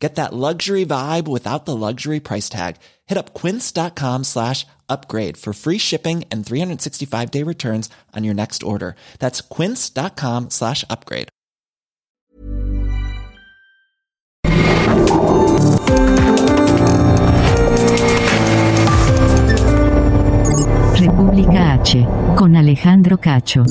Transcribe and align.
Get 0.00 0.14
that 0.14 0.32
luxury 0.32 0.86
vibe 0.86 1.28
without 1.28 1.66
the 1.66 1.76
luxury 1.76 2.20
price 2.20 2.48
tag. 2.48 2.76
Hit 3.06 3.18
up 3.18 3.34
quince.com 3.34 4.24
slash 4.24 4.66
upgrade 4.88 5.36
for 5.36 5.52
free 5.52 5.78
shipping 5.78 6.24
and 6.32 6.44
365 6.44 7.30
day 7.30 7.42
returns 7.44 7.90
on 8.16 8.24
your 8.24 8.34
next 8.34 8.62
order. 8.62 8.96
That's 9.18 9.42
quince.com 9.42 10.48
slash 10.50 10.84
upgrade. 10.88 11.28
República 20.98 21.78
H, 21.80 22.06
con 22.36 22.56
Alejandro 22.56 23.18
Cacho. 23.18 23.64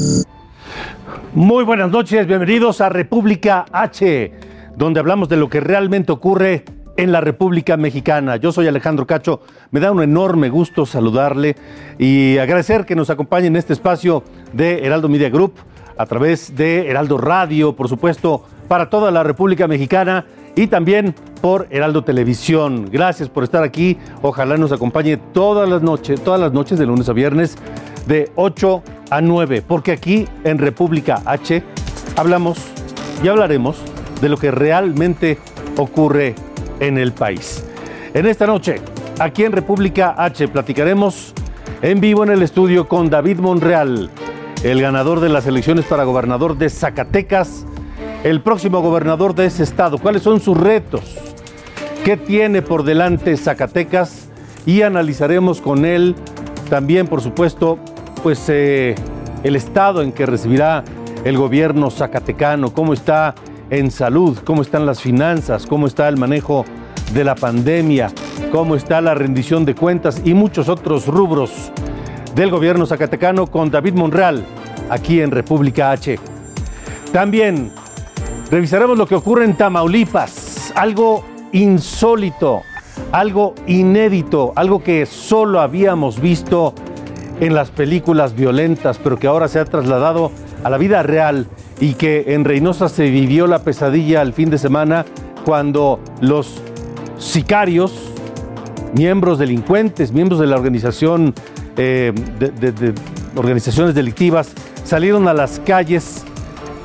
Muy 1.34 1.64
buenas 1.64 1.92
noches, 1.92 2.26
bienvenidos 2.26 2.82
a 2.82 2.90
República 2.90 3.66
H, 3.72 4.32
donde 4.80 5.02
hablamos 5.02 5.28
de 5.28 5.36
lo 5.36 5.50
que 5.50 5.60
realmente 5.60 6.14
ocurre 6.14 6.64
en 6.96 7.12
la 7.12 7.20
República 7.20 7.76
Mexicana. 7.76 8.38
Yo 8.38 8.54
soy 8.54 8.66
Alejandro 8.66 9.06
Cacho, 9.06 9.42
me 9.72 9.82
da 9.82 9.92
un 9.92 10.02
enorme 10.02 10.48
gusto 10.48 10.86
saludarle 10.86 11.58
y 11.98 12.38
agradecer 12.38 12.86
que 12.86 12.96
nos 12.96 13.10
acompañe 13.10 13.48
en 13.48 13.58
este 13.58 13.74
espacio 13.74 14.24
de 14.54 14.86
Heraldo 14.86 15.10
Media 15.10 15.30
Group, 15.30 15.56
a 15.98 16.06
través 16.06 16.56
de 16.56 16.90
Heraldo 16.90 17.18
Radio, 17.18 17.76
por 17.76 17.90
supuesto, 17.90 18.46
para 18.70 18.90
toda 18.90 19.12
la 19.12 19.22
República 19.22 19.68
Mexicana 19.68 20.26
y 20.56 20.68
también 20.68 21.14
por 21.42 21.68
Heraldo 21.72 22.06
Televisión. 22.06 22.88
Gracias 22.90 23.28
por 23.28 23.44
estar 23.44 23.64
aquí. 23.64 23.98
Ojalá 24.22 24.56
nos 24.56 24.72
acompañe 24.72 25.18
todas 25.18 25.68
las 25.68 25.82
noches, 25.82 26.24
todas 26.24 26.40
las 26.40 26.54
noches 26.54 26.80
de 26.80 26.86
lunes 26.86 27.10
a 27.10 27.14
viernes 27.14 27.58
de 28.08 28.32
8 28.36 28.82
a 29.10 29.20
9, 29.20 29.62
porque 29.68 29.92
aquí 29.92 30.26
en 30.46 30.58
República 30.58 31.22
H 31.26 31.62
hablamos 32.16 32.60
y 33.22 33.28
hablaremos 33.28 33.84
de 34.22 34.30
lo 34.30 34.38
que 34.38 34.52
realmente 34.52 35.38
ocurre 35.78 36.36
en 36.80 36.98
el 36.98 37.12
país. 37.12 37.64
En 38.14 38.26
esta 38.26 38.48
noche, 38.48 38.82
aquí 39.20 39.44
en 39.44 39.52
República 39.52 40.16
H, 40.18 40.48
platicaremos 40.48 41.34
en 41.82 42.00
vivo 42.02 42.24
en 42.24 42.32
el 42.32 42.42
estudio 42.42 42.88
con 42.88 43.10
David 43.10 43.40
Monreal, 43.40 44.10
el 44.64 44.82
ganador 44.82 45.20
de 45.20 45.30
las 45.30 45.48
elecciones 45.48 45.86
para 45.86 46.04
gobernador 46.04 46.58
de 46.58 46.70
Zacatecas, 46.70 47.66
el 48.24 48.42
próximo 48.42 48.82
gobernador 48.82 49.36
de 49.36 49.46
ese 49.46 49.64
estado. 49.64 49.98
¿Cuáles 49.98 50.24
son 50.24 50.42
sus 50.42 50.58
retos? 50.58 51.18
¿Qué 52.04 52.18
tiene 52.18 52.62
por 52.62 52.84
delante 52.84 53.38
Zacatecas? 53.38 54.30
Y 54.66 54.82
analizaremos 54.82 55.62
con 55.62 55.86
él 55.86 56.16
también, 56.70 57.08
por 57.08 57.22
supuesto, 57.22 57.80
pues 58.22 58.44
eh, 58.50 58.96
el 59.44 59.56
estado 59.56 60.02
en 60.02 60.12
que 60.12 60.26
recibirá 60.26 60.84
el 61.24 61.38
gobierno 61.38 61.90
zacatecano, 61.90 62.74
cómo 62.74 62.94
está 62.94 63.36
en 63.70 63.92
salud, 63.92 64.38
cómo 64.44 64.62
están 64.62 64.86
las 64.86 65.02
finanzas, 65.02 65.66
cómo 65.66 65.88
está 65.88 66.08
el 66.08 66.18
manejo 66.18 66.66
de 67.14 67.24
la 67.24 67.36
pandemia, 67.36 68.12
cómo 68.52 68.76
está 68.76 69.02
la 69.02 69.14
rendición 69.14 69.66
de 69.66 69.76
cuentas 69.76 70.22
y 70.24 70.34
muchos 70.34 70.70
otros 70.70 71.08
rubros 71.08 71.72
del 72.36 72.52
gobierno 72.52 72.86
zacatecano 72.86 73.48
con 73.48 73.70
David 73.70 73.94
Monreal, 73.94 74.46
aquí 74.90 75.22
en 75.22 75.32
República 75.32 75.92
H. 75.92 76.20
También 77.12 77.72
revisaremos 78.52 78.98
lo 78.98 79.08
que 79.08 79.16
ocurre 79.16 79.46
en 79.46 79.56
Tamaulipas, 79.56 80.72
algo 80.76 81.26
insólito, 81.52 82.62
algo 83.12 83.56
inédito, 83.68 84.54
algo 84.56 84.84
que 84.84 85.06
solo 85.06 85.60
habíamos 85.60 86.20
visto 86.20 86.74
en 87.40 87.56
las 87.56 87.72
películas 87.72 88.36
violentas, 88.36 88.98
pero 88.98 89.18
que 89.18 89.28
ahora 89.28 89.48
se 89.48 89.60
ha 89.60 89.66
trasladado 89.66 90.32
a 90.64 90.70
la 90.70 90.78
vida 90.78 91.04
real 91.04 91.48
y 91.80 91.94
que 91.94 92.34
en 92.34 92.46
Reynosa 92.46 92.90
se 92.90 93.10
vivió 93.10 93.48
la 93.48 93.60
pesadilla 93.60 94.22
el 94.22 94.34
fin 94.34 94.50
de 94.50 94.58
semana 94.58 95.06
cuando 95.46 96.00
los 96.22 96.62
sicarios, 97.18 98.12
miembros 98.94 99.40
delincuentes, 99.40 100.12
miembros 100.12 100.40
de 100.40 100.48
la 100.48 100.58
organización, 100.58 101.34
eh, 101.78 102.14
de, 102.40 102.94
organizaciones 103.36 103.96
delictivas, 103.96 104.52
salieron 104.84 105.28
a 105.28 105.34
las 105.34 105.60
calles 105.60 106.24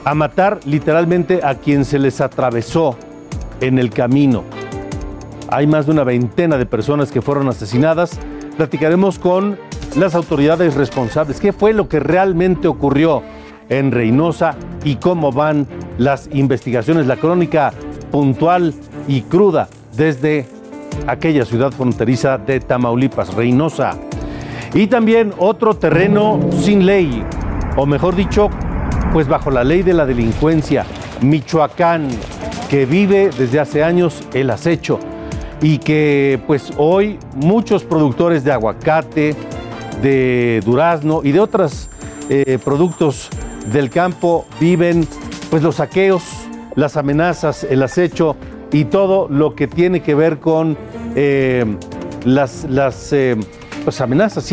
a 0.04 0.14
matar 0.14 0.60
literalmente 0.64 1.40
a 1.42 1.54
quien 1.54 1.84
se 1.84 1.98
les 1.98 2.20
atravesó 2.20 2.96
en 3.60 3.78
el 3.78 3.90
camino. 3.90 4.44
Hay 5.48 5.66
más 5.66 5.86
de 5.86 5.92
una 5.92 6.04
veintena 6.04 6.58
de 6.58 6.66
personas 6.66 7.10
que 7.10 7.22
fueron 7.22 7.48
asesinadas. 7.48 8.18
Platicaremos 8.56 9.18
con 9.18 9.58
las 9.96 10.14
autoridades 10.14 10.74
responsables. 10.74 11.40
¿Qué 11.40 11.52
fue 11.52 11.72
lo 11.72 11.88
que 11.88 12.00
realmente 12.00 12.68
ocurrió 12.68 13.22
en 13.68 13.92
Reynosa 13.92 14.56
y 14.84 14.96
cómo 14.96 15.32
van 15.32 15.66
las 15.98 16.28
investigaciones? 16.32 17.06
La 17.06 17.16
crónica 17.16 17.72
puntual 18.10 18.74
y 19.08 19.22
cruda 19.22 19.68
desde 19.96 20.46
aquella 21.06 21.44
ciudad 21.44 21.72
fronteriza 21.72 22.38
de 22.38 22.60
Tamaulipas, 22.60 23.34
Reynosa. 23.34 23.96
Y 24.74 24.86
también 24.88 25.32
otro 25.38 25.74
terreno 25.74 26.40
sin 26.60 26.86
ley, 26.86 27.22
o 27.76 27.86
mejor 27.86 28.16
dicho, 28.16 28.50
pues 29.12 29.28
bajo 29.28 29.50
la 29.50 29.62
ley 29.62 29.82
de 29.82 29.94
la 29.94 30.06
delincuencia, 30.06 30.84
Michoacán, 31.20 32.08
que 32.68 32.86
vive 32.86 33.30
desde 33.38 33.60
hace 33.60 33.84
años 33.84 34.24
el 34.34 34.50
acecho 34.50 34.98
y 35.62 35.78
que 35.78 36.40
pues 36.46 36.72
hoy 36.76 37.18
muchos 37.36 37.84
productores 37.84 38.42
de 38.42 38.52
aguacate, 38.52 39.36
de 40.02 40.60
durazno 40.64 41.20
y 41.22 41.32
de 41.32 41.40
otros 41.40 41.88
eh, 42.28 42.58
productos 42.64 43.30
del 43.72 43.90
campo 43.90 44.46
viven 44.60 45.06
pues 45.50 45.62
los 45.62 45.76
saqueos, 45.76 46.22
las 46.74 46.96
amenazas, 46.96 47.64
el 47.64 47.82
acecho 47.82 48.36
y 48.72 48.86
todo 48.86 49.28
lo 49.28 49.54
que 49.54 49.66
tiene 49.66 50.00
que 50.00 50.14
ver 50.14 50.38
con 50.38 50.76
eh, 51.14 51.64
las, 52.24 52.64
las 52.68 53.12
eh, 53.12 53.36
pues, 53.84 54.00
amenazas 54.00 54.48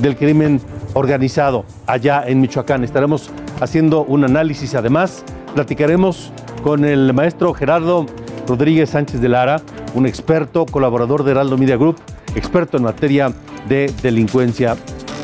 del 0.00 0.16
crimen 0.16 0.60
organizado 0.94 1.64
allá 1.86 2.24
en 2.26 2.40
Michoacán. 2.40 2.82
Estaremos 2.84 3.30
haciendo 3.60 4.02
un 4.02 4.24
análisis. 4.24 4.74
Además, 4.74 5.24
platicaremos 5.54 6.32
con 6.62 6.84
el 6.84 7.12
maestro 7.12 7.54
Gerardo 7.54 8.06
Rodríguez 8.46 8.90
Sánchez 8.90 9.20
de 9.20 9.28
Lara, 9.28 9.60
un 9.94 10.06
experto, 10.06 10.66
colaborador 10.66 11.22
de 11.24 11.32
Heraldo 11.32 11.56
Media 11.56 11.76
Group, 11.76 11.96
experto 12.34 12.76
en 12.76 12.84
materia 12.84 13.32
de 13.68 13.92
delincuencia 14.02 14.76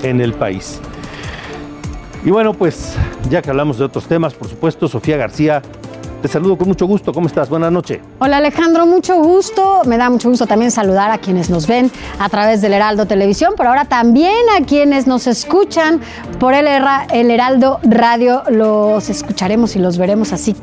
en 0.02 0.20
el 0.20 0.32
país. 0.32 0.80
Y 2.26 2.30
bueno, 2.32 2.54
pues 2.54 2.96
ya 3.30 3.40
que 3.40 3.50
hablamos 3.50 3.78
de 3.78 3.84
otros 3.84 4.06
temas, 4.06 4.34
por 4.34 4.48
supuesto, 4.48 4.88
Sofía 4.88 5.16
García, 5.16 5.62
te 6.20 6.26
saludo 6.26 6.58
con 6.58 6.66
mucho 6.66 6.84
gusto. 6.84 7.12
¿Cómo 7.12 7.28
estás? 7.28 7.48
Buenas 7.48 7.70
noches. 7.70 8.00
Hola 8.18 8.38
Alejandro, 8.38 8.84
mucho 8.84 9.14
gusto. 9.22 9.82
Me 9.86 9.96
da 9.96 10.10
mucho 10.10 10.28
gusto 10.28 10.44
también 10.44 10.72
saludar 10.72 11.12
a 11.12 11.18
quienes 11.18 11.50
nos 11.50 11.68
ven 11.68 11.88
a 12.18 12.28
través 12.28 12.60
del 12.62 12.72
Heraldo 12.72 13.06
Televisión, 13.06 13.54
pero 13.56 13.68
ahora 13.68 13.84
también 13.84 14.34
a 14.60 14.64
quienes 14.64 15.06
nos 15.06 15.28
escuchan 15.28 16.00
por 16.40 16.52
el, 16.52 16.66
Heraldo 16.66 17.78
Radio. 17.84 18.42
Los 18.50 19.08
escucharemos 19.08 19.76
y 19.76 19.78
los 19.78 19.96
veremos 19.96 20.32
así 20.32 20.56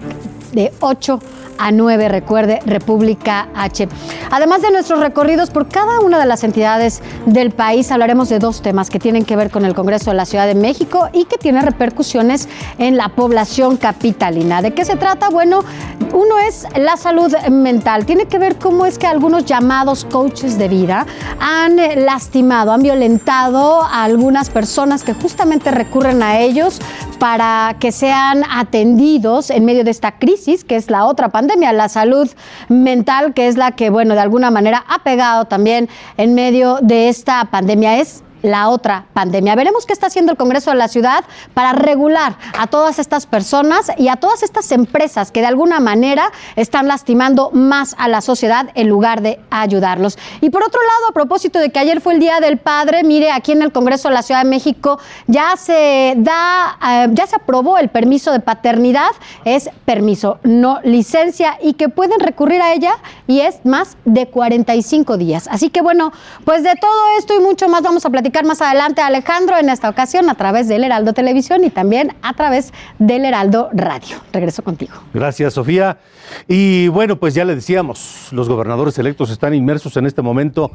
de 0.52 0.74
8 0.82 1.18
a 1.64 1.72
9, 1.72 2.10
recuerde, 2.10 2.60
República 2.66 3.48
H. 3.56 3.88
Además 4.32 4.62
de 4.62 4.72
nuestros 4.72 5.00
recorridos 5.00 5.50
por 5.50 5.70
cada 5.70 6.02
una 6.02 6.20
de 6.20 6.26
las 6.26 6.44
entidades 6.44 7.02
del 7.26 7.52
país, 7.52 7.90
hablaremos 7.90 8.28
de 8.28 8.40
dos 8.40 8.62
temas 8.62 8.90
que 8.90 9.00
tienen 9.00 9.24
que 9.24 9.38
ver 9.38 9.50
con 9.50 9.64
el 9.64 9.74
Congreso 9.74 10.12
de 10.12 10.18
la 10.18 10.26
Ciudad 10.26 10.46
de 10.46 10.56
México 10.56 11.08
y 11.14 11.24
que 11.24 11.38
tienen 11.38 11.64
repercusiones 11.64 12.50
en 12.80 12.98
la 12.98 13.08
población 13.08 13.78
capitalina. 13.78 14.62
¿De 14.62 14.74
qué 14.74 14.84
se 14.84 14.98
trata? 14.98 15.30
Bueno, 15.30 15.64
uno 16.12 16.38
es 16.38 16.68
la 16.76 16.98
salud 16.98 17.34
mental. 17.50 18.06
Tiene 18.06 18.26
que 18.26 18.40
ver 18.40 18.58
cómo 18.58 18.86
es 18.86 19.00
que 19.00 19.08
algunos 19.08 19.46
llamados 19.46 20.04
coaches 20.04 20.58
de 20.58 20.68
vida 20.68 21.06
han 21.40 21.78
lastimado, 22.04 22.74
han 22.74 22.84
violentado 22.84 23.84
a 23.84 24.04
algunas 24.04 24.50
personas 24.50 25.04
que 25.04 25.14
justamente 25.14 25.72
recurren 25.72 26.22
a 26.24 26.40
ellos 26.40 26.82
para 27.20 27.78
que 27.80 27.94
sean 27.94 28.44
atendidos 28.52 29.50
en 29.50 29.64
medio 29.64 29.86
de 29.86 29.92
esta 29.92 30.20
crisis, 30.20 30.66
que 30.66 30.76
es 30.76 30.90
la 30.90 31.06
otra 31.06 31.30
pandemia 31.30 31.53
pandemia, 31.54 31.74
la 31.74 31.90
salud 31.90 32.30
mental, 32.68 33.34
que 33.34 33.48
es 33.48 33.58
la 33.58 33.74
que, 33.74 33.92
bueno, 33.92 34.16
de 34.16 34.22
alguna 34.22 34.50
manera 34.50 34.84
ha 34.88 35.04
pegado 35.04 35.46
también 35.46 35.88
en 36.18 36.34
medio 36.34 36.80
de 36.82 37.10
esta 37.10 37.46
pandemia. 37.46 38.00
Es 38.00 38.24
la 38.44 38.70
otra 38.70 39.06
pandemia. 39.14 39.56
Veremos 39.56 39.88
qué 39.88 39.94
está 39.94 40.08
haciendo 40.08 40.32
el 40.32 40.38
Congreso 40.38 40.70
de 40.70 40.78
la 40.78 40.88
Ciudad 40.88 41.24
para 41.56 41.74
regular 41.74 42.36
a 42.60 42.68
todas 42.68 43.00
estas 43.00 43.26
personas 43.26 43.92
y 43.98 44.10
a 44.10 44.18
todas 44.18 44.44
estas 44.44 44.72
empresas 44.72 45.32
que 45.32 45.40
de 45.40 45.48
alguna 45.48 45.80
manera 45.80 46.32
están 46.56 46.88
lastimando 46.88 47.50
más 47.52 47.96
a 47.98 48.08
la 48.08 48.22
sociedad 48.22 48.70
en 48.76 48.90
lugar 48.90 49.22
de 49.22 49.40
ayudarlos. 49.50 50.20
Y 50.42 50.50
por 50.52 50.62
otro 50.62 50.80
lado, 50.82 51.10
a 51.10 51.14
propósito 51.14 51.60
de 51.60 51.72
que 51.72 51.80
ayer 51.80 52.02
fue 52.02 52.14
el 52.14 52.20
Día 52.20 52.40
del 52.40 52.58
Padre, 52.58 53.04
mire, 53.04 53.32
aquí 53.32 53.54
en 53.54 53.62
el 53.62 53.72
Congreso 53.72 54.10
de 54.10 54.14
la 54.14 54.24
Ciudad 54.24 54.44
de 54.44 54.50
México 54.50 55.00
ya 55.28 55.56
se 55.56 56.14
da, 56.18 56.78
eh, 56.86 57.08
ya 57.14 57.26
se 57.26 57.38
aprobó 57.38 57.78
el 57.78 57.90
permiso 57.90 58.32
de 58.32 58.42
paternidad, 58.42 59.12
es 59.46 59.70
permiso, 59.86 60.40
no 60.44 60.80
licencia, 60.84 61.58
y 61.62 61.74
que 61.74 61.88
pueden 61.88 62.20
recurrir 62.20 62.62
a 62.62 62.74
ella 62.74 62.96
y 63.28 63.40
es 63.40 63.66
más 63.66 63.96
de 64.04 64.28
45 64.28 65.18
días. 65.18 65.48
Así 65.50 65.70
que 65.70 65.82
bueno, 65.82 66.12
pues 66.44 66.64
de 66.64 66.76
todo 66.76 67.18
esto 67.18 67.34
y 67.36 67.40
mucho 67.40 67.70
más 67.70 67.82
vamos 67.82 68.06
a 68.06 68.10
platicar 68.10 68.33
más 68.42 68.62
adelante, 68.62 69.02
Alejandro, 69.02 69.58
en 69.58 69.70
esta 69.70 69.90
ocasión 69.90 70.30
a 70.30 70.36
través 70.36 70.68
del 70.68 70.84
Heraldo 70.84 71.14
Televisión 71.14 71.64
y 71.64 71.70
también 71.70 72.16
a 72.22 72.34
través 72.34 72.74
del 72.98 73.26
Heraldo 73.26 73.70
Radio. 73.74 74.18
Regreso 74.32 74.64
contigo. 74.64 74.94
Gracias, 75.14 75.54
Sofía. 75.54 76.00
Y 76.48 76.88
bueno, 76.88 77.18
pues 77.18 77.36
ya 77.36 77.46
le 77.46 77.56
decíamos, 77.56 78.30
los 78.32 78.50
gobernadores 78.50 78.98
electos 78.98 79.30
están 79.30 79.54
inmersos 79.54 79.96
en 79.98 80.08
este 80.08 80.22
momento 80.22 80.72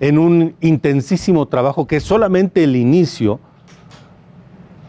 en 0.00 0.18
un 0.18 0.56
intensísimo 0.60 1.46
trabajo 1.46 1.86
que 1.86 1.96
es 1.96 2.02
solamente 2.02 2.64
el 2.64 2.76
inicio 2.76 3.38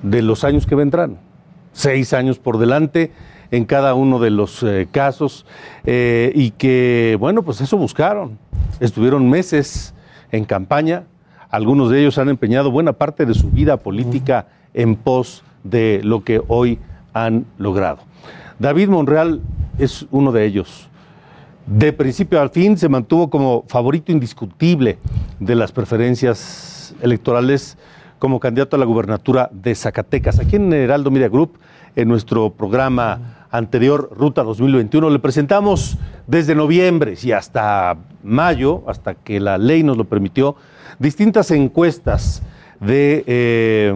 de 0.01 0.21
los 0.21 0.43
años 0.43 0.65
que 0.65 0.75
vendrán. 0.75 1.19
Seis 1.73 2.13
años 2.13 2.39
por 2.39 2.57
delante 2.57 3.11
en 3.51 3.65
cada 3.65 3.93
uno 3.93 4.19
de 4.19 4.31
los 4.31 4.63
eh, 4.63 4.87
casos 4.91 5.45
eh, 5.85 6.31
y 6.33 6.51
que, 6.51 7.17
bueno, 7.19 7.43
pues 7.43 7.61
eso 7.61 7.77
buscaron. 7.77 8.39
Estuvieron 8.79 9.29
meses 9.29 9.93
en 10.31 10.45
campaña, 10.45 11.03
algunos 11.53 11.91
de 11.91 11.99
ellos 11.99 12.17
han 12.17 12.29
empeñado 12.29 12.71
buena 12.71 12.93
parte 12.93 13.27
de 13.27 13.35
su 13.35 13.51
vida 13.51 13.77
política 13.77 14.47
en 14.73 14.95
pos 14.95 15.43
de 15.63 16.01
lo 16.03 16.23
que 16.23 16.41
hoy 16.47 16.79
han 17.13 17.45
logrado. 17.59 17.99
David 18.57 18.89
Monreal 18.89 19.39
es 19.77 20.07
uno 20.09 20.31
de 20.31 20.45
ellos. 20.45 20.89
De 21.67 21.93
principio 21.93 22.41
al 22.41 22.49
fin 22.49 22.75
se 22.75 22.89
mantuvo 22.89 23.29
como 23.29 23.65
favorito 23.67 24.11
indiscutible 24.11 24.97
de 25.39 25.53
las 25.53 25.71
preferencias 25.71 26.95
electorales 27.03 27.77
como 28.17 28.39
candidato 28.39 28.75
a 28.75 28.79
la 28.79 28.85
gubernatura 28.85 29.47
de 29.53 29.75
Zacatecas. 29.75 30.39
Aquí 30.39 30.55
en 30.55 30.73
Heraldo 30.73 31.11
Media 31.11 31.29
Group, 31.29 31.59
en 31.95 32.07
nuestro 32.07 32.49
programa 32.49 33.45
anterior, 33.51 34.09
Ruta 34.17 34.41
2021, 34.41 35.07
le 35.07 35.19
presentamos 35.19 35.99
desde 36.25 36.55
noviembre 36.55 37.13
y 37.21 37.31
hasta 37.31 37.95
mayo, 38.23 38.81
hasta 38.87 39.13
que 39.13 39.39
la 39.39 39.59
ley 39.59 39.83
nos 39.83 39.97
lo 39.97 40.05
permitió, 40.05 40.55
distintas 41.03 41.51
encuestas 41.51 42.41
de 42.79 43.23
eh, 43.27 43.93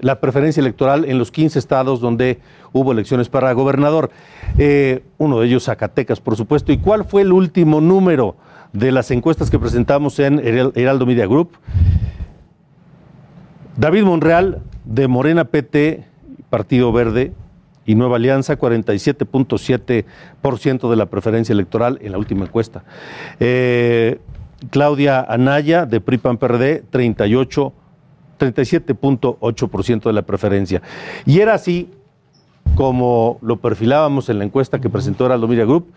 la 0.00 0.18
preferencia 0.20 0.60
electoral 0.60 1.04
en 1.04 1.18
los 1.18 1.30
15 1.30 1.58
estados 1.58 2.00
donde 2.00 2.40
hubo 2.72 2.92
elecciones 2.92 3.28
para 3.28 3.52
gobernador. 3.52 4.10
Eh, 4.56 5.04
uno 5.18 5.38
de 5.38 5.46
ellos 5.46 5.64
Zacatecas, 5.64 6.18
por 6.20 6.36
supuesto. 6.36 6.72
¿Y 6.72 6.78
cuál 6.78 7.04
fue 7.04 7.20
el 7.22 7.32
último 7.32 7.82
número 7.82 8.36
de 8.72 8.90
las 8.90 9.10
encuestas 9.10 9.50
que 9.50 9.58
presentamos 9.58 10.18
en 10.18 10.40
Heraldo 10.40 11.04
Media 11.04 11.26
Group? 11.26 11.50
David 13.76 14.04
Monreal, 14.04 14.62
de 14.84 15.08
Morena 15.08 15.44
PT, 15.44 16.06
Partido 16.48 16.90
Verde 16.90 17.34
y 17.84 17.96
Nueva 17.96 18.16
Alianza, 18.16 18.58
47.7% 18.58 20.90
de 20.90 20.96
la 20.96 21.04
preferencia 21.06 21.52
electoral 21.52 21.98
en 22.00 22.12
la 22.12 22.18
última 22.18 22.46
encuesta. 22.46 22.82
Eh, 23.40 24.20
Claudia 24.68 25.20
Anaya, 25.20 25.86
de 25.86 26.00
PRIPAN 26.00 26.36
PRD, 26.36 26.82
38 26.90 27.72
37.8% 28.40 30.02
de 30.04 30.12
la 30.12 30.22
preferencia. 30.22 30.82
Y 31.26 31.40
era 31.40 31.54
así 31.54 31.90
como 32.74 33.38
lo 33.42 33.58
perfilábamos 33.58 34.28
en 34.28 34.38
la 34.38 34.44
encuesta 34.44 34.80
que 34.80 34.88
presentó 34.88 35.26
Heraldo 35.26 35.46
Media 35.46 35.64
Group, 35.64 35.92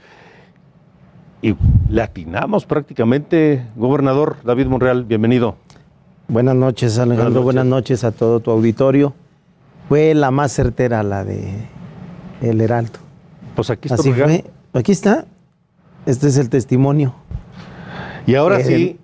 y 1.41 1.55
le 1.89 2.01
atinamos 2.01 2.65
prácticamente. 2.65 3.65
Gobernador 3.75 4.37
David 4.43 4.67
Monreal, 4.67 5.03
bienvenido. 5.03 5.55
Buenas 6.29 6.55
noches, 6.55 6.97
Alejandro. 6.97 7.43
Buenas 7.43 7.65
noches, 7.65 8.05
a 8.05 8.11
todo 8.11 8.39
tu 8.39 8.49
auditorio. 8.49 9.13
Fue 9.89 10.13
la 10.13 10.31
más 10.31 10.53
certera 10.53 11.03
la 11.03 11.25
de 11.25 11.53
El 12.41 12.61
Heraldo. 12.61 12.99
Pues 13.55 13.69
aquí 13.69 13.89
está. 13.89 13.95
Así 13.95 14.13
fue. 14.13 14.45
Aquí 14.73 14.93
está. 14.93 15.25
Este 16.05 16.27
es 16.27 16.37
el 16.37 16.49
testimonio. 16.49 17.13
Y 18.25 18.35
ahora 18.35 18.59
sí, 18.61 18.99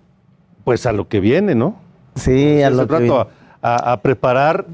pues 0.63 0.85
a 0.85 0.91
lo 0.91 1.07
que 1.07 1.19
viene, 1.19 1.55
¿no? 1.55 1.75
Sí, 2.15 2.61
a 2.61 2.69
lo 2.69 2.87
que 2.87 2.97
viene. 2.99 3.15
A, 3.61 3.91
a 3.93 4.01
preparar 4.01 4.65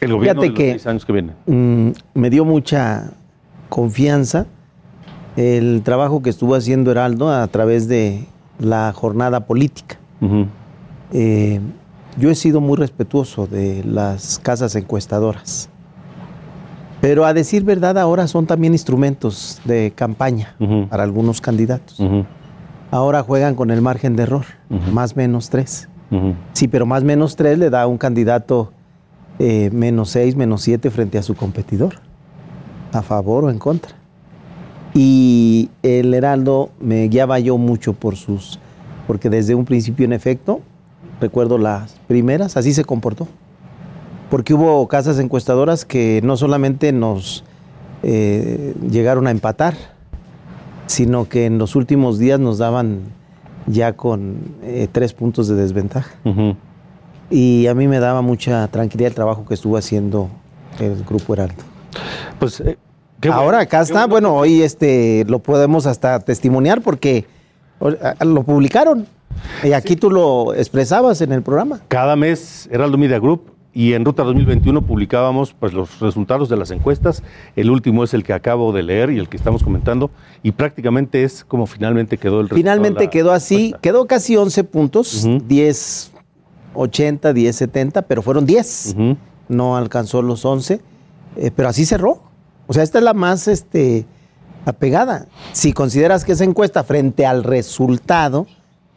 el 0.00 0.12
gobierno 0.12 0.42
de 0.42 0.48
los 0.48 0.56
que, 0.56 0.70
seis 0.72 0.86
años 0.86 1.04
que 1.04 1.12
vienen. 1.12 1.34
Mm, 1.46 1.90
me 2.14 2.30
dio 2.30 2.44
mucha 2.44 3.12
confianza 3.68 4.46
el 5.36 5.82
trabajo 5.82 6.22
que 6.22 6.30
estuvo 6.30 6.54
haciendo 6.54 6.90
Heraldo 6.90 7.30
a 7.30 7.46
través 7.48 7.88
de 7.88 8.26
la 8.58 8.92
jornada 8.92 9.46
política. 9.46 9.98
eh, 11.12 11.60
yo 12.18 12.30
he 12.30 12.34
sido 12.34 12.60
muy 12.62 12.76
respetuoso 12.78 13.46
de 13.46 13.84
las 13.84 14.38
casas 14.38 14.74
encuestadoras. 14.74 15.68
Pero 17.02 17.26
a 17.26 17.34
decir 17.34 17.62
verdad, 17.62 17.98
ahora 17.98 18.26
son 18.26 18.46
también 18.46 18.72
instrumentos 18.72 19.60
de 19.66 19.92
campaña 19.94 20.56
para 20.88 21.02
algunos 21.02 21.42
candidatos. 21.42 22.00
Ahora 22.90 23.22
juegan 23.22 23.54
con 23.54 23.70
el 23.70 23.82
margen 23.82 24.16
de 24.16 24.24
error, 24.24 24.44
más 24.92 25.16
menos 25.16 25.50
tres. 25.50 25.88
Sí, 26.52 26.68
pero 26.68 26.86
más 26.86 27.02
menos 27.02 27.36
tres 27.36 27.58
le 27.58 27.68
da 27.68 27.82
a 27.82 27.86
un 27.86 27.98
candidato 27.98 28.72
eh, 29.38 29.70
menos 29.72 30.10
seis, 30.10 30.36
menos 30.36 30.62
siete 30.62 30.90
frente 30.90 31.18
a 31.18 31.22
su 31.22 31.34
competidor, 31.34 31.94
a 32.92 33.02
favor 33.02 33.44
o 33.44 33.50
en 33.50 33.58
contra. 33.58 33.92
Y 34.94 35.68
el 35.82 36.14
Heraldo 36.14 36.70
me 36.80 37.08
guiaba 37.08 37.38
yo 37.38 37.58
mucho 37.58 37.92
por 37.92 38.16
sus, 38.16 38.58
porque 39.06 39.28
desde 39.28 39.54
un 39.54 39.64
principio 39.64 40.06
en 40.06 40.12
efecto, 40.12 40.60
recuerdo 41.20 41.58
las 41.58 41.96
primeras, 42.06 42.56
así 42.56 42.72
se 42.72 42.84
comportó. 42.84 43.28
Porque 44.30 44.54
hubo 44.54 44.86
casas 44.88 45.18
encuestadoras 45.18 45.84
que 45.84 46.20
no 46.24 46.36
solamente 46.36 46.92
nos 46.92 47.44
eh, 48.02 48.74
llegaron 48.90 49.26
a 49.26 49.30
empatar, 49.32 49.74
sino 50.86 51.28
que 51.28 51.46
en 51.46 51.58
los 51.58 51.76
últimos 51.76 52.18
días 52.18 52.40
nos 52.40 52.58
daban 52.58 53.00
ya 53.66 53.94
con 53.94 54.38
eh, 54.62 54.88
tres 54.90 55.12
puntos 55.12 55.48
de 55.48 55.54
desventaja. 55.54 56.14
Y 57.30 57.66
a 57.66 57.74
mí 57.74 57.88
me 57.88 57.98
daba 57.98 58.22
mucha 58.22 58.68
tranquilidad 58.68 59.08
el 59.08 59.14
trabajo 59.14 59.44
que 59.44 59.54
estuvo 59.54 59.76
haciendo 59.76 60.28
el 60.78 61.04
Grupo 61.04 61.34
Heraldo. 61.34 61.62
Pues 62.38 62.60
eh, 62.60 62.78
qué 63.20 63.28
bueno, 63.28 63.42
Ahora 63.42 63.60
acá 63.60 63.78
qué 63.78 63.84
está, 63.84 64.06
bueno, 64.06 64.34
hoy 64.34 64.62
este 64.62 65.24
lo 65.26 65.40
podemos 65.40 65.86
hasta 65.86 66.20
testimoniar 66.20 66.82
porque 66.82 67.26
lo 68.20 68.42
publicaron. 68.44 69.06
Y 69.64 69.72
aquí 69.72 69.96
tú 69.96 70.10
lo 70.10 70.54
expresabas 70.54 71.20
en 71.20 71.32
el 71.32 71.42
programa. 71.42 71.80
Cada 71.88 72.16
mes 72.16 72.68
Heraldo 72.70 72.96
Media 72.96 73.18
Group 73.18 73.55
y 73.76 73.92
en 73.92 74.06
Ruta 74.06 74.22
2021 74.22 74.86
publicábamos 74.86 75.52
pues, 75.52 75.74
los 75.74 76.00
resultados 76.00 76.48
de 76.48 76.56
las 76.56 76.70
encuestas. 76.70 77.22
El 77.56 77.68
último 77.68 78.04
es 78.04 78.14
el 78.14 78.24
que 78.24 78.32
acabo 78.32 78.72
de 78.72 78.82
leer 78.82 79.10
y 79.10 79.18
el 79.18 79.28
que 79.28 79.36
estamos 79.36 79.62
comentando. 79.62 80.10
Y 80.42 80.52
prácticamente 80.52 81.24
es 81.24 81.44
como 81.44 81.66
finalmente 81.66 82.16
quedó 82.16 82.40
el 82.40 82.48
resultado 82.48 82.56
Finalmente 82.56 83.10
quedó 83.10 83.32
así, 83.32 83.66
encuesta. 83.66 83.80
quedó 83.82 84.06
casi 84.06 84.34
11 84.34 84.64
puntos, 84.64 85.24
Ujú. 85.26 85.42
10, 85.46 86.10
80, 86.72 87.34
10, 87.34 87.54
70, 87.54 88.00
pero 88.00 88.22
fueron 88.22 88.46
10. 88.46 88.94
Ujú. 88.96 89.16
no 89.50 89.76
alcanzó 89.76 90.22
los 90.22 90.46
11, 90.46 90.80
eh, 91.36 91.50
pero 91.54 91.68
así 91.68 91.84
cerró. 91.84 92.22
O 92.66 92.72
sea, 92.72 92.82
esta 92.82 92.96
es 92.96 93.04
la 93.04 93.12
más 93.12 93.46
este, 93.46 94.06
apegada. 94.64 95.26
Si 95.52 95.74
consideras 95.74 96.24
que 96.24 96.32
esa 96.32 96.44
encuesta 96.44 96.82
frente 96.82 97.26
al 97.26 97.44
resultado, 97.44 98.46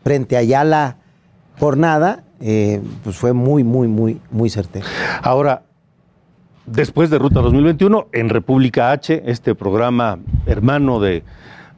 frente 0.06 0.38
allá 0.38 0.64
la 0.64 0.96
jornada, 1.60 2.24
eh, 2.42 2.82
pues 3.04 3.16
fue 3.16 3.34
muy, 3.34 3.64
muy, 3.64 3.88
muy, 3.88 4.20
muy 4.32 4.50
certera. 4.50 4.86
Ahora, 5.22 5.64
después 6.66 7.10
de 7.10 7.20
Ruta 7.20 7.42
2021, 7.42 8.08
en 8.14 8.30
República 8.30 8.92
H, 8.92 9.24
este 9.26 9.56
programa 9.56 10.20
hermano 10.46 11.00
de, 11.00 11.24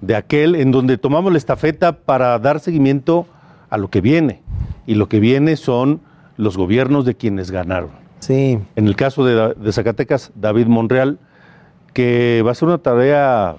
de 0.02 0.16
aquel, 0.16 0.56
en 0.56 0.72
donde 0.72 0.98
tomamos 0.98 1.32
la 1.32 1.38
estafeta 1.38 1.94
para 1.94 2.38
dar 2.40 2.60
seguimiento 2.60 3.28
a 3.70 3.78
lo 3.78 3.90
que 3.90 4.02
viene. 4.02 4.42
Y 4.86 4.96
lo 4.96 5.08
que 5.08 5.20
viene 5.20 5.56
son 5.56 6.02
los 6.38 6.58
gobiernos 6.58 7.06
de 7.06 7.16
quienes 7.16 7.52
ganaron. 7.52 7.92
Sí, 8.20 8.60
En 8.76 8.88
el 8.88 8.96
caso 8.96 9.26
de 9.26 9.72
Zacatecas, 9.72 10.32
David 10.36 10.68
Monreal, 10.68 11.18
que 11.94 12.44
va 12.46 12.52
a 12.52 12.56
ser 12.56 12.68
una 12.68 12.78
tarea 12.78 13.58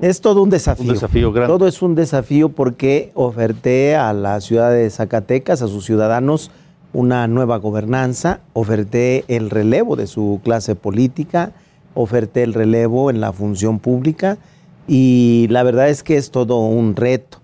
es 0.00 0.20
todo 0.20 0.42
un 0.42 0.50
desafío. 0.50 0.86
Un 0.86 0.94
desafío 0.94 1.32
grande. 1.32 1.52
Todo 1.52 1.66
es 1.68 1.82
un 1.82 1.94
desafío 1.94 2.48
porque 2.48 3.10
oferté 3.14 3.96
a 3.96 4.12
la 4.12 4.40
ciudad 4.40 4.72
de 4.72 4.88
Zacatecas, 4.90 5.62
a 5.62 5.68
sus 5.68 5.84
ciudadanos, 5.84 6.50
una 6.92 7.26
nueva 7.28 7.58
gobernanza, 7.58 8.40
oferté 8.52 9.24
el 9.28 9.50
relevo 9.50 9.96
de 9.96 10.06
su 10.06 10.40
clase 10.44 10.74
política, 10.74 11.52
oferté 11.94 12.42
el 12.42 12.54
relevo 12.54 13.10
en 13.10 13.20
la 13.20 13.32
función 13.32 13.78
pública 13.78 14.38
y 14.86 15.46
la 15.50 15.62
verdad 15.62 15.88
es 15.88 16.02
que 16.02 16.16
es 16.16 16.30
todo 16.30 16.58
un 16.58 16.96
reto. 16.96 17.38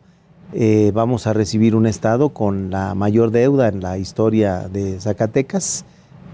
Eh, 0.55 0.93
vamos 0.95 1.27
a 1.27 1.35
recibir 1.35 1.75
un 1.75 1.87
estado 1.87 2.31
con 2.31 2.71
la 2.71 2.95
mayor 2.95 3.31
deuda 3.31 3.69
en 3.69 3.81
la 3.83 3.99
historia 3.99 4.69
de 4.69 4.99
Zacatecas 5.01 5.85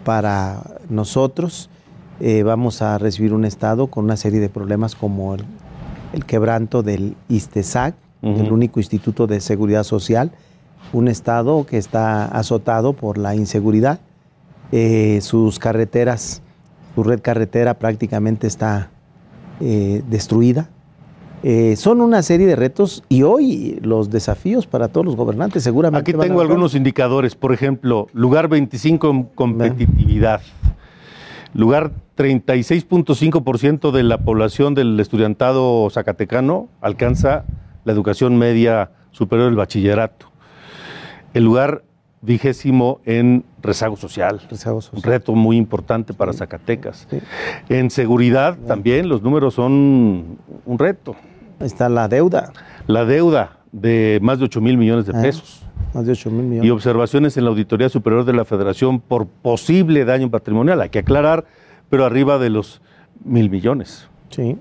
para 0.05 0.79
nosotros. 0.89 1.69
Eh, 2.21 2.45
vamos 2.45 2.81
a 2.81 2.97
recibir 2.99 3.33
un 3.33 3.45
estado 3.45 3.89
con 3.89 4.05
una 4.05 4.17
serie 4.17 4.39
de 4.39 4.49
problemas 4.49 4.95
como 4.95 5.35
el, 5.35 5.45
el 6.15 6.25
quebranto 6.25 6.83
del 6.83 7.17
ISTESAC, 7.29 7.95
el 8.23 8.53
único 8.53 8.81
instituto 8.81 9.27
de 9.27 9.41
seguridad 9.41 9.83
social, 9.83 10.31
un 10.95 11.09
estado 11.09 11.67
que 11.67 11.77
está 11.77 12.25
azotado 12.25 12.95
por 12.95 13.19
la 13.19 13.35
inseguridad. 13.35 14.01
Eh, 14.73 15.19
sus 15.21 15.59
carreteras, 15.59 16.41
su 16.95 17.03
red 17.03 17.21
carretera 17.21 17.75
prácticamente 17.75 18.47
está 18.47 18.89
eh, 19.61 20.03
destruida. 20.09 20.71
Eh, 21.43 21.77
son 21.77 22.01
una 22.01 22.23
serie 22.23 22.47
de 22.47 22.57
retos 22.57 23.05
y 23.11 23.23
hoy 23.25 23.79
los 23.83 24.09
desafíos 24.09 24.67
para 24.67 24.89
todos 24.89 25.05
los 25.05 25.17
gobernantes 25.17 25.63
seguramente. 25.63 26.11
Aquí 26.11 26.17
van 26.17 26.23
a 26.23 26.29
tengo 26.29 26.41
algunos 26.41 26.75
indicadores. 26.75 27.35
Por 27.35 27.53
ejemplo, 27.53 28.07
lugar 28.15 28.49
25 28.49 29.11
en 29.11 29.23
competitividad. 29.25 30.41
Lugar 31.55 31.93
36.5% 32.17 33.91
de 33.93 34.03
la 34.03 34.19
población 34.19 34.75
del 34.75 34.99
estudiantado 34.99 35.89
zacatecano 35.91 36.69
alcanza 36.81 37.45
la 37.85 37.93
educación 37.93 38.37
media 38.37 38.91
superior 39.13 39.47
del 39.49 39.57
bachillerato. 39.57 40.27
El 41.33 41.45
lugar 41.45 41.83
vigésimo 42.23 43.01
en 43.05 43.45
rezago 43.63 43.97
social. 43.97 44.41
Rezago 44.51 44.77
Un 44.77 44.83
social. 44.83 45.03
reto 45.03 45.35
muy 45.35 45.57
importante 45.57 46.15
para 46.15 46.33
Zacatecas. 46.33 47.07
Sí. 47.11 47.19
En 47.69 47.91
seguridad 47.91 48.57
también 48.67 49.09
los 49.09 49.23
números 49.23 49.55
son 49.55 50.39
un 50.65 50.79
reto. 50.79 51.15
Está 51.61 51.89
la 51.89 52.09
deuda, 52.09 52.53
La 52.87 53.05
deuda 53.05 53.59
de 53.73 54.19
más 54.23 54.39
de 54.39 54.47
8 54.47 54.61
mil 54.61 54.77
millones 54.77 55.07
de 55.07 55.13
Ah. 55.17 55.23
pesos. 55.23 55.64
Más 55.95 56.07
de 56.07 56.13
8 56.13 56.31
mil 56.31 56.41
y 56.45 56.49
millones. 56.49 56.71
observaciones 56.73 57.37
en 57.37 57.45
la 57.45 57.51
Auditoría 57.51 57.89
Superior 57.89 58.25
de 58.25 58.33
la 58.33 58.45
Federación 58.45 59.01
por 59.01 59.27
posible 59.27 60.05
daño 60.05 60.31
patrimonial. 60.31 60.81
Hay 60.81 60.91
que 60.91 60.99
aclarar, 61.01 61.45
pero 61.91 62.05
arriba 62.05 62.39
de 62.39 62.51
los 62.51 62.81
mil 63.25 63.49
millones. 63.51 64.09
Sí. 64.31 64.57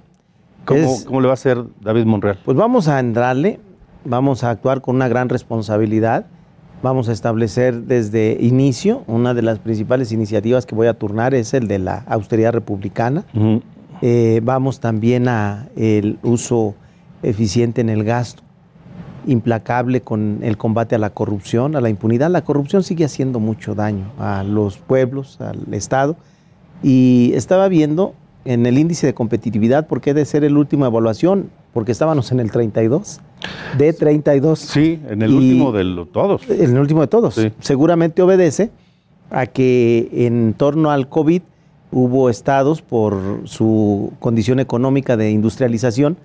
¿Cómo, 0.65 0.79
Es- 0.79 1.03
cómo 1.05 1.19
le 1.21 1.27
va 1.27 1.33
a 1.33 1.35
hacer 1.35 1.63
David 1.81 2.05
Monreal? 2.05 2.39
Pues 2.45 2.55
vamos 2.55 2.87
a 2.87 2.99
entrarle, 2.99 3.59
vamos 4.05 4.43
a 4.43 4.49
actuar 4.51 4.81
con 4.81 4.95
una 4.95 5.07
gran 5.07 5.27
responsabilidad. 5.29 6.27
Vamos 6.81 7.07
a 7.07 7.13
establecer 7.13 7.83
desde 7.83 8.37
inicio, 8.41 9.03
una 9.07 9.33
de 9.33 9.41
las 9.41 9.59
principales 9.59 10.11
iniciativas 10.11 10.65
que 10.65 10.75
voy 10.75 10.87
a 10.87 10.93
turnar 10.93 11.33
es 11.33 11.53
el 11.53 11.67
de 11.69 11.79
la 11.79 11.99
austeridad 12.07 12.51
republicana. 12.51 13.23
Eh, 14.01 14.41
vamos 14.43 14.81
también 14.81 15.29
a 15.29 15.69
el 15.77 16.19
uso 16.23 16.75
eficiente 17.21 17.79
en 17.79 17.87
el 17.89 18.03
gasto, 18.03 18.43
implacable 19.25 20.01
con 20.01 20.39
el 20.41 20.57
combate 20.57 20.95
a 20.95 20.99
la 20.99 21.09
corrupción, 21.11 21.75
a 21.75 21.81
la 21.81 21.89
impunidad. 21.89 22.29
La 22.31 22.43
corrupción 22.43 22.83
sigue 22.83 23.05
haciendo 23.05 23.39
mucho 23.39 23.75
daño 23.75 24.05
a 24.19 24.43
los 24.43 24.77
pueblos, 24.77 25.39
al 25.41 25.73
Estado. 25.73 26.15
Y 26.81 27.31
estaba 27.35 27.67
viendo 27.69 28.13
en 28.45 28.65
el 28.65 28.77
índice 28.77 29.07
de 29.07 29.13
competitividad, 29.13 29.87
porque 29.87 30.09
he 30.09 30.13
de 30.13 30.25
ser 30.25 30.43
el 30.43 30.57
último 30.57 30.85
evaluación, 30.85 31.49
porque 31.73 31.91
estábamos 31.93 32.31
en 32.31 32.39
el 32.41 32.51
32, 32.51 33.21
de 33.77 33.93
32. 33.93 34.59
Sí, 34.59 34.99
en 35.09 35.21
el 35.21 35.33
último 35.33 35.71
de 35.71 35.83
lo- 35.85 36.05
todos. 36.05 36.41
En 36.49 36.71
el 36.71 36.79
último 36.79 37.01
de 37.01 37.07
todos. 37.07 37.35
Sí. 37.35 37.51
Seguramente 37.59 38.21
obedece 38.21 38.69
a 39.31 39.45
que 39.45 40.09
en 40.27 40.53
torno 40.55 40.91
al 40.91 41.07
COVID 41.07 41.41
hubo 41.91 42.29
estados 42.29 42.81
por 42.81 43.41
su 43.45 44.11
condición 44.19 44.59
económica 44.59 45.15
de 45.15 45.31
industrialización 45.31 46.17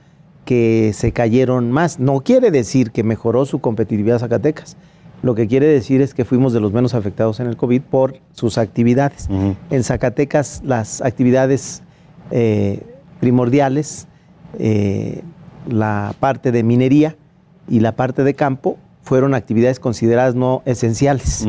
que 0.45 0.93
se 0.95 1.13
cayeron 1.13 1.71
más. 1.71 1.99
No 1.99 2.21
quiere 2.21 2.51
decir 2.51 2.91
que 2.91 3.03
mejoró 3.03 3.45
su 3.45 3.61
competitividad 3.61 4.19
Zacatecas. 4.19 4.77
Lo 5.23 5.35
que 5.35 5.49
quiere 5.49 5.67
decir 5.67 6.01
es 6.01 6.15
que 6.15 6.25
fuimos 6.25 6.53
de 6.53 6.61
los 6.61 6.73
menos 6.73 6.95
afectados 6.95 7.41
en 7.41 7.49
el 7.49 7.57
COVID 7.57 7.83
por 7.83 8.19
sus 8.33 8.57
actividades. 8.57 9.29
En 9.71 9.83
Zacatecas 9.83 10.63
las 10.65 11.03
actividades 11.03 11.83
eh, 12.31 12.83
primordiales, 13.21 14.07
eh, 14.59 15.23
la 15.69 16.15
parte 16.19 16.53
de 16.53 16.63
minería 16.63 17.17
y 17.69 17.81
la 17.81 17.93
parte 17.93 18.25
de 18.25 18.35
campo, 18.35 18.79
fueron 19.03 19.35
actividades 19.35 19.81
consideradas 19.81 20.35
no 20.35 20.63
esenciales, 20.67 21.47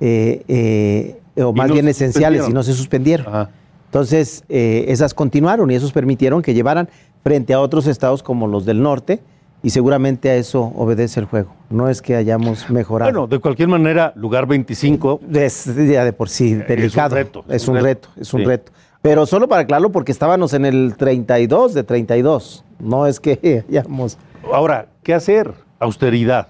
eh, 0.00 0.42
eh, 0.48 1.42
o 1.42 1.52
más 1.52 1.68
no 1.68 1.74
bien 1.74 1.84
se 1.86 1.90
esenciales 1.90 2.48
y 2.48 2.52
no 2.52 2.62
se 2.62 2.72
suspendieron. 2.72 3.26
Ajá. 3.28 3.50
Entonces, 3.86 4.42
esas 4.48 5.14
continuaron 5.14 5.70
y 5.70 5.76
esos 5.76 5.92
permitieron 5.92 6.42
que 6.42 6.52
llevaran 6.52 6.88
frente 7.24 7.52
a 7.54 7.60
otros 7.60 7.88
estados 7.88 8.22
como 8.22 8.46
los 8.46 8.64
del 8.64 8.80
norte 8.82 9.20
y 9.62 9.70
seguramente 9.70 10.28
a 10.30 10.36
eso 10.36 10.72
obedece 10.76 11.18
el 11.20 11.26
juego. 11.26 11.50
No 11.70 11.88
es 11.88 12.02
que 12.02 12.14
hayamos 12.14 12.68
mejorado. 12.70 13.10
Bueno, 13.10 13.26
de 13.26 13.38
cualquier 13.38 13.68
manera, 13.68 14.12
lugar 14.14 14.46
25. 14.46 15.22
Es 15.32 15.64
ya 15.74 16.04
de 16.04 16.12
por 16.12 16.28
sí 16.28 16.52
un 16.52 16.66
delicado. 16.68 17.16
reto, 17.16 17.44
Es 17.48 17.66
un 17.66 17.80
reto, 17.80 18.10
es 18.20 18.32
un 18.34 18.40
sí. 18.42 18.46
reto. 18.46 18.70
Pero 19.00 19.26
solo 19.26 19.48
para 19.48 19.62
aclararlo, 19.62 19.90
porque 19.90 20.12
estábamos 20.12 20.52
en 20.54 20.64
el 20.66 20.94
32 20.96 21.74
de 21.74 21.82
32. 21.82 22.64
No 22.78 23.06
es 23.06 23.20
que 23.20 23.64
hayamos. 23.70 24.18
Ahora, 24.52 24.86
¿qué 25.02 25.14
hacer? 25.14 25.52
Austeridad. 25.78 26.48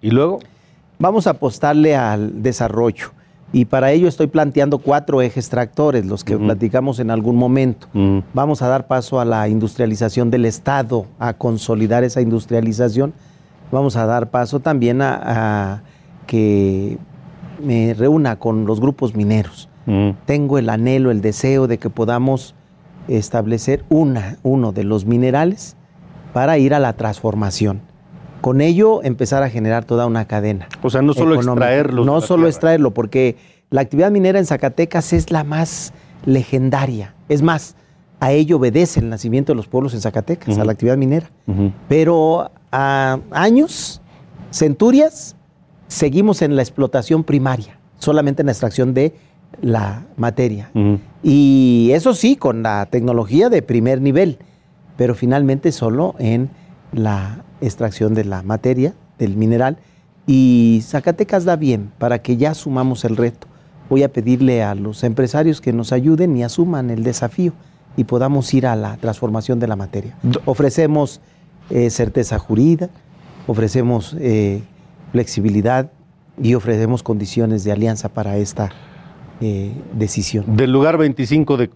¿Y 0.00 0.10
luego? 0.10 0.38
Vamos 1.00 1.26
a 1.26 1.30
apostarle 1.30 1.96
al 1.96 2.40
desarrollo. 2.42 3.10
Y 3.54 3.66
para 3.66 3.92
ello 3.92 4.08
estoy 4.08 4.26
planteando 4.26 4.78
cuatro 4.78 5.22
ejes 5.22 5.48
tractores, 5.48 6.04
los 6.04 6.24
que 6.24 6.36
platicamos 6.36 6.98
en 6.98 7.12
algún 7.12 7.36
momento. 7.36 7.86
Vamos 8.34 8.62
a 8.62 8.68
dar 8.68 8.88
paso 8.88 9.20
a 9.20 9.24
la 9.24 9.48
industrialización 9.48 10.28
del 10.28 10.44
Estado, 10.44 11.06
a 11.20 11.34
consolidar 11.34 12.02
esa 12.02 12.20
industrialización. 12.20 13.14
Vamos 13.70 13.94
a 13.96 14.06
dar 14.06 14.30
paso 14.30 14.58
también 14.58 15.00
a, 15.02 15.20
a 15.22 15.82
que 16.26 16.98
me 17.62 17.94
reúna 17.94 18.40
con 18.40 18.66
los 18.66 18.80
grupos 18.80 19.14
mineros. 19.14 19.68
Tengo 20.26 20.58
el 20.58 20.68
anhelo, 20.68 21.12
el 21.12 21.20
deseo 21.20 21.68
de 21.68 21.78
que 21.78 21.90
podamos 21.90 22.56
establecer 23.06 23.84
una, 23.88 24.36
uno 24.42 24.72
de 24.72 24.82
los 24.82 25.06
minerales 25.06 25.76
para 26.32 26.58
ir 26.58 26.74
a 26.74 26.80
la 26.80 26.94
transformación. 26.94 27.82
Con 28.44 28.60
ello 28.60 29.02
empezar 29.02 29.42
a 29.42 29.48
generar 29.48 29.86
toda 29.86 30.04
una 30.04 30.26
cadena. 30.26 30.68
O 30.82 30.90
sea, 30.90 31.00
no 31.00 31.14
solo 31.14 31.34
económica. 31.34 31.64
extraerlo. 31.64 32.04
No 32.04 32.20
solo 32.20 32.42
tierra. 32.42 32.50
extraerlo, 32.50 32.90
porque 32.92 33.36
la 33.70 33.80
actividad 33.80 34.10
minera 34.10 34.38
en 34.38 34.44
Zacatecas 34.44 35.14
es 35.14 35.30
la 35.30 35.44
más 35.44 35.94
legendaria. 36.26 37.14
Es 37.30 37.40
más, 37.40 37.74
a 38.20 38.32
ello 38.32 38.58
obedece 38.58 39.00
el 39.00 39.08
nacimiento 39.08 39.52
de 39.52 39.56
los 39.56 39.66
pueblos 39.66 39.94
en 39.94 40.02
Zacatecas, 40.02 40.58
a 40.58 40.64
la 40.66 40.72
actividad 40.72 40.98
minera. 40.98 41.30
Pero 41.88 42.50
a 42.70 43.18
años, 43.30 44.02
centurias, 44.50 45.36
seguimos 45.88 46.42
en 46.42 46.54
la 46.54 46.60
explotación 46.60 47.24
primaria, 47.24 47.78
solamente 47.98 48.42
en 48.42 48.46
la 48.46 48.52
extracción 48.52 48.92
de 48.92 49.14
la 49.62 50.04
materia. 50.18 50.70
Y 51.22 51.92
eso 51.94 52.12
sí, 52.12 52.36
con 52.36 52.62
la 52.62 52.88
tecnología 52.90 53.48
de 53.48 53.62
primer 53.62 54.02
nivel, 54.02 54.36
pero 54.98 55.14
finalmente 55.14 55.72
solo 55.72 56.14
en 56.18 56.50
la 56.94 57.44
extracción 57.60 58.14
de 58.14 58.24
la 58.24 58.42
materia, 58.42 58.94
del 59.18 59.36
mineral. 59.36 59.76
Y 60.26 60.80
Zacatecas 60.84 61.44
da 61.44 61.56
bien 61.56 61.90
para 61.98 62.20
que 62.22 62.36
ya 62.36 62.52
asumamos 62.52 63.04
el 63.04 63.16
reto. 63.16 63.46
Voy 63.90 64.02
a 64.02 64.12
pedirle 64.12 64.62
a 64.62 64.74
los 64.74 65.04
empresarios 65.04 65.60
que 65.60 65.72
nos 65.72 65.92
ayuden 65.92 66.36
y 66.36 66.42
asuman 66.42 66.88
el 66.90 67.02
desafío 67.04 67.52
y 67.96 68.04
podamos 68.04 68.52
ir 68.54 68.66
a 68.66 68.74
la 68.76 68.96
transformación 68.96 69.60
de 69.60 69.66
la 69.68 69.76
materia. 69.76 70.16
Ofrecemos 70.46 71.20
eh, 71.70 71.90
certeza 71.90 72.38
jurídica, 72.38 72.88
ofrecemos 73.46 74.16
eh, 74.18 74.62
flexibilidad 75.12 75.90
y 76.42 76.54
ofrecemos 76.54 77.02
condiciones 77.02 77.62
de 77.64 77.72
alianza 77.72 78.08
para 78.08 78.36
esta 78.38 78.70
eh, 79.40 79.72
decisión. 79.92 80.56
Del 80.56 80.72
lugar 80.72 80.96
25 80.96 81.56
de- 81.58 81.70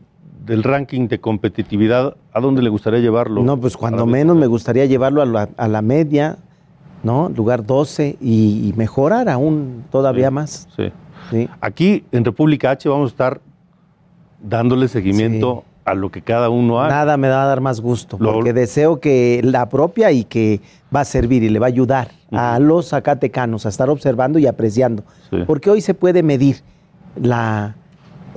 del 0.48 0.62
ranking 0.64 1.06
de 1.08 1.20
competitividad, 1.20 2.16
¿a 2.32 2.40
dónde 2.40 2.62
le 2.62 2.70
gustaría 2.70 3.00
llevarlo? 3.00 3.42
No, 3.42 3.56
pues 3.60 3.76
cuando 3.76 4.06
menos 4.06 4.36
me 4.36 4.46
gustaría 4.46 4.86
llevarlo 4.86 5.22
a 5.22 5.26
la, 5.26 5.48
a 5.56 5.68
la 5.68 5.82
media, 5.82 6.38
¿no? 7.04 7.28
Lugar 7.28 7.64
12 7.64 8.16
y, 8.20 8.68
y 8.68 8.72
mejorar 8.76 9.28
aún 9.28 9.84
todavía 9.90 10.28
Sí. 10.28 10.34
más. 10.34 10.68
Sí. 10.76 10.92
¿sí? 11.30 11.48
Aquí 11.60 12.04
en 12.12 12.24
República 12.24 12.70
H 12.70 12.88
vamos 12.88 13.10
a 13.10 13.12
estar 13.12 13.40
dándole 14.42 14.88
seguimiento 14.88 15.64
a 15.84 15.94
lo 15.94 16.10
que 16.10 16.22
cada 16.22 16.48
uno 16.50 16.80
haga. 16.80 16.88
Nada 16.94 17.16
me 17.16 17.28
va 17.28 17.42
a 17.42 17.46
dar 17.46 17.60
más 17.60 17.80
gusto, 17.80 18.16
Lo- 18.20 18.32
porque 18.32 18.52
deseo 18.52 19.00
que 19.00 19.40
la 19.42 19.68
propia 19.68 20.12
y 20.12 20.24
que 20.24 20.60
va 20.94 21.00
a 21.00 21.04
servir 21.04 21.42
y 21.42 21.48
le 21.48 21.58
va 21.58 21.66
a 21.66 21.68
ayudar 21.68 22.10
a 22.30 22.58
los 22.58 22.88
zacatecanos 22.90 23.64
a 23.66 23.70
estar 23.70 23.88
observando 23.90 24.38
y 24.38 24.46
apreciando. 24.46 25.02
Porque 25.46 25.70
hoy 25.70 25.80
se 25.80 25.94
puede 25.94 26.22
medir 26.22 26.56
la 27.20 27.74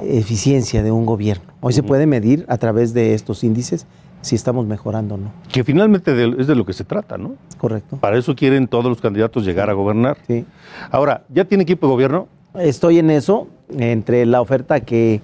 eficiencia 0.03 0.83
de 0.83 0.91
un 0.91 1.05
gobierno. 1.05 1.43
Hoy 1.61 1.73
se 1.73 1.83
puede 1.83 2.05
medir 2.07 2.45
a 2.49 2.57
través 2.57 2.93
de 2.93 3.13
estos 3.13 3.43
índices 3.43 3.85
si 4.21 4.35
estamos 4.35 4.65
mejorando 4.67 5.15
o 5.15 5.17
no. 5.17 5.31
Que 5.51 5.63
finalmente 5.63 6.13
de- 6.13 6.35
es 6.39 6.47
de 6.47 6.55
lo 6.55 6.65
que 6.65 6.73
se 6.73 6.83
trata, 6.83 7.17
¿no? 7.17 7.33
¿Correcto? 7.57 7.97
Para 7.97 8.17
eso 8.17 8.35
quieren 8.35 8.67
todos 8.67 8.85
los 8.85 9.01
candidatos 9.01 9.43
llegar 9.45 9.69
a 9.69 9.73
gobernar. 9.73 10.17
Sí. 10.27 10.45
Ahora, 10.91 11.23
¿ya 11.29 11.45
tiene 11.45 11.63
equipo 11.63 11.87
de 11.87 11.93
gobierno? 11.93 12.27
Estoy 12.59 12.99
en 12.99 13.09
eso, 13.09 13.47
entre 13.77 14.25
la 14.25 14.41
oferta 14.41 14.81
que 14.81 15.21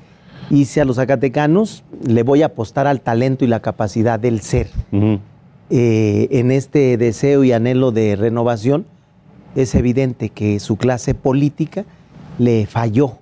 hice 0.49 0.81
a 0.81 0.85
los 0.85 0.95
zacatecanos, 0.95 1.83
le 2.05 2.23
voy 2.23 2.41
a 2.41 2.47
apostar 2.47 2.87
al 2.87 3.01
talento 3.01 3.43
y 3.45 3.47
la 3.47 3.59
capacidad 3.59 4.19
del 4.19 4.39
ser. 4.41 4.69
Eh, 5.69 6.27
en 6.31 6.51
este 6.51 6.95
deseo 6.97 7.43
y 7.43 7.51
anhelo 7.51 7.91
de 7.91 8.15
renovación, 8.15 8.85
es 9.55 9.75
evidente 9.75 10.29
que 10.29 10.59
su 10.59 10.77
clase 10.77 11.13
política 11.13 11.83
le 12.39 12.65
falló, 12.67 13.17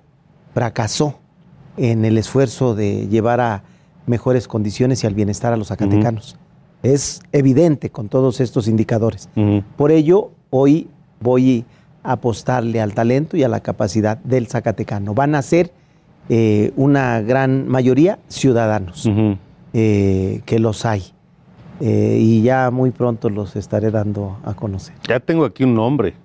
fracasó 0.54 1.18
en 1.76 2.04
el 2.04 2.18
esfuerzo 2.18 2.74
de 2.74 3.08
llevar 3.08 3.40
a 3.40 3.62
mejores 4.06 4.48
condiciones 4.48 5.02
y 5.02 5.06
al 5.06 5.14
bienestar 5.14 5.52
a 5.52 5.56
los 5.56 5.68
zacatecanos. 5.68 6.36
Es 6.82 7.20
evidente 7.32 7.90
con 7.90 8.08
todos 8.08 8.40
estos 8.40 8.68
indicadores. 8.68 9.28
Por 9.76 9.90
ello, 9.90 10.30
hoy 10.50 10.88
voy 11.20 11.64
a 12.02 12.12
apostarle 12.12 12.80
al 12.80 12.94
talento 12.94 13.36
y 13.36 13.42
a 13.42 13.48
la 13.48 13.60
capacidad 13.60 14.18
del 14.18 14.46
zacatecano. 14.46 15.14
Van 15.14 15.34
a 15.34 15.42
ser 15.42 15.72
eh, 16.28 16.72
una 16.76 17.20
gran 17.20 17.68
mayoría 17.68 18.18
ciudadanos, 18.28 19.08
eh, 19.72 20.40
que 20.44 20.58
los 20.58 20.84
hay. 20.84 21.02
Eh, 21.80 22.18
y 22.20 22.42
ya 22.42 22.70
muy 22.70 22.90
pronto 22.90 23.28
los 23.28 23.54
estaré 23.54 23.90
dando 23.90 24.38
a 24.44 24.54
conocer. 24.54 24.94
Ya 25.06 25.20
tengo 25.20 25.44
aquí 25.44 25.64
un 25.64 25.74
nombre. 25.74 26.14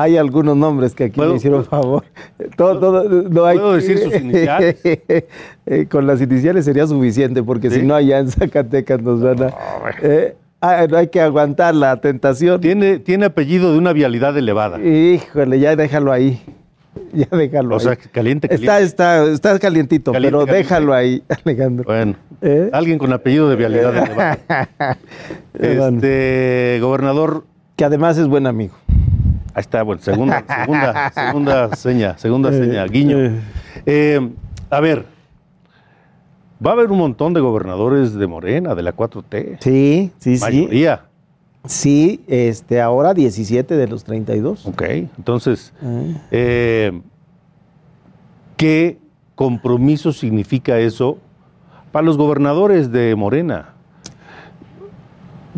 Hay 0.00 0.16
algunos 0.16 0.56
nombres 0.56 0.94
que 0.94 1.04
aquí 1.04 1.16
¿Puedo- 1.16 1.30
me 1.32 1.36
hicieron 1.38 1.64
favor. 1.64 2.04
Todo, 2.56 2.78
todo- 2.78 3.28
no 3.28 3.44
hay 3.44 3.58
¿Puedo 3.58 3.72
decir 3.74 3.98
sus 3.98 4.14
iniciales? 4.20 4.76
Eh, 5.66 5.86
con 5.90 6.06
las 6.06 6.22
iniciales 6.22 6.64
sería 6.64 6.86
suficiente, 6.86 7.42
porque 7.42 7.68
¿Sí? 7.68 7.80
si 7.80 7.86
no 7.86 7.94
allá 7.94 8.20
en 8.20 8.30
Zacatecas 8.30 9.02
nos 9.02 9.20
van 9.20 9.42
a... 9.42 9.54
Eh, 10.00 10.34
ah, 10.62 10.86
no 10.88 10.96
hay 10.96 11.08
que 11.08 11.20
aguantar 11.20 11.74
la 11.74 12.00
tentación. 12.00 12.58
Tiene, 12.60 12.98
tiene 13.00 13.26
apellido 13.26 13.72
de 13.72 13.78
una 13.78 13.92
vialidad 13.92 14.34
elevada. 14.38 14.80
Híjole, 14.80 15.58
ya 15.60 15.74
déjalo 15.76 16.12
ahí. 16.12 16.40
Ya 17.12 17.26
déjalo 17.30 17.76
O 17.76 17.80
sea, 17.80 17.92
ahí. 17.92 17.98
caliente, 18.12 18.48
Está, 18.52 18.66
caliente. 18.66 18.86
está, 18.86 19.24
está 19.26 19.58
calientito, 19.58 20.12
Caliente, 20.12 20.36
pero 20.36 20.46
caliente. 20.46 20.68
déjalo 20.68 20.94
ahí, 20.94 21.22
Alejandro. 21.44 21.84
Bueno, 21.84 22.14
¿Eh? 22.42 22.70
alguien 22.72 22.98
con 22.98 23.12
apellido 23.12 23.48
de 23.50 23.56
vialidad 23.56 23.96
elevada. 23.96 24.38
Bueno, 25.58 25.86
Este, 25.96 26.78
gobernador, 26.80 27.44
Que 27.76 27.84
además 27.84 28.16
es 28.18 28.26
buen 28.26 28.46
amigo. 28.46 28.74
Ahí 29.58 29.62
está, 29.62 29.82
bueno, 29.82 30.00
segunda, 30.00 30.44
segunda, 30.48 31.10
segunda 31.12 31.76
seña, 31.76 32.18
segunda 32.18 32.50
Eh, 32.50 32.58
seña, 32.64 32.84
guiño. 32.86 33.18
eh. 33.18 33.40
Eh, 33.86 34.30
a 34.70 34.80
ver, 34.80 35.04
va 36.64 36.70
a 36.70 36.74
haber 36.74 36.90
un 36.92 36.98
montón 36.98 37.34
de 37.34 37.40
gobernadores 37.40 38.14
de 38.14 38.26
Morena, 38.26 38.74
de 38.74 38.82
la 38.82 38.94
4T. 38.94 39.58
Sí, 39.60 40.12
sí, 40.18 40.36
sí. 40.38 40.40
Mayoría. 40.44 41.02
Sí, 41.64 42.22
este, 42.28 42.80
ahora 42.80 43.14
17 43.14 43.76
de 43.76 43.88
los 43.88 44.04
32. 44.04 44.64
Ok, 44.66 44.82
entonces, 45.18 45.72
eh, 46.30 47.00
¿qué 48.56 48.98
compromiso 49.34 50.12
significa 50.12 50.78
eso 50.78 51.18
para 51.92 52.04
los 52.06 52.16
gobernadores 52.16 52.92
de 52.92 53.14
Morena? 53.16 53.74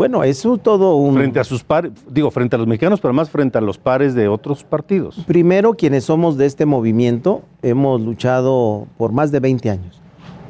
Bueno, 0.00 0.24
eso 0.24 0.56
todo 0.56 0.96
un... 0.96 1.14
Frente 1.14 1.40
a 1.40 1.44
sus 1.44 1.62
pares, 1.62 1.92
digo, 2.08 2.30
frente 2.30 2.56
a 2.56 2.58
los 2.58 2.66
mexicanos, 2.66 3.02
pero 3.02 3.12
más 3.12 3.28
frente 3.28 3.58
a 3.58 3.60
los 3.60 3.76
pares 3.76 4.14
de 4.14 4.28
otros 4.28 4.64
partidos. 4.64 5.22
Primero, 5.26 5.74
quienes 5.74 6.04
somos 6.04 6.38
de 6.38 6.46
este 6.46 6.64
movimiento, 6.64 7.42
hemos 7.60 8.00
luchado 8.00 8.86
por 8.96 9.12
más 9.12 9.30
de 9.30 9.40
20 9.40 9.68
años 9.68 10.00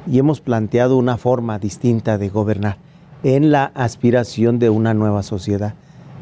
y 0.07 0.21
hemos 0.21 0.40
planteado 0.40 0.97
una 0.97 1.16
forma 1.16 1.59
distinta 1.59 2.16
de 2.16 2.28
gobernar 2.28 2.76
en 3.25 3.50
la 3.50 3.73
aspiración 3.75 4.61
de 4.61 4.71
una 4.71 4.95
nueva 4.95 5.25
sociedad. 5.25 5.75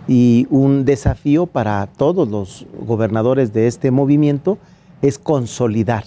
Y 0.07 0.47
un 0.49 0.87
desafío 0.87 1.45
para 1.45 1.87
todos 1.87 2.31
los 2.31 2.65
gobernadores 2.81 3.53
de 3.53 3.67
este 3.67 3.91
movimiento 3.91 4.57
es 5.03 5.19
consolidar 5.19 6.05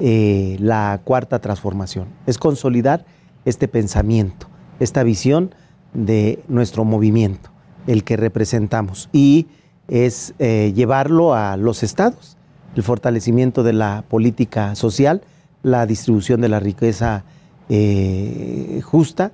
eh, 0.00 0.56
la 0.58 1.02
cuarta 1.04 1.38
transformación, 1.38 2.06
es 2.26 2.38
consolidar 2.38 3.04
este 3.44 3.68
pensamiento, 3.68 4.46
esta 4.80 5.02
visión 5.02 5.50
de 5.96 6.42
nuestro 6.48 6.84
movimiento, 6.84 7.50
el 7.86 8.04
que 8.04 8.16
representamos, 8.16 9.08
y 9.12 9.46
es 9.88 10.34
eh, 10.38 10.72
llevarlo 10.74 11.34
a 11.34 11.56
los 11.56 11.82
estados, 11.82 12.36
el 12.74 12.82
fortalecimiento 12.82 13.62
de 13.62 13.72
la 13.72 14.04
política 14.08 14.74
social, 14.74 15.22
la 15.62 15.86
distribución 15.86 16.40
de 16.40 16.48
la 16.48 16.60
riqueza 16.60 17.24
eh, 17.68 18.80
justa, 18.84 19.32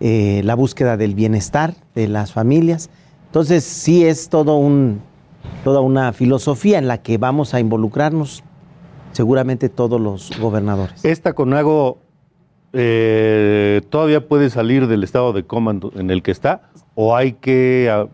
eh, 0.00 0.42
la 0.44 0.54
búsqueda 0.54 0.96
del 0.96 1.14
bienestar 1.14 1.74
de 1.94 2.08
las 2.08 2.32
familias. 2.32 2.90
Entonces 3.26 3.64
sí 3.64 4.04
es 4.04 4.28
todo 4.28 4.56
un, 4.56 5.00
toda 5.64 5.80
una 5.80 6.12
filosofía 6.12 6.78
en 6.78 6.88
la 6.88 6.98
que 6.98 7.16
vamos 7.18 7.54
a 7.54 7.60
involucrarnos 7.60 8.44
seguramente 9.12 9.68
todos 9.68 10.00
los 10.00 10.38
gobernadores. 10.38 11.04
¿Esta 11.04 11.32
Conago 11.32 11.98
eh, 12.72 13.80
todavía 13.90 14.26
puede 14.26 14.50
salir 14.50 14.86
del 14.86 15.04
estado 15.04 15.32
de 15.32 15.44
coma 15.44 15.78
en 15.94 16.10
el 16.10 16.22
que 16.22 16.30
está 16.30 16.62
o 16.94 17.14
hay 17.16 17.32
que 17.34 17.90
a- 17.90 18.06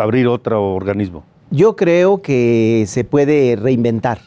abrir 0.00 0.26
otro 0.26 0.74
organismo? 0.74 1.24
Yo 1.50 1.76
creo 1.76 2.20
que 2.22 2.84
se 2.86 3.04
puede 3.04 3.56
reinventar. 3.56 4.18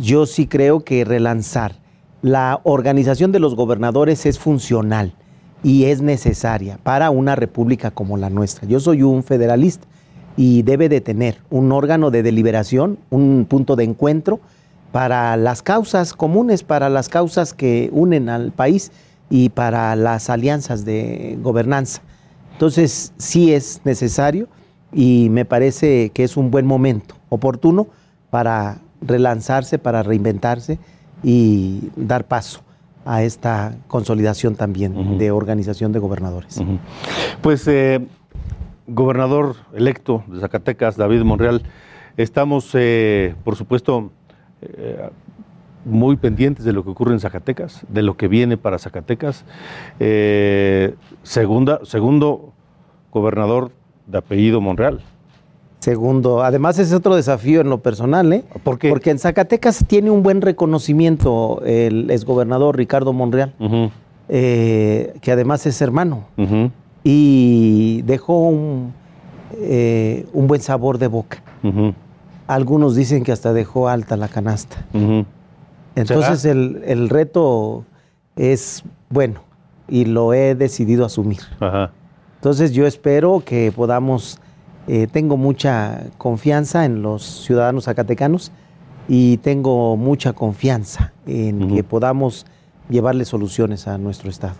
Yo 0.00 0.24
sí 0.24 0.46
creo 0.46 0.80
que 0.80 1.04
relanzar. 1.04 1.74
La 2.22 2.60
organización 2.62 3.32
de 3.32 3.38
los 3.40 3.54
gobernadores 3.54 4.24
es 4.24 4.38
funcional 4.38 5.12
y 5.62 5.84
es 5.84 6.00
necesaria 6.00 6.78
para 6.82 7.10
una 7.10 7.34
república 7.36 7.90
como 7.90 8.16
la 8.16 8.30
nuestra. 8.30 8.66
Yo 8.66 8.80
soy 8.80 9.02
un 9.02 9.22
federalista 9.22 9.86
y 10.38 10.62
debe 10.62 10.88
de 10.88 11.00
tener 11.02 11.38
un 11.50 11.70
órgano 11.72 12.10
de 12.10 12.22
deliberación, 12.22 12.98
un 13.10 13.44
punto 13.48 13.76
de 13.76 13.84
encuentro 13.84 14.40
para 14.92 15.36
las 15.36 15.62
causas 15.62 16.14
comunes, 16.14 16.62
para 16.62 16.88
las 16.88 17.08
causas 17.08 17.54
que 17.54 17.90
unen 17.92 18.28
al 18.28 18.52
país 18.52 18.92
y 19.30 19.50
para 19.50 19.94
las 19.96 20.30
alianzas 20.30 20.84
de 20.84 21.38
gobernanza. 21.42 22.02
Entonces, 22.52 23.12
sí 23.18 23.52
es 23.52 23.80
necesario 23.84 24.48
y 24.92 25.28
me 25.30 25.44
parece 25.44 26.10
que 26.10 26.24
es 26.24 26.36
un 26.36 26.50
buen 26.50 26.66
momento 26.66 27.14
oportuno 27.28 27.88
para 28.30 28.78
relanzarse, 29.00 29.78
para 29.78 30.02
reinventarse 30.02 30.78
y 31.22 31.90
dar 31.96 32.26
paso 32.26 32.60
a 33.04 33.22
esta 33.22 33.76
consolidación 33.86 34.54
también 34.54 35.18
de 35.18 35.30
organización 35.30 35.92
de 35.92 35.98
gobernadores. 35.98 36.60
Pues, 37.40 37.66
eh, 37.68 38.06
gobernador 38.86 39.56
electo 39.74 40.24
de 40.26 40.40
Zacatecas, 40.40 40.96
David 40.96 41.22
Monreal, 41.22 41.62
estamos, 42.16 42.70
eh, 42.74 43.34
por 43.44 43.56
supuesto, 43.56 44.10
eh, 44.62 45.10
muy 45.84 46.16
pendientes 46.16 46.64
de 46.64 46.72
lo 46.72 46.84
que 46.84 46.90
ocurre 46.90 47.12
en 47.12 47.20
Zacatecas, 47.20 47.82
de 47.88 48.02
lo 48.02 48.16
que 48.16 48.28
viene 48.28 48.56
para 48.56 48.78
Zacatecas. 48.78 49.44
Eh, 50.00 50.94
segunda, 51.22 51.80
segundo 51.84 52.52
gobernador 53.12 53.70
de 54.06 54.18
apellido 54.18 54.60
Monreal. 54.60 55.00
Segundo, 55.80 56.42
además 56.42 56.78
es 56.78 56.92
otro 56.92 57.14
desafío 57.14 57.60
en 57.60 57.70
lo 57.70 57.78
personal, 57.78 58.32
¿eh? 58.32 58.44
¿Por 58.64 58.78
qué? 58.78 58.88
Porque 58.88 59.10
en 59.10 59.18
Zacatecas 59.18 59.84
tiene 59.86 60.10
un 60.10 60.24
buen 60.24 60.40
reconocimiento 60.40 61.62
el 61.64 62.10
exgobernador 62.10 62.76
Ricardo 62.76 63.12
Monreal, 63.12 63.54
eh, 64.28 65.14
que 65.20 65.30
además 65.32 65.64
es 65.66 65.80
hermano 65.80 66.24
y 67.04 68.02
dejó 68.02 68.48
un, 68.48 68.92
eh, 69.54 70.26
un 70.32 70.48
buen 70.48 70.60
sabor 70.60 70.98
de 70.98 71.06
boca. 71.06 71.42
ujú, 71.62 71.94
Algunos 72.48 72.96
dicen 72.96 73.22
que 73.22 73.30
hasta 73.30 73.52
dejó 73.52 73.88
alta 73.88 74.16
la 74.16 74.26
canasta. 74.26 74.84
Entonces 75.94 76.44
el, 76.44 76.82
el 76.84 77.08
reto 77.08 77.84
es 78.34 78.82
bueno 79.10 79.42
y 79.86 80.04
lo 80.04 80.34
he 80.34 80.54
decidido 80.54 81.04
asumir. 81.04 81.40
Ajá. 81.60 81.92
Entonces 82.36 82.72
yo 82.72 82.86
espero 82.86 83.42
que 83.44 83.72
podamos, 83.74 84.38
eh, 84.86 85.08
tengo 85.10 85.36
mucha 85.36 86.04
confianza 86.18 86.84
en 86.84 87.02
los 87.02 87.22
ciudadanos 87.22 87.84
zacatecanos 87.84 88.52
y 89.08 89.38
tengo 89.38 89.96
mucha 89.96 90.32
confianza 90.34 91.12
en 91.26 91.74
que 91.74 91.82
podamos 91.82 92.46
llevarle 92.88 93.24
soluciones 93.24 93.88
a 93.88 93.98
nuestro 93.98 94.30
Estado. 94.30 94.54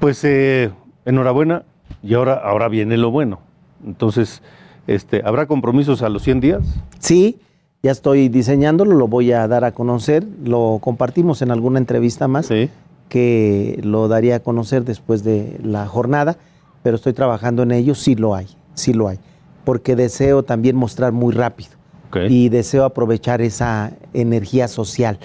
Pues 0.00 0.24
eh, 0.24 0.70
enhorabuena 1.04 1.64
y 2.02 2.14
ahora, 2.14 2.34
ahora 2.34 2.68
viene 2.68 2.96
lo 2.96 3.10
bueno. 3.10 3.40
Entonces, 3.84 4.42
este, 4.86 5.22
¿habrá 5.24 5.46
compromisos 5.46 6.02
a 6.02 6.08
los 6.08 6.22
100 6.22 6.40
días? 6.40 6.62
Sí, 6.98 7.38
ya 7.82 7.92
estoy 7.92 8.28
diseñándolo, 8.28 8.96
lo 8.96 9.08
voy 9.08 9.32
a 9.32 9.46
dar 9.48 9.64
a 9.64 9.72
conocer, 9.72 10.26
lo 10.44 10.78
compartimos 10.80 11.42
en 11.42 11.50
alguna 11.50 11.78
entrevista 11.78 12.28
más. 12.28 12.46
Sí. 12.46 12.70
que 13.08 13.78
lo 13.84 14.08
daría 14.08 14.36
a 14.36 14.40
conocer 14.40 14.84
después 14.84 15.22
de 15.22 15.58
la 15.62 15.86
jornada, 15.86 16.38
pero 16.82 16.96
estoy 16.96 17.12
trabajando 17.12 17.62
en 17.62 17.70
ello, 17.70 17.94
sí 17.94 18.16
lo 18.16 18.34
hay, 18.34 18.48
sí 18.74 18.92
lo 18.92 19.06
hay, 19.06 19.20
porque 19.64 19.94
deseo 19.94 20.42
también 20.42 20.74
mostrar 20.74 21.12
muy 21.12 21.32
rápido 21.32 21.70
y 22.28 22.48
deseo 22.48 22.84
aprovechar 22.84 23.42
esa 23.42 23.92
energía 24.12 24.66
social, 24.66 25.18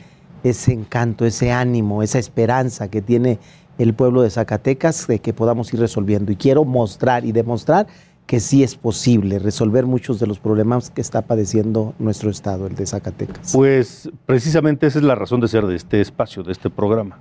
ese 0.43 0.73
encanto, 0.73 1.25
ese 1.25 1.51
ánimo, 1.51 2.03
esa 2.03 2.19
esperanza 2.19 2.89
que 2.89 3.01
tiene 3.01 3.39
el 3.77 3.93
pueblo 3.93 4.21
de 4.21 4.29
Zacatecas 4.29 5.07
de 5.07 5.19
que 5.19 5.33
podamos 5.33 5.73
ir 5.73 5.79
resolviendo. 5.79 6.31
Y 6.31 6.35
quiero 6.35 6.65
mostrar 6.65 7.25
y 7.25 7.31
demostrar 7.31 7.87
que 8.31 8.39
sí 8.39 8.63
es 8.63 8.77
posible 8.77 9.39
resolver 9.39 9.85
muchos 9.85 10.17
de 10.21 10.25
los 10.25 10.39
problemas 10.39 10.89
que 10.89 11.01
está 11.01 11.21
padeciendo 11.23 11.93
nuestro 11.99 12.29
estado, 12.29 12.65
el 12.65 12.75
de 12.75 12.85
Zacatecas. 12.85 13.51
Pues 13.51 14.09
precisamente 14.25 14.87
esa 14.87 14.99
es 14.99 15.03
la 15.03 15.15
razón 15.15 15.41
de 15.41 15.49
ser 15.49 15.65
de 15.65 15.75
este 15.75 15.99
espacio, 15.99 16.41
de 16.41 16.53
este 16.53 16.69
programa. 16.69 17.19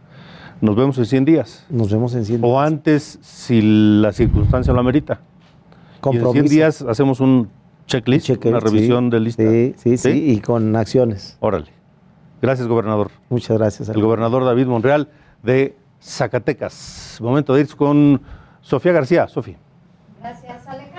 Nos 0.60 0.76
vemos 0.76 0.96
en 0.98 1.06
100 1.06 1.24
días. 1.24 1.66
Nos 1.68 1.90
vemos 1.90 2.14
en 2.14 2.24
100 2.24 2.42
días. 2.42 2.48
O 2.48 2.60
antes, 2.60 3.18
si 3.22 3.60
la 4.00 4.12
circunstancia 4.12 4.72
lo 4.72 4.78
amerita. 4.78 5.18
Y 6.12 6.16
en 6.16 6.30
100 6.30 6.46
días 6.46 6.82
hacemos 6.82 7.18
un 7.18 7.48
checklist, 7.88 8.26
Cheque- 8.28 8.48
una 8.50 8.60
revisión 8.60 9.06
sí, 9.06 9.10
de 9.10 9.18
lista. 9.18 9.42
Sí, 9.50 9.74
sí, 9.78 9.96
sí, 9.96 10.30
y 10.30 10.38
con 10.40 10.76
acciones. 10.76 11.36
Órale. 11.40 11.72
Gracias, 12.40 12.68
gobernador. 12.68 13.10
Muchas 13.30 13.58
gracias. 13.58 13.88
El 13.88 14.00
gobernador 14.00 14.44
David 14.44 14.66
Monreal 14.68 15.08
de 15.42 15.74
Zacatecas. 16.00 17.18
Momento 17.20 17.52
de 17.54 17.62
ir 17.62 17.74
con 17.74 18.22
Sofía 18.60 18.92
García. 18.92 19.26
Sofía. 19.26 19.56
Gracias, 20.20 20.66
Alejandro. 20.68 20.89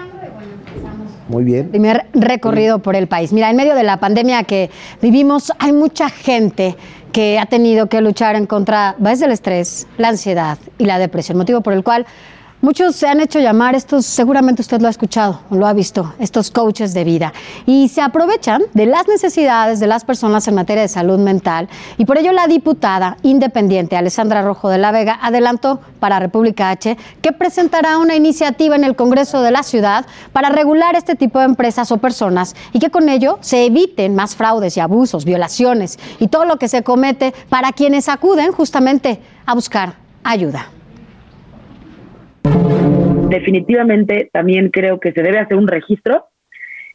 Muy 1.32 1.46
bien. 1.46 1.70
primer 1.70 2.06
recorrido 2.14 2.80
por 2.80 2.96
el 2.96 3.08
país. 3.08 3.32
Mira, 3.32 3.50
en 3.50 3.56
medio 3.56 3.74
de 3.74 3.84
la 3.84 3.98
pandemia 4.02 4.44
que 4.44 4.70
vivimos, 5.02 5.52
hay 5.60 5.72
mucha 5.72 6.10
gente 6.10 6.76
que 7.14 7.40
ha 7.40 7.46
tenido 7.46 7.88
que 7.88 8.02
luchar 8.02 8.36
en 8.36 8.46
contra 8.46 8.96
pues, 9.02 9.20
del 9.20 9.32
estrés, 9.32 9.88
la 9.98 10.10
ansiedad 10.10 10.58
y 10.78 10.86
la 10.86 11.00
depresión, 11.00 11.38
motivo 11.38 11.62
por 11.62 11.74
el 11.74 11.84
cual 11.84 12.06
muchos 12.62 12.96
se 12.96 13.08
han 13.08 13.20
hecho 13.20 13.40
llamar 13.40 13.76
estos, 13.76 14.06
seguramente 14.06 14.62
usted 14.62 14.80
lo 14.82 14.88
ha 14.88 14.92
escuchado 14.92 15.42
o 15.50 15.56
lo 15.56 15.68
ha 15.68 15.74
visto, 15.74 16.14
estos 16.20 16.52
coaches 16.52 16.94
de 16.94 17.04
vida, 17.04 17.34
y 17.66 17.90
se 17.90 18.02
aprovechan 18.02 18.64
de 18.74 18.86
las 18.86 19.08
necesidades 19.08 19.80
de 19.80 19.88
las 19.88 20.06
personas 20.06 20.48
en 20.48 20.56
materia 20.56 20.84
de 20.84 20.88
salud 20.88 21.20
mental, 21.20 21.70
y 21.98 22.06
por 22.06 22.18
ello 22.18 22.32
la 22.32 22.48
diputada 22.48 23.18
independiente 23.24 23.98
Alessandra 23.98 24.42
Rojo 24.42 24.70
de 24.70 24.78
la 24.78 24.92
Vega 24.92 25.20
adelantó 25.22 25.82
para 26.00 26.20
República 26.20 26.70
H 26.70 26.98
que 27.22 27.32
presentará 27.32 27.98
una 27.98 28.16
iniciativa 28.16 28.76
en 28.76 28.84
el 28.84 28.96
Congreso 28.96 29.42
de 29.42 29.52
la 29.52 29.64
ciudad 29.64 30.06
para 30.34 30.50
regular 30.50 30.96
este 30.96 31.16
tipo 31.16 31.40
de 31.40 31.46
empresas 31.46 31.92
o 31.92 31.98
personas 31.98 32.56
y 32.74 32.80
que 32.80 32.90
con 32.90 33.10
ello 33.10 33.38
se 33.42 33.66
eviten 33.66 34.16
más 34.16 34.36
fraudes 34.36 34.78
y 34.78 34.80
abusos, 34.80 35.26
violaciones 35.26 36.00
y 36.20 36.28
todo 36.28 36.46
lo 36.46 36.58
que 36.58 36.68
se 36.68 36.84
comete 36.84 37.34
para 37.50 37.72
quienes 37.72 38.10
acuden 38.10 38.52
justamente 38.52 39.20
a 39.46 39.54
buscar 39.54 39.96
ayuda. 40.24 40.81
Definitivamente 43.32 44.30
también 44.32 44.70
creo 44.70 45.00
que 45.00 45.12
se 45.12 45.24
debe 45.24 45.40
hacer 45.40 45.58
un 45.58 45.68
registro 45.68 46.28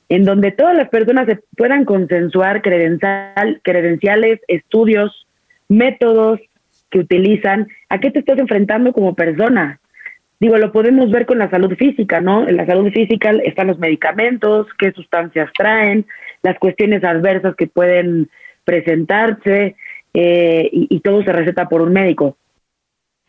en 0.09 0.25
donde 0.25 0.53
todas 0.53 0.77
las 0.77 0.88
personas 0.88 1.27
se 1.27 1.40
puedan 1.57 1.85
consensuar 1.85 2.62
credencial, 2.62 3.61
credenciales, 3.64 4.40
estudios, 4.46 5.27
métodos 5.68 6.40
que 6.90 7.01
utilizan, 7.01 7.66
a 7.88 7.99
qué 7.99 8.12
te 8.12 8.20
estás 8.20 8.38
enfrentando 8.38 8.92
como 8.92 9.16
persona. 9.16 9.81
Digo, 10.38 10.59
lo 10.59 10.70
podemos 10.70 11.11
ver 11.11 11.27
con 11.27 11.38
la 11.38 11.51
salud 11.51 11.75
física, 11.77 12.20
¿no? 12.20 12.46
En 12.46 12.57
la 12.57 12.66
salud 12.66 12.92
física 12.92 13.31
están 13.42 13.66
los 13.66 13.79
medicamentos, 13.79 14.68
qué 14.79 14.92
sustancias 14.92 15.51
traen, 15.57 16.07
las 16.42 16.59
cuestiones 16.59 17.03
adversas 17.03 17.57
que 17.57 17.66
pueden 17.66 18.29
presentarse 18.64 19.75
eh, 20.14 20.68
y, 20.70 20.87
y 20.90 21.01
todo 21.01 21.25
se 21.25 21.33
receta 21.33 21.68
por 21.68 21.83
un 21.83 21.92
médico. 21.92 22.37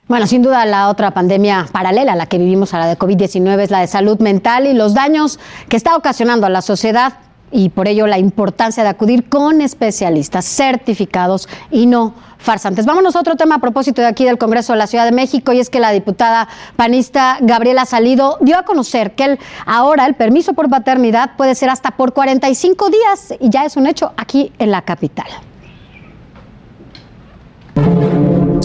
Bueno, 0.08 0.26
sin 0.26 0.42
duda 0.42 0.66
la 0.66 0.88
otra 0.88 1.12
pandemia 1.12 1.68
paralela 1.70 2.14
a 2.14 2.16
la 2.16 2.28
que 2.28 2.38
vivimos 2.38 2.74
a 2.74 2.80
la 2.80 2.88
de 2.88 2.98
COVID-19 2.98 3.60
es 3.60 3.72
la 3.72 3.82
de 3.82 3.88
salud 3.88 4.18
mental 4.20 4.66
y 4.66 4.74
los 4.74 4.94
daños 4.94 5.38
que 5.68 5.76
está 5.76 5.98
ocasionando 5.98 6.48
a 6.48 6.50
la 6.50 6.62
sociedad 6.62 7.16
y 7.52 7.70
por 7.70 7.90
ello 7.90 8.08
la 8.08 8.18
importancia 8.18 8.84
de 8.84 8.90
acudir 8.90 9.28
con 9.28 9.60
especialistas 9.60 10.46
certificados 10.46 11.50
y 11.72 11.88
no 11.88 12.14
farsantes. 12.38 12.86
Vámonos 12.86 13.18
a 13.18 13.20
otro 13.20 13.36
tema 13.36 13.56
a 13.56 13.60
propósito 13.60 14.02
de 14.02 14.08
aquí 14.08 14.24
del 14.24 14.38
Congreso 14.38 14.72
de 14.72 14.80
la 14.80 14.88
Ciudad 14.88 15.04
de 15.04 15.12
México 15.12 15.52
y 15.52 15.60
es 15.60 15.70
que 15.70 15.82
la 15.82 15.92
diputada 15.92 16.48
panista 16.78 17.40
Gabriela 17.42 17.86
Salido 17.86 18.38
dio 18.40 18.58
a 18.58 18.64
conocer 18.64 19.14
que 19.14 19.26
el, 19.26 19.40
ahora 19.66 20.06
el 20.06 20.14
permiso 20.14 20.54
por 20.54 20.70
paternidad 20.70 21.32
puede 21.36 21.54
ser 21.54 21.70
hasta 21.70 21.92
por 21.92 22.14
45 22.14 22.90
días 22.90 23.34
y 23.42 23.50
ya 23.50 23.66
es 23.66 23.76
un 23.76 23.88
hecho 23.88 24.14
aquí 24.16 24.54
en 24.58 24.72
la 24.72 24.84
capital. 24.84 25.28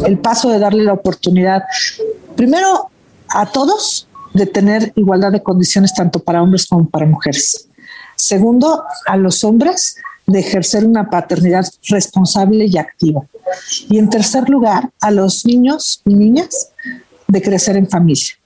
El 0.06 0.18
paso 0.18 0.50
de 0.50 0.58
darle 0.58 0.84
la 0.84 0.92
oportunidad, 0.92 1.62
primero 2.36 2.90
a 3.28 3.46
todos, 3.46 4.06
de 4.34 4.46
tener 4.46 4.92
igualdad 4.96 5.32
de 5.32 5.42
condiciones 5.42 5.94
tanto 5.94 6.18
para 6.18 6.42
hombres 6.42 6.66
como 6.66 6.88
para 6.88 7.06
mujeres. 7.06 7.68
Segundo, 8.16 8.84
a 9.06 9.16
los 9.16 9.44
hombres 9.44 9.96
de 10.26 10.40
ejercer 10.40 10.84
una 10.84 11.10
paternidad 11.10 11.66
responsable 11.88 12.66
y 12.66 12.78
activa. 12.78 13.22
Y 13.88 13.98
en 13.98 14.08
tercer 14.08 14.48
lugar, 14.48 14.90
a 15.00 15.10
los 15.10 15.44
niños 15.44 16.00
y 16.04 16.14
niñas 16.14 16.68
de 17.26 17.42
crecer 17.42 17.76
en 17.76 17.88
familia. 17.88 18.38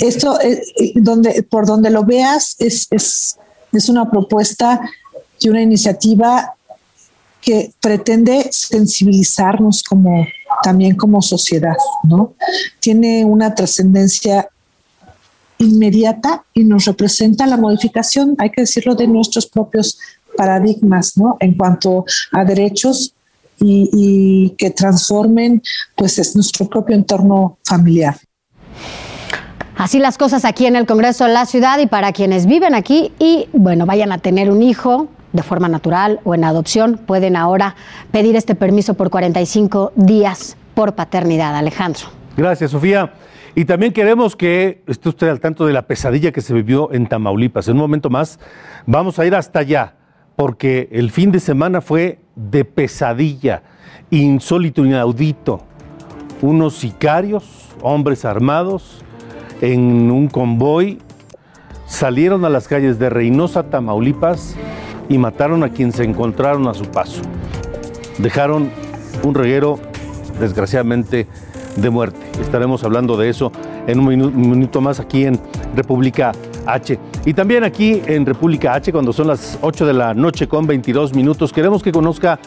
Esto, 0.00 0.40
eh, 0.40 0.60
eh, 0.76 0.92
donde, 0.96 1.42
por 1.42 1.66
donde 1.66 1.90
lo 1.90 2.04
veas, 2.04 2.56
es, 2.58 2.86
es, 2.90 3.38
es 3.72 3.88
una 3.88 4.10
propuesta 4.10 4.80
y 5.40 5.48
una 5.48 5.62
iniciativa 5.62 6.54
que 7.40 7.72
pretende 7.80 8.48
sensibilizarnos 8.50 9.82
como 9.82 10.26
también 10.62 10.96
como 10.96 11.22
sociedad, 11.22 11.76
¿no? 12.02 12.34
Tiene 12.80 13.24
una 13.24 13.54
trascendencia 13.54 14.48
inmediata 15.58 16.44
y 16.54 16.64
nos 16.64 16.84
representa 16.84 17.46
la 17.46 17.56
modificación, 17.56 18.34
hay 18.38 18.50
que 18.50 18.62
decirlo, 18.62 18.94
de 18.94 19.06
nuestros 19.06 19.46
propios 19.46 19.98
paradigmas, 20.36 21.16
¿no? 21.16 21.36
En 21.40 21.54
cuanto 21.54 22.04
a 22.32 22.44
derechos 22.44 23.12
y, 23.60 24.54
que 24.56 24.70
transformen, 24.70 25.62
pues, 25.96 26.18
es 26.18 26.34
nuestro 26.36 26.68
propio 26.68 26.94
entorno 26.94 27.58
familiar. 27.64 28.16
Así 29.76 29.98
las 29.98 30.18
cosas 30.18 30.44
aquí 30.44 30.66
en 30.66 30.76
el 30.76 30.86
Congreso 30.86 31.24
de 31.24 31.32
la 31.32 31.46
Ciudad 31.46 31.78
y 31.78 31.86
para 31.86 32.12
quienes 32.12 32.46
viven 32.46 32.74
aquí 32.74 33.12
y, 33.18 33.48
bueno, 33.52 33.86
vayan 33.86 34.12
a 34.12 34.18
tener 34.18 34.50
un 34.50 34.62
hijo 34.62 35.08
de 35.32 35.42
forma 35.42 35.68
natural 35.68 36.20
o 36.24 36.34
en 36.34 36.44
adopción, 36.44 36.98
pueden 36.98 37.36
ahora 37.36 37.76
pedir 38.10 38.36
este 38.36 38.54
permiso 38.54 38.94
por 38.94 39.10
45 39.10 39.92
días 39.96 40.56
por 40.74 40.94
paternidad. 40.94 41.56
Alejandro. 41.56 42.06
Gracias, 42.36 42.70
Sofía. 42.70 43.12
Y 43.54 43.64
también 43.64 43.92
queremos 43.92 44.36
que 44.36 44.82
esté 44.86 45.08
usted 45.08 45.28
al 45.28 45.40
tanto 45.40 45.66
de 45.66 45.72
la 45.72 45.82
pesadilla 45.82 46.30
que 46.30 46.40
se 46.40 46.54
vivió 46.54 46.92
en 46.92 47.08
Tamaulipas. 47.08 47.66
En 47.66 47.74
un 47.74 47.80
momento 47.80 48.10
más 48.10 48.38
vamos 48.86 49.18
a 49.18 49.26
ir 49.26 49.34
hasta 49.34 49.58
allá, 49.58 49.94
porque 50.36 50.88
el 50.92 51.10
fin 51.10 51.32
de 51.32 51.40
semana 51.40 51.80
fue 51.80 52.20
de 52.36 52.64
pesadilla, 52.64 53.62
insólito, 54.10 54.84
inaudito. 54.84 55.60
Unos 56.40 56.76
sicarios, 56.76 57.70
hombres 57.82 58.24
armados, 58.24 59.02
en 59.60 60.10
un 60.10 60.28
convoy, 60.28 61.00
salieron 61.86 62.44
a 62.44 62.48
las 62.48 62.68
calles 62.68 63.00
de 63.00 63.10
Reynosa, 63.10 63.64
Tamaulipas, 63.64 64.54
y 65.08 65.18
mataron 65.18 65.62
a 65.62 65.70
quien 65.70 65.92
se 65.92 66.04
encontraron 66.04 66.66
a 66.68 66.74
su 66.74 66.84
paso. 66.84 67.22
Dejaron 68.18 68.70
un 69.22 69.34
reguero, 69.34 69.78
desgraciadamente, 70.40 71.26
de 71.76 71.90
muerte. 71.90 72.18
Estaremos 72.40 72.84
hablando 72.84 73.16
de 73.16 73.28
eso 73.28 73.52
en 73.86 74.00
un 74.00 74.08
minuto, 74.50 74.80
más 74.80 75.00
aquí 75.00 75.24
en 75.24 75.40
República 75.74 76.32
H. 76.66 76.98
Y 77.24 77.34
también 77.34 77.64
aquí 77.64 78.02
en 78.06 78.26
República 78.26 78.74
H, 78.74 78.92
cuando 78.92 79.12
son 79.12 79.28
las 79.28 79.58
8 79.62 79.86
de 79.86 79.92
la 79.92 80.14
noche 80.14 80.46
con 80.46 80.66
22 80.66 81.14
minutos, 81.14 81.52
queremos 81.52 81.82
que 81.82 81.92
conozca 81.92 82.38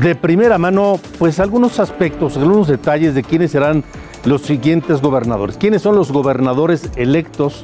de 0.00 0.14
primera 0.14 0.58
mano 0.58 1.00
pues 1.18 1.40
algunos 1.40 1.80
aspectos, 1.80 2.36
algunos 2.36 2.68
detalles 2.68 3.14
de 3.14 3.22
quiénes 3.22 3.50
serán 3.50 3.82
los 4.24 4.42
siguientes 4.42 5.00
gobernadores. 5.00 5.56
¿Quiénes 5.56 5.82
son 5.82 5.96
los 5.96 6.12
gobernadores 6.12 6.90
electos 6.96 7.62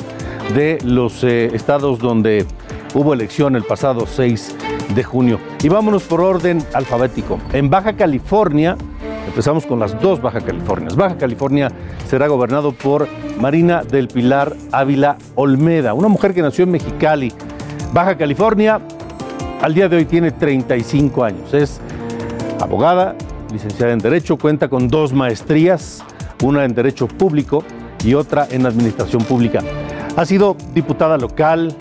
de 0.55 0.79
los 0.85 1.23
eh, 1.23 1.51
estados 1.55 1.99
donde 1.99 2.47
hubo 2.95 3.13
elección 3.13 3.57
el 3.57 3.65
pasado 3.65 4.07
6 4.07 4.57
de 4.95 5.05
junio? 5.05 5.39
Y 5.63 5.69
vámonos 5.69 6.05
por 6.05 6.21
orden 6.21 6.65
alfabético. 6.73 7.39
En 7.53 7.69
Baja 7.69 7.95
California, 7.95 8.77
empezamos 9.27 9.67
con 9.67 9.81
las 9.81 10.01
dos 10.01 10.23
Baja 10.23 10.41
Californias. 10.41 10.97
Baja 10.97 11.17
California 11.17 11.71
será 12.09 12.29
gobernado 12.29 12.73
por 12.73 13.09
Marina 13.39 13.83
del 13.83 14.09
Pilar 14.09 14.55
Ávila 14.73 15.19
Olmeda, 15.35 15.95
una 15.95 16.09
mujer 16.09 16.35
que 16.35 16.43
nació 16.43 16.65
en 16.65 16.71
Mexicali. 16.71 17.33
Baja 17.93 18.17
California, 18.17 18.81
al 19.61 19.75
día 19.75 19.89
de 19.89 19.97
hoy 19.97 20.05
tiene 20.05 20.31
35 20.31 21.25
años. 21.25 21.55
Es 21.55 21.81
abogada, 22.61 23.15
licenciada 23.53 23.93
en 23.93 23.99
Derecho, 23.99 24.37
cuenta 24.37 24.69
con 24.69 24.89
dos 24.89 25.13
maestrías, 25.13 26.05
una 26.43 26.65
en 26.65 26.75
Derecho 26.75 27.09
Público 27.09 27.65
y 28.05 28.15
otra 28.15 28.47
en 28.51 28.67
Administración 28.67 29.23
Pública. 29.25 29.61
Ha 30.17 30.25
sido 30.27 30.57
diputada 30.75 31.17
local 31.17 31.75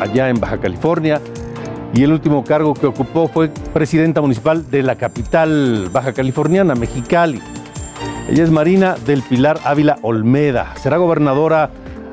allá 0.00 0.28
en 0.28 0.40
Baja 0.40 0.58
California 0.58 1.20
y 1.92 2.02
el 2.02 2.12
último 2.12 2.44
cargo 2.44 2.74
que 2.74 2.86
ocupó 2.86 3.28
fue 3.28 3.48
presidenta 3.72 4.20
municipal 4.20 4.70
de 4.70 4.82
la 4.82 4.96
capital 4.96 5.88
baja 5.92 6.12
californiana, 6.12 6.74
Mexicali. 6.74 7.40
Ella 8.28 8.44
es 8.44 8.50
Marina 8.50 8.96
del 9.06 9.22
Pilar 9.22 9.58
Ávila 9.64 9.98
Olmeda. 10.02 10.74
Será 10.76 10.98
gobernadora 10.98 11.70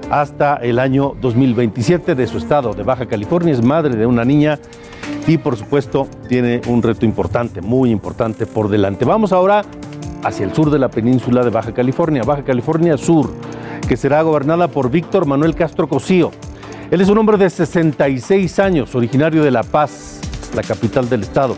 hasta 0.10 0.56
el 0.56 0.80
año 0.80 1.14
2027 1.22 2.16
de 2.16 2.28
su 2.28 2.38
estado 2.38 2.74
de 2.74 2.84
Baja 2.84 3.06
California. 3.06 3.54
Es 3.54 3.64
madre 3.64 3.96
de 3.96 4.06
una 4.06 4.26
niña 4.26 4.58
y 5.28 5.38
por 5.38 5.56
supuesto 5.58 6.08
tiene 6.28 6.62
un 6.68 6.82
reto 6.82 7.06
importante, 7.06 7.62
muy 7.62 7.92
importante 7.92 8.48
por 8.48 8.70
delante. 8.70 9.06
Vamos 9.06 9.32
ahora 9.32 9.64
hacia 10.24 10.46
el 10.46 10.56
sur 10.56 10.72
de 10.72 10.80
la 10.80 10.90
península 10.90 11.44
de 11.44 11.52
Baja 11.52 11.74
California, 11.74 12.24
Baja 12.24 12.44
California 12.44 12.98
Sur. 12.98 13.32
que 13.88 13.96
será 13.96 14.22
gobernada 14.22 14.68
por 14.68 14.90
Víctor 14.90 15.26
Manuel 15.26 15.56
Castro 15.56 15.88
Cosío. 15.88 16.32
Él 16.90 17.02
es 17.02 17.10
un 17.10 17.18
hombre 17.18 17.36
de 17.38 17.50
66 17.50 18.60
años, 18.60 18.96
originario 18.96 19.44
de 19.44 19.52
La 19.52 19.64
Paz, 19.64 20.22
la 20.56 20.64
capital 20.64 21.10
del 21.10 21.24
estado. 21.24 21.58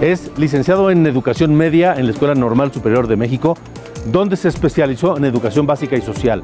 Es 0.00 0.30
licenciado 0.38 0.90
en 0.90 1.06
Educación 1.06 1.54
Media 1.54 1.94
en 1.96 2.06
la 2.06 2.12
Escuela 2.12 2.34
Normal 2.34 2.72
Superior 2.72 3.06
de 3.06 3.16
México, 3.16 3.58
donde 4.06 4.36
se 4.36 4.48
especializó 4.48 5.18
en 5.18 5.26
Educación 5.26 5.66
Básica 5.66 5.96
y 5.96 6.00
Social. 6.00 6.42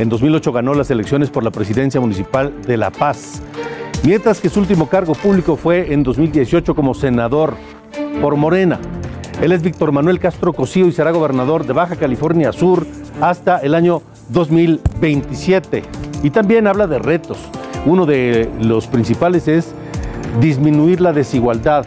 En 0.00 0.08
2008 0.08 0.52
ganó 0.52 0.74
las 0.74 0.90
elecciones 0.90 1.30
por 1.30 1.44
la 1.44 1.52
presidencia 1.52 2.00
municipal 2.00 2.52
de 2.62 2.76
La 2.76 2.90
Paz, 2.90 3.42
mientras 4.02 4.40
que 4.40 4.48
su 4.48 4.58
último 4.58 4.88
cargo 4.88 5.14
público 5.14 5.54
fue 5.54 5.92
en 5.92 6.02
2018 6.02 6.74
como 6.74 6.94
senador 6.94 7.54
por 8.20 8.34
Morena. 8.34 8.80
Él 9.40 9.52
es 9.52 9.62
Víctor 9.62 9.92
Manuel 9.92 10.18
Castro 10.18 10.52
Cosío 10.52 10.88
y 10.88 10.92
será 10.92 11.12
gobernador 11.12 11.64
de 11.64 11.74
Baja 11.74 11.94
California 11.94 12.50
Sur 12.50 12.84
hasta 13.20 13.58
el 13.58 13.76
año 13.76 14.02
2027. 14.30 16.07
Y 16.22 16.30
también 16.30 16.66
habla 16.66 16.86
de 16.86 16.98
retos. 16.98 17.38
Uno 17.86 18.06
de 18.06 18.50
los 18.60 18.86
principales 18.86 19.48
es 19.48 19.72
disminuir 20.40 21.00
la 21.00 21.12
desigualdad 21.12 21.86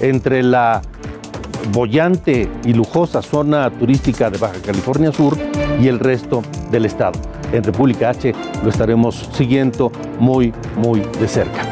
entre 0.00 0.42
la 0.42 0.82
bollante 1.72 2.48
y 2.64 2.72
lujosa 2.72 3.22
zona 3.22 3.70
turística 3.70 4.30
de 4.30 4.38
Baja 4.38 4.56
California 4.64 5.12
Sur 5.12 5.36
y 5.80 5.88
el 5.88 5.98
resto 5.98 6.42
del 6.70 6.86
estado. 6.86 7.18
En 7.52 7.62
República 7.62 8.10
H 8.10 8.34
lo 8.62 8.70
estaremos 8.70 9.28
siguiendo 9.32 9.90
muy, 10.18 10.52
muy 10.76 11.00
de 11.00 11.28
cerca. 11.28 11.62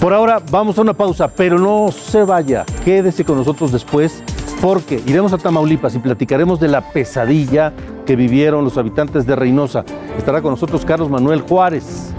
Por 0.00 0.12
ahora 0.12 0.40
vamos 0.50 0.78
a 0.78 0.82
una 0.82 0.94
pausa, 0.94 1.28
pero 1.28 1.58
no 1.58 1.92
se 1.92 2.24
vaya, 2.24 2.64
quédese 2.84 3.24
con 3.24 3.36
nosotros 3.36 3.70
después 3.70 4.22
porque 4.60 5.02
iremos 5.06 5.32
a 5.32 5.38
Tamaulipas 5.38 5.94
y 5.94 5.98
platicaremos 5.98 6.60
de 6.60 6.68
la 6.68 6.92
pesadilla 6.92 7.72
que 8.04 8.16
vivieron 8.16 8.64
los 8.64 8.76
habitantes 8.78 9.26
de 9.26 9.36
Reynosa. 9.36 9.84
Estará 10.18 10.42
con 10.42 10.52
nosotros 10.52 10.84
Carlos 10.84 11.10
Manuel 11.10 11.40
Juárez, 11.42 12.12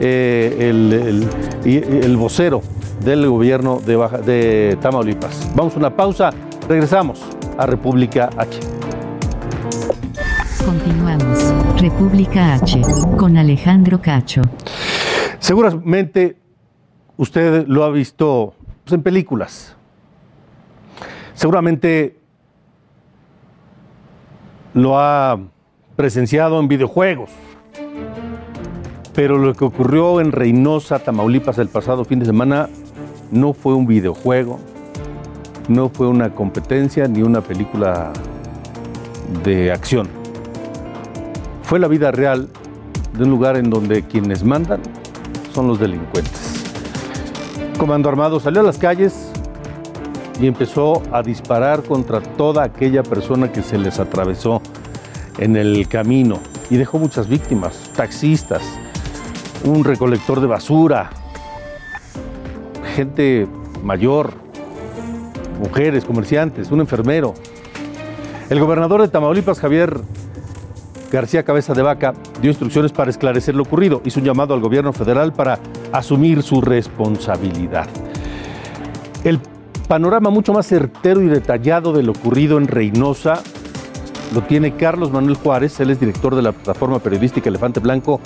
eh, 0.00 0.56
el, 0.60 0.92
el, 1.64 2.02
el, 2.04 2.16
vocero 2.16 2.62
del 3.04 3.28
gobierno 3.28 3.80
de, 3.84 3.96
Baja, 3.96 4.18
de 4.18 4.76
Tamaulipas. 4.80 5.52
Vamos 5.54 5.74
a 5.74 5.78
una 5.78 5.94
pausa, 5.94 6.30
regresamos 6.68 7.22
a 7.58 7.66
República 7.66 8.30
H. 8.36 8.60
Continuamos. 10.64 11.54
República 11.80 12.54
H 12.54 12.80
con 13.16 13.36
Alejandro 13.36 14.00
Cacho. 14.00 14.42
Seguramente 15.38 16.36
usted 17.16 17.66
lo 17.66 17.84
ha 17.84 17.90
visto 17.90 18.54
pues, 18.84 18.94
en 18.94 19.02
películas. 19.02 19.76
Seguramente 21.34 22.16
lo 24.76 24.98
ha 24.98 25.38
presenciado 25.96 26.60
en 26.60 26.68
videojuegos. 26.68 27.30
Pero 29.14 29.38
lo 29.38 29.54
que 29.54 29.64
ocurrió 29.64 30.20
en 30.20 30.30
Reynosa, 30.30 30.98
Tamaulipas, 30.98 31.56
el 31.58 31.68
pasado 31.68 32.04
fin 32.04 32.18
de 32.18 32.26
semana 32.26 32.68
no 33.32 33.54
fue 33.54 33.72
un 33.72 33.86
videojuego, 33.86 34.60
no 35.68 35.88
fue 35.88 36.06
una 36.06 36.34
competencia 36.34 37.08
ni 37.08 37.22
una 37.22 37.40
película 37.40 38.12
de 39.42 39.72
acción. 39.72 40.08
Fue 41.62 41.78
la 41.78 41.88
vida 41.88 42.10
real 42.10 42.48
de 43.16 43.24
un 43.24 43.30
lugar 43.30 43.56
en 43.56 43.70
donde 43.70 44.02
quienes 44.02 44.44
mandan 44.44 44.82
son 45.54 45.68
los 45.68 45.80
delincuentes. 45.80 46.64
Comando 47.78 48.10
Armado 48.10 48.38
salió 48.40 48.60
a 48.60 48.64
las 48.64 48.76
calles 48.76 49.25
y 50.40 50.46
empezó 50.46 51.02
a 51.12 51.22
disparar 51.22 51.82
contra 51.82 52.20
toda 52.20 52.64
aquella 52.64 53.02
persona 53.02 53.50
que 53.52 53.62
se 53.62 53.78
les 53.78 53.98
atravesó 53.98 54.60
en 55.38 55.56
el 55.56 55.86
camino 55.88 56.40
y 56.70 56.76
dejó 56.76 56.98
muchas 56.98 57.28
víctimas, 57.28 57.90
taxistas, 57.94 58.62
un 59.64 59.84
recolector 59.84 60.40
de 60.40 60.46
basura, 60.46 61.10
gente 62.94 63.46
mayor, 63.82 64.34
mujeres, 65.60 66.04
comerciantes, 66.04 66.70
un 66.70 66.80
enfermero. 66.80 67.34
El 68.50 68.60
gobernador 68.60 69.02
de 69.02 69.08
Tamaulipas, 69.08 69.58
Javier 69.58 70.00
García 71.10 71.44
Cabeza 71.44 71.72
de 71.72 71.82
Vaca, 71.82 72.14
dio 72.40 72.50
instrucciones 72.50 72.92
para 72.92 73.10
esclarecer 73.10 73.54
lo 73.54 73.62
ocurrido. 73.62 74.02
Hizo 74.04 74.20
un 74.20 74.26
llamado 74.26 74.54
al 74.54 74.60
gobierno 74.60 74.92
federal 74.92 75.32
para 75.32 75.58
asumir 75.92 76.42
su 76.42 76.60
responsabilidad. 76.60 77.88
El 79.24 79.40
panorama 79.86 80.30
mucho 80.30 80.52
más 80.52 80.66
certero 80.66 81.22
y 81.22 81.26
detallado 81.26 81.92
de 81.92 82.02
lo 82.02 82.12
ocurrido 82.12 82.58
en 82.58 82.66
Reynosa 82.66 83.42
lo 84.34 84.42
tiene 84.42 84.74
Carlos 84.74 85.12
Manuel 85.12 85.36
Juárez, 85.36 85.78
él 85.80 85.90
es 85.90 86.00
director 86.00 86.34
de 86.34 86.42
la 86.42 86.52
plataforma 86.52 86.98
periodística 86.98 87.48
Elefante 87.48 87.80
Blanco. 87.80 88.20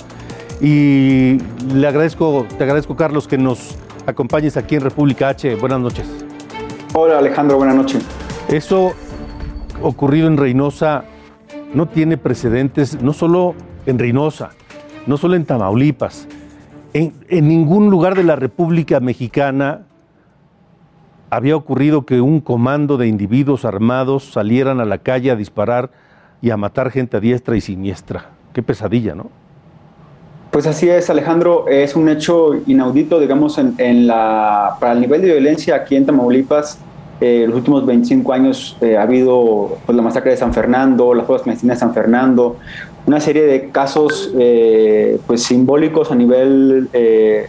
Y 0.59 1.37
le 1.73 1.87
agradezco, 1.87 2.45
te 2.57 2.63
agradezco, 2.63 2.95
Carlos, 2.95 3.27
que 3.27 3.37
nos 3.37 3.75
acompañes 4.05 4.57
aquí 4.57 4.75
en 4.75 4.81
República 4.81 5.29
H. 5.29 5.55
Buenas 5.55 5.79
noches. 5.79 6.07
Hola, 6.93 7.19
Alejandro, 7.19 7.57
buenas 7.57 7.75
noches. 7.75 8.03
Eso 8.49 8.93
ocurrido 9.81 10.27
en 10.27 10.37
Reynosa 10.37 11.03
no 11.73 11.87
tiene 11.87 12.17
precedentes, 12.17 13.01
no 13.01 13.13
solo 13.13 13.55
en 13.85 13.97
Reynosa, 13.97 14.51
no 15.07 15.17
solo 15.17 15.35
en 15.35 15.45
Tamaulipas, 15.45 16.27
en, 16.93 17.13
en, 17.29 17.47
ningún 17.47 17.89
lugar 17.89 18.15
de 18.15 18.23
la 18.23 18.35
República 18.35 18.99
Mexicana 18.99 19.85
había 21.31 21.55
ocurrido 21.55 22.05
que 22.05 22.21
un 22.21 22.41
comando 22.41 22.97
de 22.97 23.07
individuos 23.07 23.63
armados 23.65 24.25
salieran 24.25 24.81
a 24.81 24.85
la 24.85 24.97
calle 24.97 25.31
a 25.31 25.35
disparar 25.35 25.89
y 26.41 26.49
a 26.49 26.57
matar 26.57 26.91
gente 26.91 27.17
a 27.17 27.19
diestra 27.21 27.55
y 27.55 27.61
siniestra. 27.61 28.25
Qué 28.53 28.61
pesadilla, 28.61 29.15
¿no? 29.15 29.29
Pues 30.51 30.67
así 30.67 30.89
es, 30.89 31.09
Alejandro. 31.09 31.69
Es 31.69 31.95
un 31.95 32.09
hecho 32.09 32.55
inaudito, 32.67 33.17
digamos, 33.21 33.57
en, 33.57 34.07
la, 34.07 34.75
para 34.81 34.91
el 34.91 34.99
nivel 34.99 35.21
de 35.21 35.31
violencia 35.31 35.75
aquí 35.75 35.95
en 35.95 36.05
Tamaulipas. 36.05 36.79
Eh, 37.21 37.45
los 37.47 37.55
últimos 37.55 37.85
25 37.85 38.33
años 38.33 38.77
eh, 38.81 38.97
ha 38.97 39.03
habido 39.03 39.77
pues, 39.85 39.95
la 39.95 40.01
masacre 40.01 40.31
de 40.31 40.37
San 40.37 40.53
Fernando, 40.53 41.13
las 41.13 41.25
fuerzas 41.25 41.43
clandestinas 41.43 41.77
de 41.77 41.79
San 41.79 41.93
Fernando, 41.93 42.57
una 43.05 43.21
serie 43.21 43.43
de 43.43 43.69
casos 43.69 44.31
eh, 44.37 45.17
pues, 45.27 45.43
simbólicos 45.43 46.11
a 46.11 46.15
nivel 46.15 46.89
eh, 46.91 47.47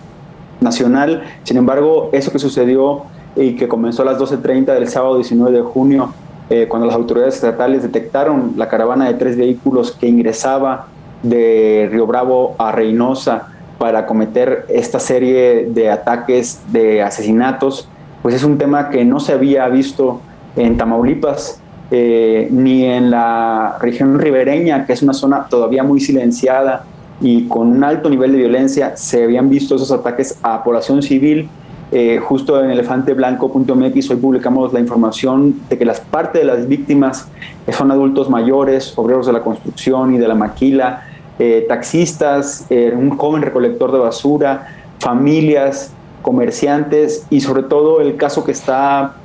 nacional. 0.61 1.25
Sin 1.43 1.57
embargo, 1.57 2.11
eso 2.13 2.31
que 2.31 2.39
sucedió 2.39 3.07
y 3.37 3.57
que 3.57 3.69
comenzó 3.69 4.03
a 4.03 4.07
las 4.07 4.19
12.30 4.19 4.75
del 4.75 4.89
sábado 4.89 5.17
19 5.17 5.57
de 5.57 5.63
junio, 5.63 6.13
eh, 6.51 6.67
cuando 6.69 6.87
las 6.87 6.97
autoridades 6.97 7.37
estatales 7.37 7.83
detectaron 7.83 8.55
la 8.57 8.69
caravana 8.69 9.07
de 9.07 9.15
tres 9.15 9.37
vehículos 9.37 9.93
que 9.93 10.07
ingresaba 10.07 10.89
de 11.23 11.89
Río 11.91 12.07
Bravo 12.07 12.55
a 12.59 12.73
Reynosa 12.73 13.49
para 13.79 14.07
cometer 14.07 14.67
esta 14.69 15.01
serie 15.01 15.69
de 15.71 15.91
ataques, 15.91 16.61
de 16.73 17.03
asesinatos, 17.03 17.89
pues 18.23 18.35
es 18.35 18.45
un 18.45 18.59
tema 18.59 18.91
que 18.91 19.05
no 19.05 19.19
se 19.19 19.33
había 19.33 19.67
visto 19.69 20.21
en 20.57 20.77
Tamaulipas 20.77 21.61
eh, 21.91 22.49
ni 22.51 22.85
en 22.85 23.11
la 23.11 23.77
región 23.81 24.19
ribereña, 24.19 24.87
que 24.87 24.93
es 24.93 25.03
una 25.03 25.13
zona 25.13 25.47
todavía 25.49 25.83
muy 25.83 26.01
silenciada 26.01 26.85
y 27.21 27.47
con 27.49 27.69
un 27.69 27.85
alto 27.85 28.09
nivel 28.09 28.33
de 28.33 28.39
violencia, 28.39 28.97
se 28.97 29.25
habían 29.25 29.49
visto 29.49 29.77
esos 29.77 29.93
ataques 29.93 30.39
a 30.43 30.65
población 30.65 31.03
civil. 31.03 31.49
Eh, 31.95 32.19
justo 32.25 32.59
en 32.65 32.71
elefanteblanco.mx 32.71 34.11
hoy 34.11 34.17
publicamos 34.17 34.73
la 34.73 34.81
información 34.81 35.61
de 35.69 35.77
que 35.77 35.85
las 35.85 36.01
parte 36.01 36.39
de 36.39 36.47
las 36.47 36.67
víctimas 36.67 37.29
son 37.71 37.91
adultos 37.91 38.31
mayores, 38.31 38.95
obreros 38.97 39.27
de 39.27 39.35
la 39.35 39.43
construcción 39.43 40.15
y 40.15 40.19
de 40.19 40.27
la 40.27 40.35
maquila, 40.35 41.03
eh, 41.39 41.67
taxistas, 41.69 42.65
eh, 42.71 42.95
un 42.97 43.19
joven 43.19 43.43
recolector 43.43 43.93
de 43.93 43.99
basura, 43.99 44.69
familias, 45.01 45.93
comerciantes 46.23 47.27
y 47.29 47.43
sobre 47.43 47.65
todo 47.65 48.01
el 48.01 48.17
caso 48.17 48.43
que 48.45 48.53
está 48.53 49.17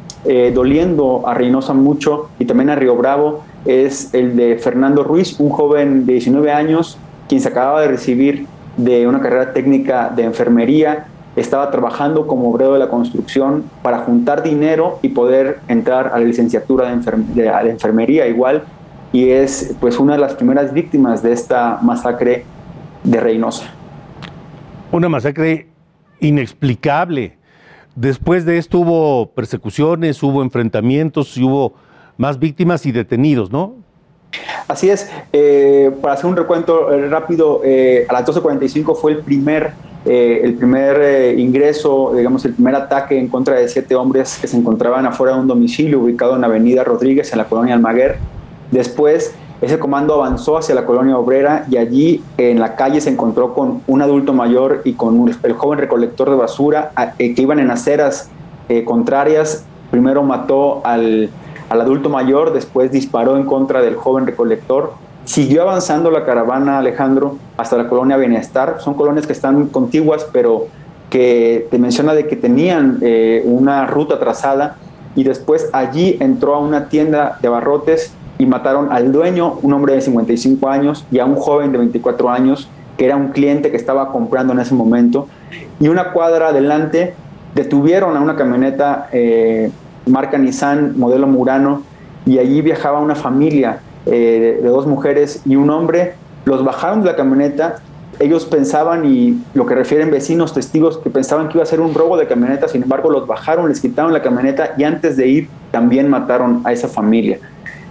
doliendo 0.54 1.26
a 1.26 1.34
Reynosa 1.34 1.74
mucho 1.74 2.28
y 2.38 2.44
también 2.44 2.70
a 2.70 2.76
Río 2.76 2.98
Bravo 2.98 3.44
es 3.64 4.14
el 4.14 4.36
de 4.36 4.58
Fernando 4.58 5.04
Ruiz, 5.04 5.40
un 5.40 5.52
joven 5.52 6.06
de 6.06 6.14
19 6.14 6.52
años 6.52 6.98
quien 7.30 7.40
se 7.40 7.48
acababa 7.48 7.82
de 7.82 7.88
recibir 7.88 8.46
de 8.76 9.08
una 9.08 9.22
carrera 9.22 9.54
técnica 9.54 10.12
de 10.14 10.24
enfermería, 10.24 11.08
estaba 11.38 11.72
trabajando 11.72 12.28
como 12.28 12.50
obrero 12.50 12.74
de 12.74 12.80
la 12.80 12.90
construcción 12.90 13.64
para 13.82 14.00
juntar 14.00 14.44
dinero 14.44 15.00
y 15.02 15.10
poder 15.10 15.60
entrar 15.68 16.08
a 16.08 16.20
la 16.20 16.26
licenciatura 16.26 16.94
de, 16.94 17.50
a 17.50 17.64
la 17.64 17.70
enfermería 17.70 18.28
igual 18.28 18.64
y 19.14 19.30
es 19.30 19.76
pues 19.80 20.00
una 20.00 20.14
de 20.14 20.20
las 20.20 20.34
primeras 20.34 20.74
víctimas 20.74 21.24
de 21.24 21.32
esta 21.32 21.80
masacre 21.82 22.44
de 23.04 23.20
Reynosa. 23.20 23.66
Una 24.92 25.10
masacre 25.10 25.68
inexplicable. 26.20 27.38
Después 27.96 28.46
de 28.46 28.58
esto 28.58 28.80
hubo 28.80 29.32
persecuciones, 29.32 30.22
hubo 30.24 30.42
enfrentamientos 30.42 31.38
y 31.38 31.44
hubo 31.44 31.74
más 32.18 32.40
víctimas 32.40 32.86
y 32.86 32.92
detenidos, 32.92 33.52
¿no? 33.52 33.76
Así 34.68 34.90
es. 34.90 35.10
Eh, 35.32 35.92
para 36.02 36.16
hacer 36.16 36.26
un 36.26 36.36
recuento 36.36 36.90
rápido, 37.10 37.62
eh, 37.64 38.06
a 38.10 38.14
las 38.14 38.26
12.45 38.26 38.96
fue 38.96 39.14
el 39.14 39.20
primer, 39.20 39.72
eh, 40.06 40.42
el 40.44 40.54
primer 40.56 41.38
ingreso, 41.38 42.14
digamos, 42.16 42.46
el 42.46 42.54
primer 42.54 42.76
ataque 42.76 43.18
en 43.20 43.28
contra 43.28 43.56
de 43.56 43.68
siete 43.68 43.96
hombres 43.96 44.38
que 44.40 44.48
se 44.48 44.56
encontraban 44.56 45.06
afuera 45.06 45.34
de 45.34 45.42
un 45.42 45.48
domicilio 45.48 46.00
ubicado 46.00 46.36
en 46.36 46.44
Avenida 46.44 46.84
Rodríguez, 46.84 47.32
en 47.32 47.40
la 47.40 47.46
colonia 47.46 47.74
Almaguer. 47.74 48.18
Después, 48.72 49.34
Ese 49.60 49.80
comando 49.80 50.14
avanzó 50.14 50.58
hacia 50.58 50.76
la 50.76 50.86
colonia 50.86 51.18
obrera 51.18 51.66
y 51.70 51.78
allí 51.78 52.24
en 52.38 52.60
la 52.60 52.76
calle 52.76 53.02
se 53.02 53.10
encontró 53.10 53.56
con 53.56 53.82
un 53.88 54.02
adulto 54.04 54.32
mayor 54.34 54.82
y 54.86 54.94
con 54.94 55.34
el 55.42 55.54
joven 55.54 55.80
recolector 55.80 56.30
de 56.30 56.36
basura 56.36 56.92
eh, 57.18 57.34
que 57.34 57.42
iban 57.42 57.60
en 57.60 57.72
aceras 57.72 58.30
eh, 58.70 58.84
contrarias. 58.84 59.66
Primero 59.90 60.22
mató 60.22 60.86
al, 60.86 61.32
al 61.70 61.82
adulto 61.82 62.10
mayor, 62.10 62.54
después 62.54 62.92
disparó 62.92 63.36
en 63.36 63.46
contra 63.46 63.82
del 63.82 63.96
joven 63.96 64.28
recolector. 64.28 64.94
Siguió 65.28 65.64
avanzando 65.64 66.10
la 66.10 66.24
caravana, 66.24 66.80
Alejandro, 66.80 67.38
hasta 67.58 67.76
la 67.76 67.90
colonia 67.90 68.16
Bienestar. 68.16 68.78
Son 68.80 68.94
colonias 68.94 69.28
que 69.28 69.34
están 69.34 69.68
contiguas, 69.68 70.26
pero 70.32 70.68
que 71.10 71.68
te 71.70 71.78
menciona 71.78 72.14
de 72.14 72.28
que 72.28 72.38
tenían 72.38 73.00
eh, 73.02 73.44
una 73.46 73.86
ruta 73.88 74.20
trazada 74.20 74.78
y 75.18 75.26
después 75.26 75.70
allí 75.74 76.16
entró 76.22 76.56
a 76.56 76.60
una 76.60 76.88
tienda 76.88 77.40
de 77.42 77.50
abarrotes 77.50 78.14
y 78.38 78.46
mataron 78.46 78.90
al 78.90 79.12
dueño, 79.12 79.60
un 79.64 79.74
hombre 79.74 79.96
de 79.96 80.02
55 80.02 80.70
años, 80.70 81.06
y 81.12 81.20
a 81.20 81.26
un 81.26 81.36
joven 81.36 81.74
de 81.74 81.80
24 81.80 82.30
años, 82.30 82.70
que 82.98 83.04
era 83.04 83.18
un 83.18 83.28
cliente 83.28 83.70
que 83.70 83.76
estaba 83.76 84.14
comprando 84.14 84.54
en 84.54 84.60
ese 84.60 84.76
momento. 84.76 85.28
Y 85.82 85.90
una 85.90 86.14
cuadra 86.14 86.50
adelante 86.50 87.16
detuvieron 87.54 88.16
a 88.16 88.22
una 88.22 88.38
camioneta 88.38 89.10
eh, 89.12 89.72
marca 90.06 90.38
Nissan, 90.38 90.98
modelo 90.98 91.28
Murano, 91.28 91.82
y 92.26 92.40
allí 92.40 92.62
viajaba 92.62 93.02
una 93.02 93.16
familia 93.16 93.80
eh, 94.08 94.60
de, 94.62 94.68
dos 94.68 94.88
mujeres 94.88 95.42
y 95.46 95.56
un 95.56 95.70
hombre. 95.70 96.16
Los 96.46 96.64
bajaron 96.64 97.02
de 97.02 97.08
la 97.08 97.16
camioneta. 97.16 97.78
Ellos 98.20 98.46
pensaban, 98.46 99.06
y 99.06 99.44
lo 99.54 99.66
que 99.66 99.76
refieren 99.76 100.10
vecinos, 100.10 100.54
testigos, 100.54 100.98
que 100.98 101.10
pensaban 101.10 101.50
que 101.50 101.58
iba 101.58 101.64
a 101.64 101.68
ser 101.68 101.82
un 101.82 101.94
robo 101.94 102.18
de 102.18 102.26
camioneta, 102.26 102.68
sin 102.68 102.84
embargo 102.84 103.12
los 103.12 103.28
bajaron, 103.28 103.70
les 103.70 103.80
quitaron 103.80 104.12
la 104.12 104.24
camioneta 104.24 104.74
y 104.76 104.84
antes 104.84 105.18
de 105.18 105.28
ir 105.28 105.50
también 105.70 106.10
mataron 106.10 106.62
a 106.64 106.72
esa 106.72 106.88
familia. 106.88 107.40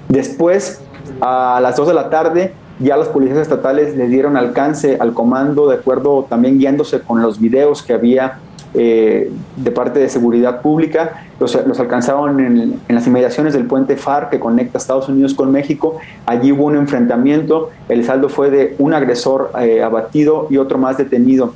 Después, 0.09 0.81
a 1.21 1.61
las 1.63 1.77
2 1.77 1.89
de 1.89 1.95
la 1.95 2.11
tarde, 2.11 2.55
ya 2.81 2.97
los 2.97 3.09
policías 3.09 3.39
estatales 3.39 3.97
le 3.97 4.09
dieron 4.09 4.37
alcance 4.37 4.97
al 5.01 5.15
comando, 5.15 5.69
de 5.69 5.77
acuerdo 5.77 6.27
también 6.29 6.59
guiándose 6.59 7.01
con 7.01 7.23
los 7.23 7.41
videos 7.41 7.83
que 7.83 7.93
había 7.93 8.39
eh, 8.79 9.33
de 9.57 9.71
parte 9.71 9.99
de 9.99 10.11
seguridad 10.11 10.61
pública. 10.61 11.25
Los, 11.41 11.57
alcanzaron 11.57 12.41
en, 12.41 12.81
las 12.89 13.07
inmediaciones 13.07 13.55
del 13.55 13.65
puente 13.65 13.97
FAR 13.97 14.29
que 14.29 14.39
conecta 14.39 14.77
Estados 14.77 15.09
Unidos 15.09 15.33
con 15.33 15.51
México. 15.51 15.97
Allí 16.27 16.53
hubo 16.53 16.65
un 16.65 16.77
enfrentamiento. 16.77 17.71
El 17.89 18.05
saldo 18.05 18.29
fue 18.29 18.51
de 18.51 18.75
un 18.79 18.93
agresor 18.93 19.51
eh, 19.61 19.83
abatido 19.83 20.47
y 20.51 20.59
otro 20.59 20.77
más 20.77 20.99
detenido. 20.99 21.55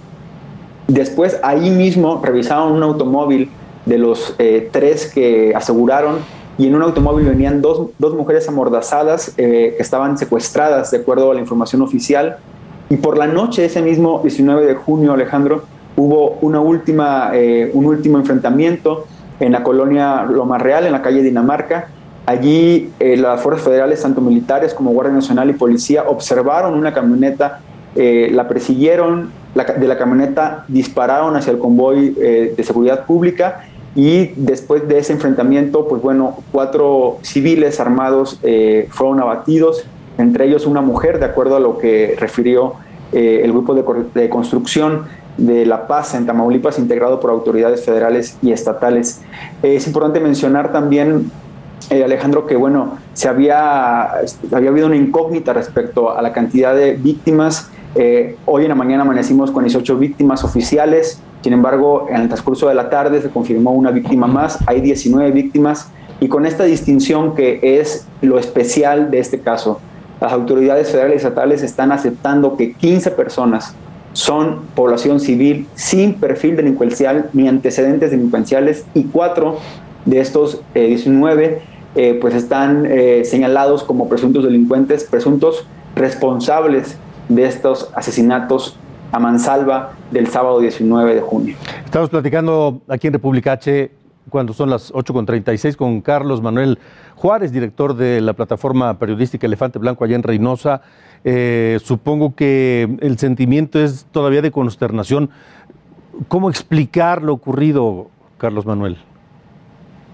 Después, 0.88 1.38
ahí 1.42 1.68
mismo, 1.68 2.22
revisaron 2.24 2.72
un 2.72 2.83
automóvil 2.83 3.50
de 3.85 3.98
los 3.98 4.35
eh, 4.38 4.70
tres 4.72 5.12
que 5.12 5.52
aseguraron 5.54 6.16
y 6.56 6.68
en 6.68 6.74
un 6.74 6.83
automóvil 6.83 7.26
venían 7.26 7.61
dos, 7.61 7.88
dos 7.98 8.14
mujeres 8.14 8.48
amordazadas 8.48 9.35
que 9.37 9.76
estaban 9.78 10.16
secuestradas, 10.16 10.90
de 10.90 10.98
acuerdo 10.98 11.30
a 11.30 11.35
la 11.35 11.40
información 11.40 11.83
oficial. 11.83 12.38
Y 12.88 12.96
por 12.96 13.18
la 13.18 13.26
noche, 13.26 13.66
ese 13.66 13.83
mismo 13.83 14.20
19 14.22 14.66
de 14.66 14.74
junio, 14.74 15.12
Alejandro, 15.12 15.64
hubo 16.00 16.38
una 16.40 16.60
última, 16.60 17.30
eh, 17.34 17.70
un 17.74 17.86
último 17.86 18.18
enfrentamiento 18.18 19.06
en 19.38 19.52
la 19.52 19.62
colonia 19.62 20.24
Loma 20.24 20.58
Real, 20.58 20.84
en 20.86 20.92
la 20.92 21.02
calle 21.02 21.22
Dinamarca. 21.22 21.88
Allí 22.26 22.90
eh, 23.00 23.16
las 23.16 23.40
fuerzas 23.40 23.64
federales, 23.64 24.02
tanto 24.02 24.20
militares 24.20 24.74
como 24.74 24.90
Guardia 24.92 25.14
Nacional 25.14 25.50
y 25.50 25.54
Policía, 25.54 26.04
observaron 26.08 26.74
una 26.74 26.92
camioneta, 26.92 27.60
la 27.96 28.46
persiguieron, 28.46 29.32
de 29.54 29.88
la 29.88 29.98
camioneta 29.98 30.64
dispararon 30.68 31.34
hacia 31.34 31.50
el 31.50 31.58
convoy 31.58 32.10
de 32.10 32.62
seguridad 32.62 33.04
pública 33.04 33.64
y 33.94 34.28
después 34.36 34.86
de 34.86 34.98
ese 34.98 35.12
enfrentamiento, 35.12 35.88
pues 35.88 36.00
bueno, 36.00 36.36
cuatro 36.52 37.18
civiles 37.22 37.80
armados 37.80 38.38
eh, 38.42 38.86
fueron 38.90 39.20
abatidos, 39.20 39.84
entre 40.18 40.46
ellos 40.46 40.66
una 40.66 40.80
mujer, 40.80 41.18
de 41.18 41.24
acuerdo 41.24 41.56
a 41.56 41.60
lo 41.60 41.78
que 41.78 42.14
refirió 42.18 42.74
eh, 43.12 43.40
el 43.42 43.52
grupo 43.52 43.74
de, 43.74 44.28
construcción 44.28 45.06
de 45.40 45.66
La 45.66 45.87
Paz 45.87 46.14
en 46.14 46.26
Tamaulipas, 46.26 46.79
integrado 46.79 47.20
por 47.20 47.31
autoridades 47.31 47.85
federales 47.85 48.37
y 48.42 48.53
estatales. 48.53 49.20
es 49.62 49.87
importante 49.87 50.20
mencionar 50.20 50.72
también, 50.72 51.31
eh, 51.90 52.05
Alejandro, 52.05 52.46
que 52.46 52.57
bueno, 52.57 52.98
se 53.14 53.29
había, 53.29 54.03
había 54.53 54.70
habido 54.70 54.87
una 54.87 54.96
incógnita 54.96 55.53
respecto 55.53 56.16
a 56.16 56.22
la 56.22 56.33
cantidad 56.33 56.74
de 56.74 56.92
víctimas. 56.92 57.70
hoy 58.46 58.62
en 58.62 58.68
la 58.68 58.76
mañana 58.76 59.03
amanecimos 59.03 59.50
con 59.50 59.64
18 59.64 59.98
víctimas 59.98 60.44
oficiales, 60.44 61.20
sin 61.42 61.55
embargo, 61.55 62.07
en 62.11 62.20
el 62.20 62.29
transcurso 62.29 62.68
de 62.68 62.74
la 62.74 62.90
tarde 62.90 63.22
se 63.22 63.31
confirmó 63.31 63.72
una 63.72 63.90
víctima 63.90 64.26
más, 64.26 64.59
hay 64.66 64.81
19 64.81 65.31
víctimas 65.31 65.88
y 66.20 66.29
con 66.29 66.44
esta 66.44 66.64
distinción 66.64 67.35
que 67.35 67.61
es 67.62 68.07
lo 68.20 68.38
especial 68.38 69.11
de 69.11 69.20
este 69.20 69.40
caso, 69.40 69.81
las 70.20 70.33
autoridades 70.33 70.90
federales 70.90 71.14
y 71.22 71.26
estatales 71.26 71.62
están 71.62 71.92
aceptando 71.92 72.57
que 72.57 72.74
15 72.74 73.12
personas 73.12 73.74
son 74.12 74.61
población 74.75 75.20
civil 75.20 75.66
sin 75.75 76.14
perfil 76.14 76.57
delincuencial 76.57 77.31
ni 77.33 77.49
antecedentes 77.49 78.11
delincuenciales 78.11 78.85
y 78.94 79.05
cuatro 79.05 79.59
de 80.05 80.20
estos 80.20 80.61
19 80.75 81.44
eh, 81.44 81.62
eh, 81.94 82.18
pues 82.20 82.35
están 82.35 82.87
eh, 82.87 83.25
señalados 83.25 83.83
como 83.83 84.09
presuntos 84.09 84.44
delincuentes, 84.44 85.05
presuntos 85.05 85.66
responsables 85.94 86.96
de 87.29 87.46
estos 87.46 87.90
asesinatos 87.94 88.77
a 89.12 89.18
mansalva 89.18 89.92
del 90.11 90.29
sábado 90.29 90.61
19 90.61 91.16
de 91.16 91.20
junio. 91.20 91.57
Estamos 91.85 92.09
platicando 92.11 92.81
aquí 92.88 93.09
en 93.09 93.12
República 93.12 93.53
H 93.53 93.90
cuando 94.30 94.54
son 94.54 94.70
las 94.70 94.92
8.36 94.92 95.76
con 95.76 96.00
Carlos 96.00 96.40
Manuel 96.40 96.78
Juárez, 97.16 97.52
director 97.52 97.94
de 97.94 98.20
la 98.20 98.32
plataforma 98.32 98.98
periodística 98.98 99.46
Elefante 99.46 99.78
Blanco 99.78 100.04
allá 100.04 100.16
en 100.16 100.22
Reynosa. 100.22 100.80
Eh, 101.24 101.78
supongo 101.84 102.34
que 102.34 102.88
el 103.00 103.18
sentimiento 103.18 103.78
es 103.78 104.06
todavía 104.10 104.40
de 104.40 104.50
consternación. 104.50 105.30
¿Cómo 106.28 106.48
explicar 106.48 107.22
lo 107.22 107.34
ocurrido, 107.34 108.08
Carlos 108.38 108.64
Manuel? 108.64 108.96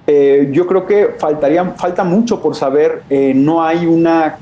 Eh, 0.08 0.50
yo 0.52 0.66
creo 0.66 0.86
que 0.86 1.14
faltaría, 1.18 1.64
falta 1.72 2.02
mucho 2.02 2.40
por 2.40 2.54
saber. 2.54 3.02
Eh, 3.10 3.32
no 3.34 3.62
hay 3.62 3.86
una 3.86 4.38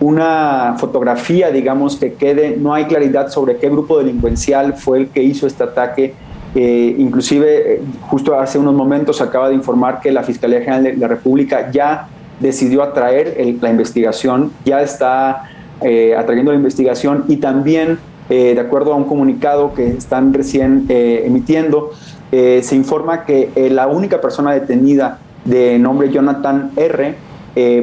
una 0.00 0.76
fotografía, 0.78 1.50
digamos, 1.50 1.96
que 1.96 2.14
quede, 2.14 2.56
no 2.56 2.72
hay 2.72 2.84
claridad 2.84 3.30
sobre 3.30 3.56
qué 3.56 3.68
grupo 3.68 3.98
delincuencial 3.98 4.74
fue 4.74 4.98
el 4.98 5.08
que 5.08 5.22
hizo 5.22 5.46
este 5.46 5.64
ataque. 5.64 6.14
Eh, 6.54 6.94
inclusive, 6.98 7.74
eh, 7.74 7.82
justo 8.02 8.38
hace 8.38 8.58
unos 8.58 8.74
momentos 8.74 9.20
acaba 9.20 9.48
de 9.48 9.54
informar 9.54 10.00
que 10.00 10.10
la 10.10 10.22
Fiscalía 10.22 10.60
General 10.60 10.82
de 10.82 10.96
la 10.96 11.08
República 11.08 11.70
ya 11.70 12.08
decidió 12.40 12.82
atraer 12.82 13.36
la 13.60 13.70
investigación, 13.70 14.52
ya 14.64 14.80
está 14.80 15.50
eh, 15.82 16.14
atrayendo 16.16 16.52
la 16.52 16.58
investigación 16.58 17.24
y 17.28 17.36
también, 17.36 17.98
de 18.28 18.60
acuerdo 18.60 18.92
a 18.92 18.96
un 18.96 19.04
comunicado 19.04 19.72
que 19.72 19.88
están 19.88 20.34
recién 20.34 20.84
emitiendo, 20.88 21.92
se 22.30 22.76
informa 22.76 23.24
que 23.24 23.50
la 23.70 23.86
única 23.86 24.20
persona 24.20 24.52
detenida 24.52 25.18
de 25.46 25.78
nombre 25.78 26.10
Jonathan 26.10 26.72
R., 26.76 27.14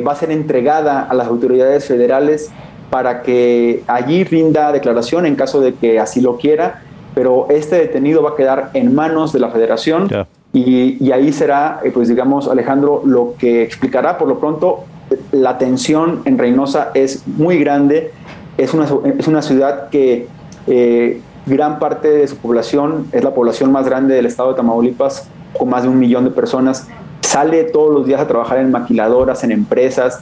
va 0.06 0.12
a 0.12 0.16
ser 0.16 0.32
entregada 0.32 1.02
a 1.02 1.14
las 1.16 1.28
autoridades 1.28 1.86
federales 1.86 2.52
para 2.92 3.24
que 3.24 3.84
allí 3.88 4.24
rinda 4.24 4.72
declaración 4.72 5.26
en 5.26 5.36
caso 5.36 5.60
de 5.60 5.74
que 5.74 6.00
así 6.00 6.22
lo 6.22 6.38
quiera, 6.38 6.84
pero 7.16 7.48
este 7.50 7.78
detenido 7.78 8.22
va 8.22 8.32
a 8.32 8.36
quedar 8.36 8.70
en 8.74 8.94
manos 8.94 9.34
de 9.34 9.40
la 9.40 9.50
federación 9.50 10.10
y, 10.54 11.12
ahí 11.12 11.34
será, 11.34 11.80
eh, 11.84 11.92
pues 11.92 12.08
digamos, 12.08 12.48
Alejandro, 12.48 13.02
lo 13.04 13.34
que 13.38 13.64
explicará. 13.64 14.18
Por 14.18 14.28
lo 14.28 14.40
pronto, 14.40 14.84
la 15.32 15.58
tensión 15.58 16.22
en 16.26 16.38
Reynosa 16.38 16.92
es 16.94 17.28
muy 17.28 17.58
grande, 17.58 18.12
es 18.58 18.74
una, 18.74 18.88
es 19.18 19.28
una 19.28 19.42
ciudad 19.42 19.90
que 19.90 20.28
eh, 20.68 21.22
gran 21.46 21.80
parte 21.80 22.10
de 22.10 22.28
su 22.28 22.38
población 22.38 23.08
es 23.12 23.24
la 23.24 23.34
población 23.34 23.72
más 23.72 23.86
grande 23.86 24.16
del 24.16 24.26
estado 24.26 24.50
de 24.50 24.56
Tamaulipas, 24.56 25.28
con 25.58 25.70
más 25.70 25.84
de 25.84 25.90
un 25.90 26.00
millón 26.00 26.26
de 26.26 26.32
personas, 26.32 26.88
sale 27.22 27.64
todos 27.66 27.94
los 27.94 28.06
días 28.06 28.22
a 28.22 28.28
trabajar 28.28 28.60
en 28.60 28.72
maquiladoras, 28.72 29.44
en 29.44 29.52
empresas, 29.52 30.22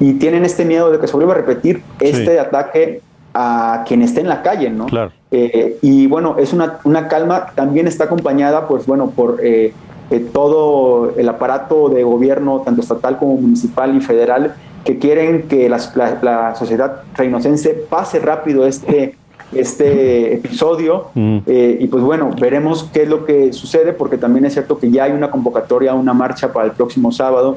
y 0.00 0.14
tienen 0.14 0.44
este 0.44 0.64
miedo 0.64 0.90
de 0.90 0.98
que 0.98 1.06
se 1.06 1.14
vuelva 1.14 1.34
a 1.34 1.36
repetir 1.36 1.82
este 2.00 2.38
ataque 2.38 3.00
a 3.34 3.84
quien 3.86 4.02
esté 4.02 4.20
en 4.20 4.28
la 4.28 4.42
calle, 4.42 4.70
¿no? 4.70 4.86
Eh, 5.30 5.78
y 5.82 6.06
bueno, 6.06 6.36
es 6.38 6.52
una, 6.52 6.78
una, 6.84 7.08
calma, 7.08 7.46
también 7.54 7.86
está 7.86 8.04
acompañada, 8.04 8.68
pues 8.68 8.86
bueno, 8.86 9.10
por 9.10 9.40
eh, 9.42 9.72
eh, 10.10 10.20
todo 10.32 11.14
el 11.16 11.28
aparato 11.28 11.88
de 11.88 12.02
gobierno, 12.04 12.60
tanto 12.64 12.82
estatal 12.82 13.18
como 13.18 13.36
municipal 13.36 13.96
y 13.96 14.00
federal, 14.00 14.54
que 14.84 14.98
quieren 14.98 15.48
que 15.48 15.68
la, 15.68 15.78
la 16.22 16.54
sociedad 16.54 17.02
reinocense 17.16 17.70
pase 17.88 18.18
rápido 18.18 18.66
este 18.66 19.16
este 19.52 20.34
episodio. 20.34 21.06
Mm. 21.14 21.38
Eh, 21.46 21.78
y 21.80 21.86
pues 21.88 22.02
bueno, 22.02 22.30
veremos 22.38 22.88
qué 22.92 23.02
es 23.02 23.08
lo 23.08 23.24
que 23.24 23.52
sucede, 23.52 23.92
porque 23.92 24.18
también 24.18 24.44
es 24.44 24.54
cierto 24.54 24.78
que 24.78 24.90
ya 24.90 25.04
hay 25.04 25.12
una 25.12 25.30
convocatoria, 25.30 25.94
una 25.94 26.14
marcha 26.14 26.52
para 26.52 26.66
el 26.66 26.72
próximo 26.72 27.12
sábado, 27.12 27.56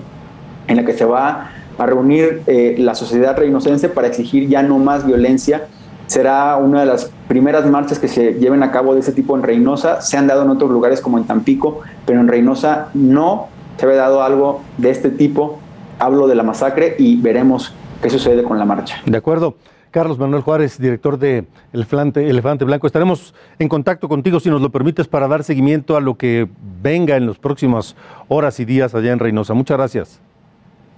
en 0.67 0.77
la 0.77 0.85
que 0.85 0.93
se 0.93 1.05
va 1.05 1.51
a 1.77 1.85
reunir 1.85 2.43
eh, 2.47 2.75
la 2.77 2.95
sociedad 2.95 3.37
reinocense 3.37 3.89
para 3.89 4.07
exigir 4.07 4.47
ya 4.47 4.63
no 4.63 4.79
más 4.79 5.05
violencia. 5.05 5.67
Será 6.07 6.55
una 6.57 6.81
de 6.81 6.85
las 6.85 7.11
primeras 7.27 7.65
marchas 7.65 7.99
que 7.99 8.07
se 8.07 8.33
lleven 8.33 8.61
a 8.63 8.71
cabo 8.71 8.93
de 8.93 8.99
ese 8.99 9.11
tipo 9.11 9.35
en 9.35 9.43
Reynosa. 9.43 10.01
Se 10.01 10.17
han 10.17 10.27
dado 10.27 10.43
en 10.43 10.49
otros 10.49 10.69
lugares 10.69 11.01
como 11.01 11.17
en 11.17 11.25
Tampico, 11.25 11.81
pero 12.05 12.19
en 12.19 12.27
Reynosa 12.27 12.89
no 12.93 13.47
se 13.77 13.85
había 13.85 13.97
dado 13.97 14.23
algo 14.23 14.61
de 14.77 14.91
este 14.91 15.09
tipo 15.09 15.59
hablo 15.99 16.27
de 16.27 16.35
la 16.35 16.43
masacre 16.43 16.95
y 16.97 17.15
veremos 17.17 17.73
qué 18.01 18.09
sucede 18.09 18.43
con 18.43 18.59
la 18.59 18.65
marcha. 18.65 18.97
De 19.05 19.17
acuerdo. 19.17 19.55
Carlos 19.91 20.19
Manuel 20.19 20.41
Juárez, 20.41 20.77
director 20.77 21.17
de 21.17 21.45
Elefante, 21.71 22.29
Elefante 22.29 22.65
Blanco. 22.65 22.85
Estaremos 22.85 23.33
en 23.59 23.69
contacto 23.69 24.09
contigo, 24.09 24.41
si 24.41 24.49
nos 24.49 24.61
lo 24.61 24.69
permites, 24.69 25.07
para 25.07 25.29
dar 25.29 25.45
seguimiento 25.45 25.95
a 25.95 26.01
lo 26.01 26.15
que 26.17 26.49
venga 26.83 27.15
en 27.15 27.27
las 27.27 27.37
próximas 27.37 27.95
horas 28.27 28.59
y 28.59 28.65
días 28.65 28.93
allá 28.93 29.13
en 29.13 29.19
Reynosa. 29.19 29.53
Muchas 29.53 29.77
gracias. 29.77 30.19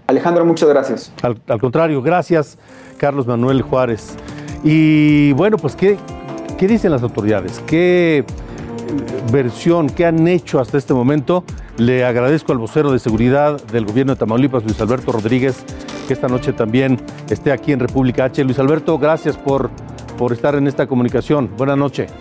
Alejandro, 0.07 0.45
muchas 0.45 0.69
gracias. 0.69 1.11
Al, 1.21 1.59
contrario, 1.59 2.01
gracias, 2.01 2.57
Carlos 2.97 3.27
Manuel 3.27 3.61
Juárez. 3.61 4.15
Y 4.63 5.33
bueno, 5.33 5.57
pues, 5.57 5.75
¿qué, 5.75 5.97
qué 6.57 6.67
dicen 6.67 6.91
las 6.91 7.03
autoridades? 7.03 7.61
¿Qué 7.67 8.23
versión, 9.31 9.89
qué 9.89 10.05
han 10.05 10.25
hecho 10.29 10.61
hasta 10.61 10.77
este 10.77 10.93
momento? 10.93 11.43
Le 11.77 12.05
agradezco 12.05 12.53
al 12.53 12.57
vocero 12.57 12.91
de 12.91 12.99
seguridad 12.99 13.61
del 13.65 13.85
gobierno 13.85 14.13
de 14.13 14.19
Tamaulipas, 14.19 14.63
Luis 14.63 14.79
Alberto 14.79 15.11
Rodríguez, 15.11 15.63
que 16.07 16.13
esta 16.13 16.29
noche 16.29 16.53
también 16.53 16.99
esté 17.29 17.51
aquí 17.51 17.73
en 17.73 17.81
República 17.81 18.23
H. 18.23 18.43
Luis 18.45 18.59
Alberto, 18.59 18.97
gracias 18.97 19.35
por, 19.35 19.69
por 20.17 20.31
estar 20.31 20.55
en 20.55 20.67
esta 20.67 20.87
comunicación. 20.87 21.51
Buenas 21.57 21.77
noches. 21.77 22.11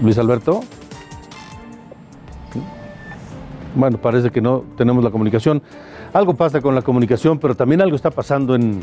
Luis 0.00 0.16
Alberto. 0.18 0.62
Bueno, 3.74 3.98
parece 3.98 4.30
que 4.30 4.40
no 4.40 4.64
tenemos 4.76 5.04
la 5.04 5.10
comunicación. 5.10 5.62
Algo 6.12 6.34
pasa 6.34 6.60
con 6.60 6.74
la 6.74 6.82
comunicación, 6.82 7.38
pero 7.38 7.54
también 7.54 7.80
algo 7.80 7.96
está 7.96 8.10
pasando 8.10 8.54
en, 8.54 8.82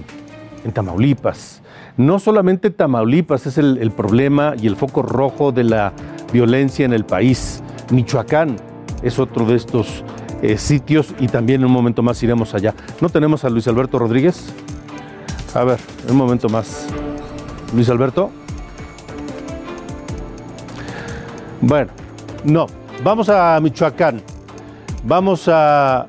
Tamaulipas. 0.74 1.62
No 1.96 2.20
solamente 2.20 2.70
Tamaulipas 2.72 3.46
es 3.48 3.58
el, 3.58 3.78
el, 3.78 3.92
problema 3.92 4.54
y 4.60 4.68
el 4.68 4.76
foco 4.76 5.02
rojo 5.02 5.54
de 5.54 5.64
la 5.64 5.94
violencia 6.34 6.86
en 6.86 6.94
el 6.94 7.06
país. 7.06 7.64
Michoacán 7.90 8.58
es 9.02 9.18
otro 9.18 9.46
de 9.46 9.56
estos 9.56 10.04
eh, 10.42 10.58
sitios 10.58 11.16
y 11.20 11.28
también 11.28 11.62
en 11.62 11.68
un 11.68 11.72
momento 11.72 12.04
más 12.04 12.22
iremos 12.22 12.54
allá. 12.54 12.74
¿No 13.02 13.10
tenemos 13.10 13.44
a 13.44 13.50
Luis 13.50 13.68
Alberto 13.68 13.98
Rodríguez? 13.98 14.54
A 15.54 15.64
ver, 15.64 15.80
un 16.10 16.18
momento 16.18 16.48
más. 16.50 16.88
Luis 17.74 17.90
Alberto. 17.90 18.30
Bueno, 21.62 21.92
no. 22.44 22.68
Vamos 23.04 23.30
a 23.30 23.60
Michoacán. 23.60 24.22
Vamos 25.04 25.48
a... 25.48 26.06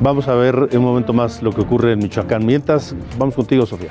Vamos 0.00 0.28
a 0.28 0.34
ver 0.34 0.56
un 0.56 0.82
momento 0.82 1.12
más 1.12 1.42
lo 1.42 1.52
que 1.52 1.60
ocurre 1.60 1.92
en 1.92 1.98
Michoacán. 1.98 2.46
Mientras, 2.46 2.94
vamos 3.18 3.34
contigo, 3.34 3.66
Sofía. 3.66 3.90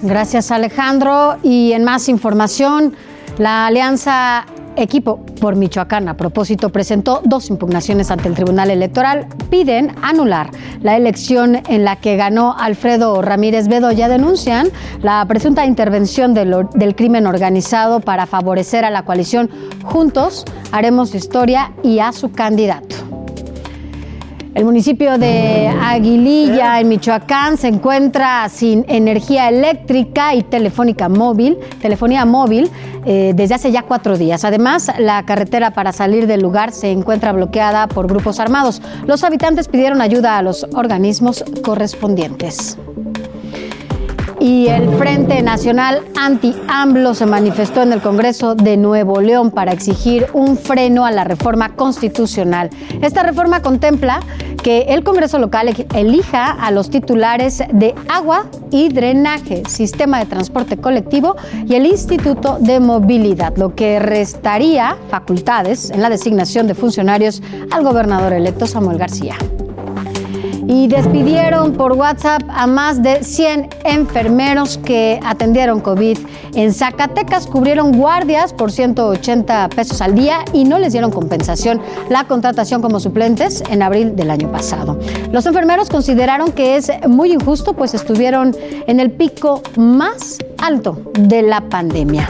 Gracias, 0.00 0.50
Alejandro. 0.50 1.36
Y 1.42 1.72
en 1.72 1.84
más 1.84 2.08
información, 2.08 2.94
la 3.36 3.66
Alianza 3.66 4.46
Equipo 4.76 5.24
por 5.40 5.56
Michoacán, 5.56 6.08
a 6.08 6.16
propósito, 6.16 6.70
presentó 6.70 7.22
dos 7.24 7.50
impugnaciones 7.50 8.10
ante 8.10 8.28
el 8.28 8.34
Tribunal 8.34 8.70
Electoral. 8.70 9.26
Piden 9.50 9.94
anular 10.02 10.50
la 10.82 10.96
elección 10.96 11.62
en 11.68 11.84
la 11.84 11.96
que 11.96 12.16
ganó 12.16 12.54
Alfredo 12.58 13.22
Ramírez 13.22 13.68
Bedoya. 13.68 14.08
Denuncian 14.08 14.68
la 15.02 15.24
presunta 15.26 15.64
intervención 15.64 16.34
del, 16.34 16.66
del 16.74 16.94
crimen 16.94 17.26
organizado 17.26 18.00
para 18.00 18.26
favorecer 18.26 18.84
a 18.84 18.90
la 18.90 19.04
coalición 19.04 19.50
Juntos, 19.84 20.44
Haremos 20.72 21.14
Historia 21.14 21.72
y 21.82 22.00
a 22.00 22.12
su 22.12 22.32
candidato. 22.32 23.15
El 24.56 24.64
municipio 24.64 25.18
de 25.18 25.68
Aguililla, 25.68 26.80
en 26.80 26.88
Michoacán, 26.88 27.58
se 27.58 27.68
encuentra 27.68 28.48
sin 28.48 28.86
energía 28.88 29.50
eléctrica 29.50 30.34
y 30.34 30.42
telefónica 30.44 31.10
móvil, 31.10 31.58
telefonía 31.82 32.24
móvil, 32.24 32.70
eh, 33.04 33.34
desde 33.36 33.56
hace 33.56 33.70
ya 33.70 33.82
cuatro 33.82 34.16
días. 34.16 34.46
Además, 34.46 34.90
la 34.98 35.26
carretera 35.26 35.72
para 35.72 35.92
salir 35.92 36.26
del 36.26 36.40
lugar 36.40 36.72
se 36.72 36.90
encuentra 36.90 37.32
bloqueada 37.32 37.86
por 37.86 38.06
grupos 38.06 38.40
armados. 38.40 38.80
Los 39.04 39.24
habitantes 39.24 39.68
pidieron 39.68 40.00
ayuda 40.00 40.38
a 40.38 40.42
los 40.42 40.66
organismos 40.72 41.44
correspondientes. 41.62 42.78
Y 44.46 44.68
el 44.68 44.88
Frente 44.90 45.42
Nacional 45.42 46.02
Anti-AMLO 46.14 47.14
se 47.14 47.26
manifestó 47.26 47.82
en 47.82 47.92
el 47.92 48.00
Congreso 48.00 48.54
de 48.54 48.76
Nuevo 48.76 49.20
León 49.20 49.50
para 49.50 49.72
exigir 49.72 50.28
un 50.34 50.56
freno 50.56 51.04
a 51.04 51.10
la 51.10 51.24
reforma 51.24 51.74
constitucional. 51.74 52.70
Esta 53.02 53.24
reforma 53.24 53.60
contempla 53.60 54.20
que 54.62 54.82
el 54.82 55.02
Congreso 55.02 55.40
local 55.40 55.74
elija 55.96 56.52
a 56.52 56.70
los 56.70 56.90
titulares 56.90 57.60
de 57.72 57.92
agua 58.08 58.46
y 58.70 58.88
drenaje, 58.88 59.64
sistema 59.68 60.20
de 60.20 60.26
transporte 60.26 60.76
colectivo 60.76 61.34
y 61.66 61.74
el 61.74 61.84
Instituto 61.84 62.58
de 62.60 62.78
Movilidad, 62.78 63.56
lo 63.56 63.74
que 63.74 63.98
restaría 63.98 64.96
facultades 65.10 65.90
en 65.90 66.02
la 66.02 66.08
designación 66.08 66.68
de 66.68 66.76
funcionarios 66.76 67.42
al 67.72 67.82
gobernador 67.82 68.32
electo 68.32 68.68
Samuel 68.68 68.98
García 68.98 69.34
y 70.66 70.88
despidieron 70.88 71.72
por 71.72 71.92
WhatsApp 71.92 72.42
a 72.48 72.66
más 72.66 73.02
de 73.02 73.22
100 73.22 73.68
enfermeros 73.84 74.78
que 74.78 75.20
atendieron 75.24 75.80
COVID. 75.80 76.18
En 76.54 76.72
Zacatecas 76.72 77.46
cubrieron 77.46 77.92
guardias 77.96 78.52
por 78.52 78.72
180 78.72 79.68
pesos 79.70 80.00
al 80.00 80.14
día 80.14 80.44
y 80.52 80.64
no 80.64 80.78
les 80.78 80.92
dieron 80.92 81.10
compensación 81.10 81.80
la 82.08 82.24
contratación 82.24 82.82
como 82.82 83.00
suplentes 83.00 83.62
en 83.70 83.82
abril 83.82 84.16
del 84.16 84.30
año 84.30 84.50
pasado. 84.50 84.98
Los 85.32 85.46
enfermeros 85.46 85.88
consideraron 85.88 86.52
que 86.52 86.76
es 86.76 86.90
muy 87.08 87.32
injusto 87.32 87.74
pues 87.74 87.94
estuvieron 87.94 88.54
en 88.86 89.00
el 89.00 89.10
pico 89.10 89.62
más 89.76 90.38
alto 90.58 91.00
de 91.18 91.42
la 91.42 91.60
pandemia 91.68 92.28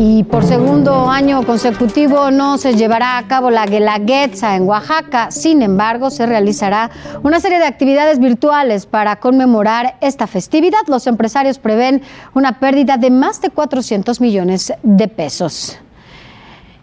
y 0.00 0.22
por 0.22 0.44
segundo 0.44 1.10
año 1.10 1.44
consecutivo 1.44 2.30
no 2.30 2.56
se 2.56 2.76
llevará 2.76 3.18
a 3.18 3.26
cabo 3.26 3.50
la 3.50 3.66
Guelaguetza 3.66 4.54
en 4.54 4.62
Oaxaca. 4.62 5.32
Sin 5.32 5.60
embargo, 5.60 6.08
se 6.10 6.24
realizará 6.24 6.88
una 7.24 7.40
serie 7.40 7.58
de 7.58 7.64
actividades 7.64 8.20
virtuales 8.20 8.86
para 8.86 9.16
conmemorar 9.16 9.96
esta 10.00 10.28
festividad. 10.28 10.78
Los 10.86 11.08
empresarios 11.08 11.58
prevén 11.58 12.02
una 12.32 12.60
pérdida 12.60 12.96
de 12.96 13.10
más 13.10 13.40
de 13.40 13.50
400 13.50 14.20
millones 14.20 14.72
de 14.84 15.08
pesos. 15.08 15.76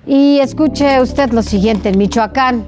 Y 0.06 0.40
escuche 0.40 1.00
usted 1.00 1.32
lo 1.32 1.42
siguiente, 1.42 1.88
en 1.88 1.98
Michoacán, 1.98 2.66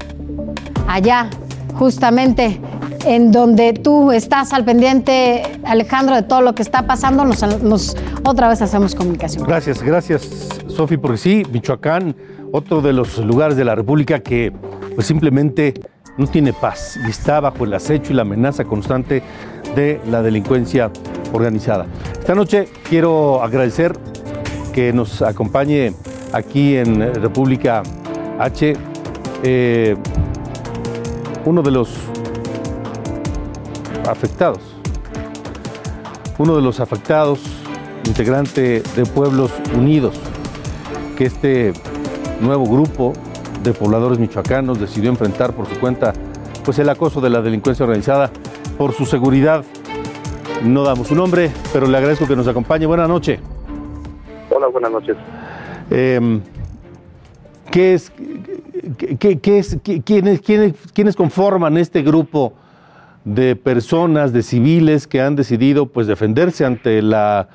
allá 0.87 1.29
justamente 1.77 2.61
en 3.07 3.31
donde 3.31 3.73
tú 3.73 4.11
estás 4.11 4.51
al 4.53 4.65
pendiente, 4.65 5.41
Alejandro, 5.63 6.15
de 6.15 6.23
todo 6.23 6.41
lo 6.41 6.53
que 6.53 6.61
está 6.61 6.85
pasando, 6.85 7.23
nos, 7.25 7.95
otra 8.23 8.49
vez 8.49 8.61
hacemos 8.61 8.95
comunicación. 8.95 9.45
Gracias, 9.47 9.81
gracias, 9.81 10.27
Sofi, 10.67 10.97
porque 10.97 11.17
sí, 11.17 11.43
Michoacán, 11.51 12.15
otro 12.51 12.81
de 12.81 12.93
los 12.93 13.17
lugares 13.19 13.55
de 13.55 13.63
la 13.63 13.75
República 13.75 14.19
que 14.19 14.51
pues 14.95 15.07
simplemente 15.07 15.73
no 16.17 16.27
tiene 16.27 16.51
paz 16.51 16.99
y 17.05 17.09
está 17.09 17.39
bajo 17.39 17.63
el 17.63 17.73
acecho 17.73 18.11
y 18.11 18.15
la 18.15 18.23
amenaza 18.23 18.65
constante 18.65 19.23
de 19.75 20.01
la 20.09 20.21
delincuencia 20.21 20.91
organizada. 21.31 21.85
Esta 22.19 22.35
noche 22.35 22.67
quiero 22.89 23.41
agradecer 23.41 23.93
que 24.73 24.91
nos 24.91 25.21
acompañe 25.21 25.93
aquí 26.33 26.75
en 26.75 27.13
República 27.15 27.83
H 28.39 28.75
eh, 29.43 29.95
uno 31.45 31.61
de 31.61 31.71
los 31.71 31.89
afectados. 34.07 34.59
Uno 36.37 36.55
de 36.55 36.61
los 36.61 36.79
afectados, 36.79 37.39
integrante 38.05 38.81
de 38.95 39.05
Pueblos 39.05 39.51
Unidos, 39.75 40.15
que 41.17 41.25
este 41.25 41.73
nuevo 42.41 42.65
grupo 42.65 43.13
de 43.63 43.73
pobladores 43.73 44.19
michoacanos 44.19 44.79
decidió 44.79 45.09
enfrentar 45.09 45.53
por 45.53 45.67
su 45.67 45.79
cuenta 45.79 46.13
pues 46.63 46.79
el 46.79 46.89
acoso 46.89 47.21
de 47.21 47.29
la 47.29 47.41
delincuencia 47.41 47.85
organizada 47.85 48.29
por 48.77 48.93
su 48.93 49.05
seguridad. 49.05 49.63
No 50.63 50.83
damos 50.83 51.07
su 51.07 51.15
nombre, 51.15 51.51
pero 51.73 51.87
le 51.87 51.97
agradezco 51.97 52.27
que 52.27 52.35
nos 52.35 52.47
acompañe. 52.47 52.85
Buenas 52.85 53.07
noches. 53.07 53.39
Hola, 54.49 54.67
buenas 54.67 54.91
noches. 54.91 55.17
Eh, 55.89 56.41
¿Qué 57.71 57.93
es, 57.93 58.11
qué, 58.97 59.39
qué 59.39 59.59
es, 59.59 59.77
qué, 59.83 60.01
quiénes, 60.01 60.41
quiénes, 60.41 60.73
quiénes 60.93 61.15
conforman 61.15 61.77
este 61.77 62.01
grupo 62.01 62.53
de 63.27 63.57
personas, 63.57 64.31
de 64.31 64.41
civiles 64.41 65.05
que 65.05 65.19
han 65.19 65.35
decidido 65.35 65.87
pues 65.87 66.07
defenderse 66.07 66.63
ante 66.63 67.01
la 67.01 67.49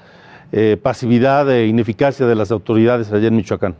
eh, 0.52 0.76
pasividad 0.80 1.50
e 1.50 1.66
ineficacia 1.66 2.26
de 2.26 2.34
las 2.34 2.50
autoridades 2.50 3.10
allá 3.10 3.28
en 3.28 3.36
Michoacán? 3.36 3.74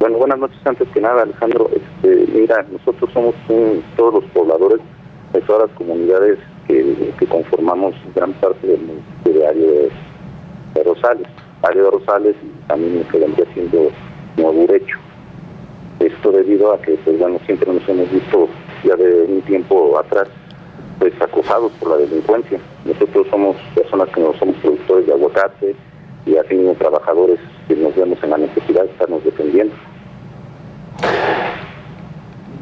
Bueno, 0.00 0.16
buenas 0.16 0.38
noches 0.38 0.56
antes 0.64 0.88
que 0.88 1.02
nada, 1.02 1.22
Alejandro. 1.22 1.68
Este, 1.76 2.32
mira, 2.32 2.64
nosotros 2.72 3.10
somos 3.12 3.34
un, 3.50 3.82
todos 3.94 4.14
los 4.14 4.24
pobladores 4.32 4.80
de 5.34 5.40
todas 5.42 5.68
las 5.68 5.76
comunidades 5.76 6.38
que, 6.66 7.12
conformamos 7.28 7.94
gran 8.14 8.32
parte 8.34 8.66
del 8.66 8.80
municipio 8.80 9.32
de 9.34 9.90
de, 10.74 10.82
Rosales, 10.82 11.28
área 11.62 11.82
de 11.82 11.90
Rosales 11.90 12.36
también 12.66 13.00
lo 13.00 13.08
que 13.08 13.18
vendría 13.18 13.46
siendo 13.52 13.90
Nuevo 14.38 14.66
Derecho. 14.66 14.96
Esto 16.00 16.32
debido 16.32 16.72
a 16.72 16.80
que, 16.80 16.92
pues 17.04 17.18
bueno, 17.18 17.38
siempre 17.46 17.70
nos 17.70 17.86
hemos 17.86 18.10
visto 18.10 18.48
ya 18.84 18.96
de 18.96 19.22
un 19.28 19.42
tiempo 19.42 19.98
atrás, 19.98 20.28
pues 20.98 21.12
acosados 21.20 21.72
por 21.72 21.90
la 21.90 21.96
delincuencia. 21.96 22.58
Nosotros 22.84 23.26
somos 23.30 23.56
personas 23.74 24.08
que 24.10 24.20
no 24.20 24.32
somos 24.38 24.56
productores 24.56 25.06
de 25.06 25.12
aguacate, 25.12 25.76
y 26.26 26.36
así 26.36 26.54
mismo 26.54 26.74
trabajadores 26.74 27.38
que 27.68 27.76
nos 27.76 27.94
vemos 27.96 28.18
en 28.22 28.30
la 28.30 28.38
necesidad 28.38 28.84
de 28.84 28.90
estarnos 28.90 29.24
defendiendo. 29.24 29.74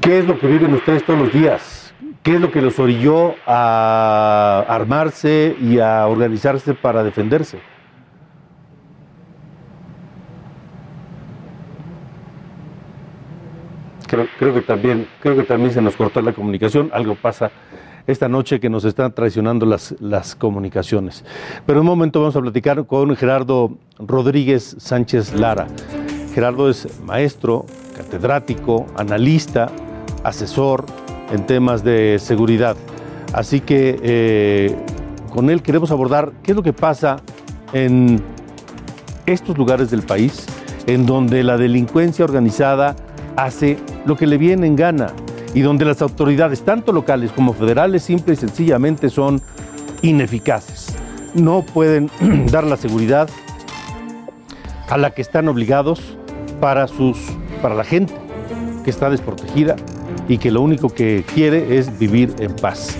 ¿Qué 0.01 0.18
es 0.18 0.27
lo 0.27 0.39
que 0.39 0.47
viven 0.47 0.73
ustedes 0.75 1.05
todos 1.05 1.18
los 1.18 1.33
días? 1.33 1.95
¿Qué 2.23 2.35
es 2.35 2.41
lo 2.41 2.51
que 2.51 2.62
los 2.62 2.79
orilló 2.79 3.35
a 3.47 4.64
armarse 4.68 5.57
y 5.61 5.79
a 5.79 6.07
organizarse 6.07 6.75
para 6.75 7.03
defenderse? 7.03 7.59
Creo, 14.39 14.55
que 14.55 14.62
también, 14.62 15.07
creo 15.21 15.37
que 15.37 15.45
también 15.45 15.73
se 15.73 15.83
nos 15.83 15.97
cortó 15.97 16.21
la 16.23 16.33
comunicación, 16.33 16.91
algo 16.93 17.14
pasa 17.14 17.51
esta 18.07 18.29
noche 18.29 18.61
que 18.61 18.68
nos 18.68 18.85
están 18.85 19.12
traicionando 19.12 19.66
las, 19.66 19.95
las 20.01 20.35
comunicaciones. 20.35 21.25
Pero 21.66 21.79
en 21.79 21.83
un 21.83 21.87
momento 21.87 22.21
vamos 22.21 22.37
a 22.37 22.41
platicar 22.41 22.87
con 22.87 23.14
Gerardo 23.14 23.77
Rodríguez 23.99 24.77
Sánchez 24.79 25.35
Lara. 25.35 25.66
Gerardo 26.35 26.71
es 26.71 27.01
maestro, 27.03 27.66
catedrático, 27.97 28.87
analista, 28.97 29.71
asesor 30.25 30.85
en 31.33 31.47
temas 31.47 31.85
de 31.85 32.18
seguridad. 32.18 32.77
Así 33.33 33.61
que 33.61 33.99
eh, 34.03 34.77
con 35.33 35.51
él 35.51 35.62
queremos 35.62 35.91
abordar 35.91 36.33
qué 36.43 36.53
es 36.53 36.57
lo 36.57 36.62
que 36.62 36.73
pasa 36.73 37.18
en 37.73 38.21
estos 39.27 39.57
lugares 39.57 39.91
del 39.91 40.03
país 40.03 40.47
en 40.87 41.07
donde 41.07 41.45
la 41.45 41.57
delincuencia 41.57 42.25
organizada 42.25 42.97
hace 43.37 43.79
lo 44.05 44.16
que 44.16 44.26
le 44.26 44.38
viene 44.38 44.66
en 44.66 44.76
gana 44.76 45.12
y 45.55 45.61
donde 45.61 45.84
las 45.84 46.03
autoridades, 46.03 46.62
tanto 46.62 46.92
locales 46.92 47.32
como 47.32 47.53
federales, 47.53 48.03
simple 48.03 48.34
y 48.34 48.36
sencillamente 48.36 49.11
son 49.11 49.40
ineficaces. 50.03 50.94
No 51.34 51.62
pueden 51.62 52.11
dar 52.51 52.64
la 52.64 52.76
seguridad 52.76 53.28
a 54.88 54.98
la 54.98 55.11
que 55.11 55.22
están 55.22 55.48
obligados 55.48 56.01
para, 56.61 56.88
sus, 56.88 57.16
para 57.62 57.74
la 57.74 57.84
gente 57.84 58.14
que 58.84 58.90
está 58.90 59.11
desprotegida 59.11 59.76
y 60.28 60.38
que 60.38 60.51
lo 60.51 60.62
único 60.62 60.88
que 60.88 61.24
quiere 61.34 61.78
es 61.78 61.98
vivir 61.98 62.34
en 62.38 62.55
paz. 62.57 62.96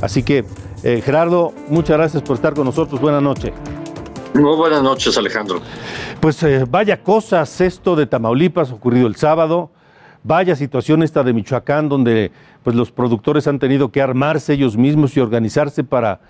Así 0.00 0.22
que, 0.22 0.44
eh, 0.82 1.02
Gerardo, 1.04 1.52
muchas 1.68 1.96
gracias 1.96 2.22
por 2.22 2.36
estar 2.36 2.54
con 2.54 2.64
nosotros. 2.64 3.00
Buenas 3.00 3.22
noches. 3.22 3.52
Muy 4.34 4.56
buenas 4.56 4.82
noches, 4.82 5.16
Alejandro. 5.18 5.60
Pues 6.20 6.42
eh, 6.42 6.64
vaya 6.68 7.02
cosas 7.02 7.60
esto 7.60 7.96
de 7.96 8.06
Tamaulipas 8.06 8.70
ocurrido 8.70 9.06
el 9.06 9.16
sábado. 9.16 9.70
Vaya 10.24 10.56
situación 10.56 11.02
esta 11.02 11.22
de 11.22 11.32
Michoacán, 11.32 11.88
donde 11.88 12.32
pues, 12.62 12.76
los 12.76 12.90
productores 12.90 13.46
han 13.46 13.58
tenido 13.58 13.90
que 13.90 14.02
armarse 14.02 14.54
ellos 14.54 14.76
mismos 14.76 15.16
y 15.16 15.20
organizarse 15.20 15.84
para 15.84 16.20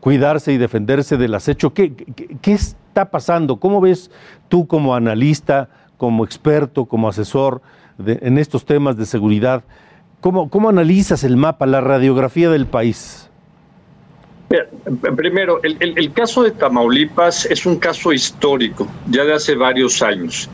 cuidarse 0.00 0.52
y 0.52 0.58
defenderse 0.58 1.16
del 1.16 1.34
acecho. 1.34 1.72
¿Qué, 1.72 1.94
qué, 1.94 2.36
qué 2.40 2.52
está 2.52 3.10
pasando? 3.10 3.58
¿Cómo 3.58 3.80
ves 3.80 4.10
tú 4.48 4.66
como 4.66 4.94
analista, 4.94 5.68
como 5.96 6.24
experto, 6.24 6.86
como 6.86 7.08
asesor 7.08 7.62
en 8.04 8.38
estos 8.38 8.64
temas 8.64 8.96
de 8.96 9.06
seguridad? 9.06 9.64
¿Cómo, 10.20 10.50
¿Cómo 10.50 10.68
analizas 10.68 11.22
el 11.24 11.36
mapa, 11.36 11.66
la 11.66 11.80
radiografía 11.80 12.50
del 12.50 12.66
país? 12.66 13.28
Primero, 15.16 15.60
el, 15.62 16.12
caso 16.12 16.42
de 16.42 16.52
Tamaulipas 16.52 17.44
es 17.46 17.66
un 17.66 17.76
caso 17.76 18.12
histórico, 18.12 18.88
ya 19.10 19.24
de 19.24 19.34
hace 19.34 19.54
varios 19.54 20.02
años. 20.02 20.48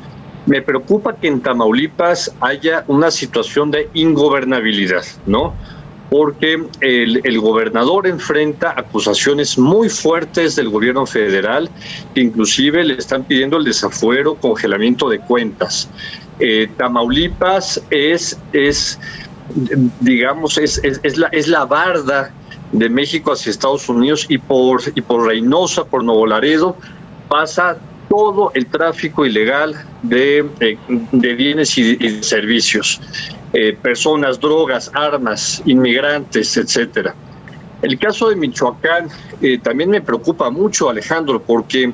Me 0.46 0.60
preocupa 0.60 1.16
que 1.16 1.28
en 1.28 1.40
Tamaulipas 1.40 2.34
haya 2.40 2.84
una 2.86 3.10
situación 3.10 3.70
de 3.70 3.88
ingobernabilidad, 3.94 5.04
¿no? 5.26 5.54
Porque 6.10 6.62
el, 6.80 7.40
gobernador 7.40 8.06
enfrenta 8.06 8.74
acusaciones 8.76 9.58
muy 9.58 9.88
fuertes 9.88 10.54
del 10.54 10.68
gobierno 10.68 11.06
federal, 11.06 11.70
que 12.14 12.20
inclusive 12.20 12.84
le 12.84 12.94
están 12.94 13.24
pidiendo 13.24 13.56
el 13.56 13.64
desafuero, 13.64 14.34
congelamiento 14.34 15.08
de 15.08 15.18
cuentas. 15.18 15.88
Eh, 16.38 16.68
Tamaulipas 16.76 17.82
es, 17.90 18.38
es 18.52 18.98
digamos, 20.00 20.58
es, 20.58 20.78
es, 20.84 21.00
es, 21.02 21.16
la, 21.16 21.28
es 21.28 21.48
la 21.48 21.64
barda 21.64 22.32
de 22.72 22.88
México 22.88 23.32
hacia 23.32 23.50
Estados 23.50 23.88
Unidos 23.88 24.26
y 24.28 24.38
por, 24.38 24.82
y 24.94 25.00
por 25.00 25.26
Reynosa, 25.26 25.84
por 25.84 26.02
Nuevo 26.02 26.26
Laredo, 26.26 26.76
pasa 27.28 27.78
todo 28.08 28.52
el 28.54 28.66
tráfico 28.66 29.26
ilegal 29.26 29.74
de, 30.02 30.46
eh, 30.60 30.78
de 31.12 31.34
bienes 31.34 31.76
y, 31.78 32.22
servicios, 32.22 33.00
eh, 33.52 33.76
personas, 33.80 34.40
drogas, 34.40 34.90
armas, 34.94 35.62
inmigrantes, 35.64 36.56
etcétera. 36.56 37.14
El 37.82 37.98
caso 37.98 38.30
de 38.30 38.36
Michoacán 38.36 39.08
eh, 39.42 39.58
también 39.58 39.90
me 39.90 40.00
preocupa 40.00 40.50
mucho, 40.50 40.88
Alejandro, 40.88 41.42
porque 41.42 41.92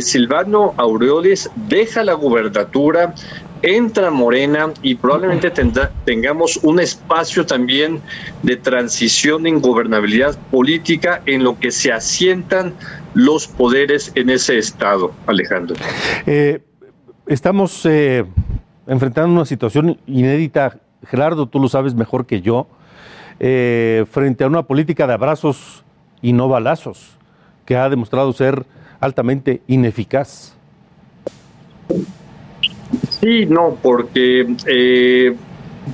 Silvano 0.00 0.74
Aureoles 0.76 1.50
deja 1.56 2.04
la 2.04 2.12
gubernatura, 2.12 3.14
entra 3.62 4.10
Morena 4.10 4.72
y 4.82 4.94
probablemente 4.96 5.50
tendrá, 5.50 5.90
tengamos 6.04 6.58
un 6.58 6.80
espacio 6.80 7.46
también 7.46 8.00
de 8.42 8.56
transición 8.56 9.46
en 9.46 9.60
gobernabilidad 9.60 10.36
política 10.50 11.22
en 11.26 11.44
lo 11.44 11.58
que 11.58 11.70
se 11.70 11.92
asientan 11.92 12.74
los 13.14 13.46
poderes 13.46 14.12
en 14.14 14.30
ese 14.30 14.58
estado, 14.58 15.12
Alejandro. 15.26 15.76
Eh, 16.26 16.60
estamos 17.26 17.86
eh, 17.86 18.24
enfrentando 18.86 19.32
una 19.32 19.46
situación 19.46 19.98
inédita, 20.06 20.78
Gerardo, 21.06 21.46
tú 21.46 21.60
lo 21.60 21.68
sabes 21.68 21.94
mejor 21.94 22.26
que 22.26 22.40
yo, 22.40 22.66
eh, 23.40 24.04
frente 24.10 24.44
a 24.44 24.46
una 24.46 24.64
política 24.64 25.06
de 25.06 25.14
abrazos 25.14 25.84
y 26.20 26.32
no 26.32 26.48
balazos, 26.48 27.16
que 27.64 27.76
ha 27.76 27.88
demostrado 27.88 28.32
ser 28.32 28.66
altamente 29.00 29.62
ineficaz. 29.66 30.56
Sí, 33.20 33.46
no, 33.46 33.78
porque 33.80 34.54
eh, 34.66 35.34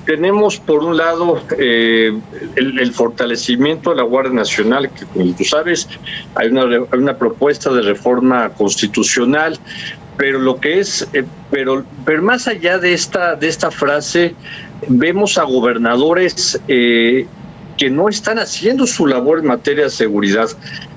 tenemos 0.04 0.58
por 0.58 0.82
un 0.84 0.96
lado 0.96 1.42
eh, 1.58 2.12
el, 2.56 2.78
el, 2.78 2.92
fortalecimiento 2.92 3.90
de 3.90 3.96
la 3.96 4.02
Guardia 4.02 4.32
Nacional, 4.34 4.90
que 4.90 5.06
como 5.06 5.34
tú 5.34 5.44
sabes, 5.44 5.88
hay 6.34 6.48
una, 6.48 6.62
hay 6.64 6.98
una 6.98 7.16
propuesta 7.16 7.72
de 7.72 7.82
reforma 7.82 8.50
constitucional, 8.50 9.58
pero 10.16 10.38
lo 10.38 10.60
que 10.60 10.80
es, 10.80 11.08
eh, 11.12 11.24
pero, 11.50 11.84
pero 12.04 12.22
más 12.22 12.48
allá 12.48 12.78
de 12.78 12.92
esta, 12.92 13.36
de 13.36 13.48
esta 13.48 13.70
frase, 13.70 14.34
vemos 14.88 15.38
a 15.38 15.44
gobernadores 15.44 16.60
eh, 16.68 17.26
que 17.76 17.88
no 17.88 18.08
están 18.08 18.38
haciendo 18.38 18.86
su 18.86 19.06
labor 19.06 19.38
en 19.38 19.46
materia 19.46 19.84
de 19.84 19.90
seguridad. 19.90 20.48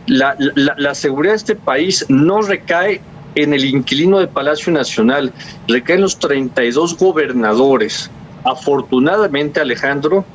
La, 0.08 0.36
la, 0.56 0.74
la 0.78 0.96
seguridad 0.96 1.34
de 1.34 1.38
este 1.38 1.56
país 1.56 2.06
no 2.10 2.42
recae 2.42 3.02
en 3.36 3.54
el 3.54 3.66
inquilino 3.66 4.20
de 4.20 4.28
Palacio 4.28 4.72
Nacional, 4.72 5.32
recaen 5.68 6.02
los 6.02 6.18
32 6.20 6.98
gobernadores. 6.98 8.10
Afortunadamente, 8.44 9.60
Alejandro, 9.60 10.26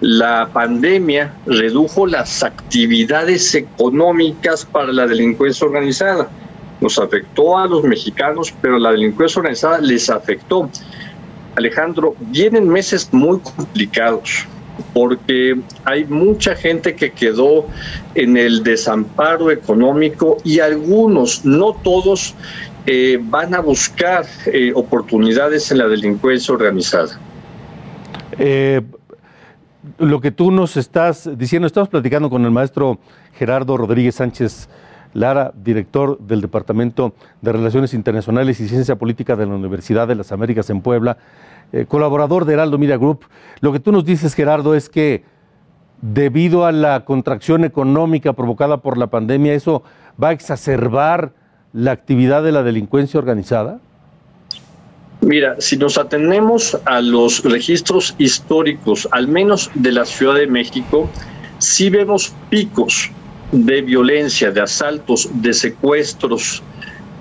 la 0.00 0.48
pandemia 0.52 1.34
redujo 1.46 2.06
las 2.06 2.42
actividades 2.42 3.54
económicas 3.54 4.64
para 4.64 4.92
la 4.92 5.06
delincuencia 5.06 5.66
organizada. 5.66 6.28
Nos 6.80 6.98
afectó 6.98 7.58
a 7.58 7.66
los 7.66 7.84
mexicanos, 7.84 8.54
pero 8.62 8.78
la 8.78 8.92
delincuencia 8.92 9.40
organizada 9.40 9.78
les 9.80 10.08
afectó. 10.08 10.70
Alejandro, 11.56 12.14
vienen 12.20 12.68
meses 12.68 13.08
muy 13.12 13.38
complicados 13.40 14.46
porque 14.92 15.60
hay 15.84 16.04
mucha 16.04 16.54
gente 16.54 16.94
que 16.94 17.12
quedó 17.12 17.66
en 18.14 18.36
el 18.36 18.62
desamparo 18.62 19.50
económico 19.50 20.38
y 20.44 20.60
algunos, 20.60 21.44
no 21.44 21.74
todos, 21.82 22.34
eh, 22.86 23.18
van 23.22 23.54
a 23.54 23.60
buscar 23.60 24.24
eh, 24.46 24.72
oportunidades 24.74 25.70
en 25.70 25.78
la 25.78 25.88
delincuencia 25.88 26.54
organizada. 26.54 27.18
Eh, 28.38 28.80
lo 29.98 30.20
que 30.20 30.30
tú 30.30 30.50
nos 30.50 30.76
estás 30.76 31.28
diciendo, 31.36 31.66
estamos 31.66 31.88
platicando 31.88 32.30
con 32.30 32.44
el 32.44 32.50
maestro 32.50 32.98
Gerardo 33.34 33.76
Rodríguez 33.76 34.14
Sánchez 34.14 34.68
Lara, 35.12 35.52
director 35.54 36.18
del 36.18 36.40
Departamento 36.40 37.14
de 37.40 37.52
Relaciones 37.52 37.94
Internacionales 37.94 38.60
y 38.60 38.68
Ciencia 38.68 38.96
Política 38.96 39.36
de 39.36 39.46
la 39.46 39.54
Universidad 39.54 40.06
de 40.08 40.14
las 40.14 40.32
Américas 40.32 40.70
en 40.70 40.80
Puebla, 40.80 41.18
eh, 41.72 41.86
colaborador 41.86 42.44
de 42.44 42.54
Heraldo 42.54 42.78
Media 42.78 42.96
Group. 42.96 43.24
Lo 43.60 43.72
que 43.72 43.80
tú 43.80 43.92
nos 43.92 44.04
dices, 44.04 44.34
Gerardo, 44.34 44.74
es 44.74 44.88
que 44.88 45.24
debido 46.02 46.64
a 46.64 46.72
la 46.72 47.04
contracción 47.04 47.64
económica 47.64 48.32
provocada 48.32 48.78
por 48.78 48.96
la 48.98 49.08
pandemia, 49.08 49.54
eso 49.54 49.82
va 50.22 50.28
a 50.28 50.32
exacerbar 50.32 51.32
la 51.72 51.92
actividad 51.92 52.42
de 52.42 52.52
la 52.52 52.62
delincuencia 52.62 53.18
organizada. 53.18 53.80
Mira, 55.20 55.56
si 55.58 55.76
nos 55.76 55.98
atendemos 55.98 56.78
a 56.86 57.00
los 57.00 57.44
registros 57.44 58.14
históricos, 58.18 59.06
al 59.12 59.28
menos 59.28 59.70
de 59.74 59.92
la 59.92 60.06
Ciudad 60.06 60.34
de 60.36 60.46
México, 60.46 61.10
sí 61.58 61.90
vemos 61.90 62.34
picos 62.48 63.10
de 63.52 63.82
violencia, 63.82 64.50
de 64.50 64.62
asaltos, 64.62 65.28
de 65.34 65.52
secuestros 65.52 66.62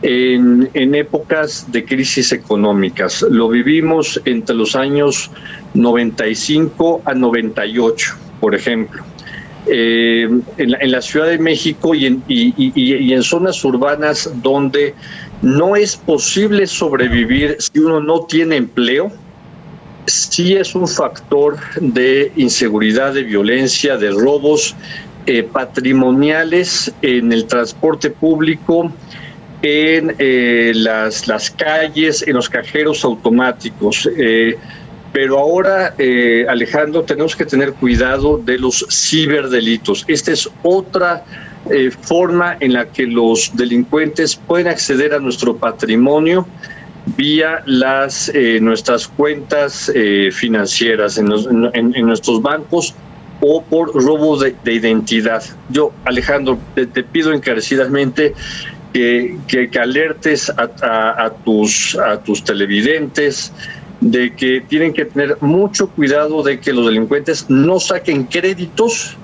en, 0.01 0.69
en, 0.73 0.95
épocas 0.95 1.71
de 1.71 1.83
crisis 1.85 2.31
económicas. 2.31 3.21
Lo 3.29 3.49
vivimos 3.49 4.19
entre 4.25 4.55
los 4.55 4.75
años 4.75 5.29
95 5.73 7.01
a 7.05 7.13
98, 7.13 8.15
por 8.39 8.55
ejemplo. 8.55 9.03
eh, 9.67 10.27
en, 10.57 10.71
la, 10.71 10.77
en, 10.79 10.91
la, 10.91 11.01
Ciudad 11.01 11.27
de 11.27 11.37
México 11.37 11.93
y 11.93 12.05
en, 12.05 12.23
y, 12.27 12.53
y, 12.57 12.71
y 12.75 13.13
en 13.13 13.21
zonas 13.23 13.63
urbanas 13.63 14.31
donde 14.41 14.95
no 15.41 15.75
es 15.75 15.95
posible 15.95 16.65
sobrevivir 16.67 17.57
si 17.59 17.79
uno 17.79 17.99
no 17.99 18.25
tiene 18.25 18.55
empleo, 18.55 19.11
sí 20.07 20.55
es 20.55 20.75
un 20.75 20.87
factor 20.87 21.57
de 21.79 22.31
inseguridad, 22.35 23.13
de 23.13 23.23
violencia, 23.23 23.97
de 23.97 24.11
robos 24.11 24.75
eh, 25.25 25.43
patrimoniales 25.43 26.91
en 27.01 27.31
el 27.31 27.45
transporte 27.45 28.09
público, 28.09 28.91
en 29.61 30.15
eh, 30.19 30.71
las, 30.75 31.27
las 31.27 31.51
calles, 31.51 32.23
en 32.25 32.35
los 32.35 32.49
cajeros 32.49 33.03
automáticos. 33.03 34.09
Eh, 34.17 34.57
pero 35.11 35.39
ahora, 35.39 35.95
eh, 35.97 36.45
Alejandro, 36.47 37.03
tenemos 37.03 37.35
que 37.35 37.45
tener 37.45 37.73
cuidado 37.73 38.37
de 38.37 38.59
los 38.59 38.85
ciberdelitos. 38.89 40.05
Esta 40.07 40.31
es 40.31 40.49
otra 40.63 41.23
forma 42.01 42.55
en 42.61 42.73
la 42.73 42.85
que 42.85 43.05
los 43.05 43.51
delincuentes 43.53 44.35
pueden 44.35 44.67
acceder 44.67 45.13
a 45.13 45.19
nuestro 45.19 45.57
patrimonio 45.57 46.47
vía 47.17 47.61
las 47.65 48.31
nuestras 48.61 49.07
cuentas 49.07 49.91
financieras 50.31 51.17
en, 51.17 51.29
en, 51.73 52.05
nuestros 52.07 52.41
bancos 52.41 52.95
o 53.41 53.61
por 53.61 53.93
robo 53.93 54.37
de, 54.37 54.55
de 54.63 54.73
identidad. 54.73 55.43
Yo, 55.69 55.91
Alejandro, 56.05 56.57
te 56.75 57.03
pido 57.03 57.33
encarecidamente 57.33 58.33
que, 58.93 59.37
que, 59.47 59.79
alertes 59.79 60.49
a, 60.49 61.31
tus, 61.45 61.95
a 61.97 62.19
tus 62.21 62.43
televidentes 62.43 63.53
de 64.01 64.33
que 64.33 64.61
tienen 64.61 64.93
que 64.93 65.05
tener 65.05 65.37
mucho 65.41 65.89
cuidado 65.89 66.41
de 66.41 66.59
que 66.59 66.73
los 66.73 66.85
delincuentes 66.85 67.49
no 67.49 67.79
saquen 67.79 68.23
créditos 68.25 69.17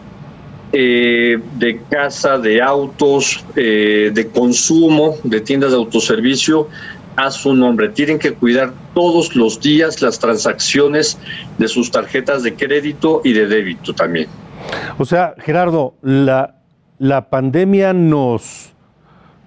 eh, 0.73 1.39
de 1.57 1.81
casa, 1.89 2.37
de 2.37 2.61
autos, 2.61 3.45
eh, 3.55 4.11
de 4.13 4.27
consumo, 4.27 5.15
de 5.23 5.39
tiendas 5.39 5.71
de 5.71 5.77
autoservicio 5.77 6.67
a 7.15 7.31
su 7.31 7.55
nombre. 7.55 7.89
Tienen 7.89 8.19
que 8.19 8.33
cuidar 8.33 8.73
todos 8.93 9.35
los 9.35 9.61
días 9.61 10.01
las 10.01 10.19
transacciones 10.19 11.17
de 11.57 11.67
sus 11.69 11.91
tarjetas 11.91 12.43
de 12.43 12.55
crédito 12.55 13.21
y 13.23 13.31
de 13.31 13.47
débito 13.47 13.93
también. 13.93 14.27
O 14.97 15.05
sea, 15.05 15.33
Gerardo, 15.39 15.95
la, 16.01 16.55
la 16.99 17.29
pandemia 17.29 17.93
nos 17.93 18.74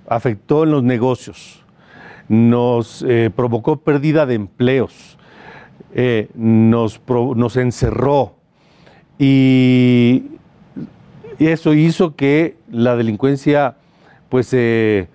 afectó 0.09 0.65
en 0.65 0.71
los 0.71 0.83
negocios, 0.83 1.65
nos 2.29 3.05
eh, 3.07 3.31
provocó 3.35 3.79
pérdida 3.79 4.27
de 4.27 4.35
empleos, 4.35 5.19
eh, 5.95 6.29
nos, 6.35 7.01
nos 7.09 7.57
encerró 7.57 8.35
y, 9.19 10.25
y, 11.39 11.47
eso 11.47 11.73
hizo 11.73 12.15
que 12.15 12.57
la 12.71 12.97
delincuencia 12.97 13.77
pues 14.29 14.53
eh, 14.53 15.09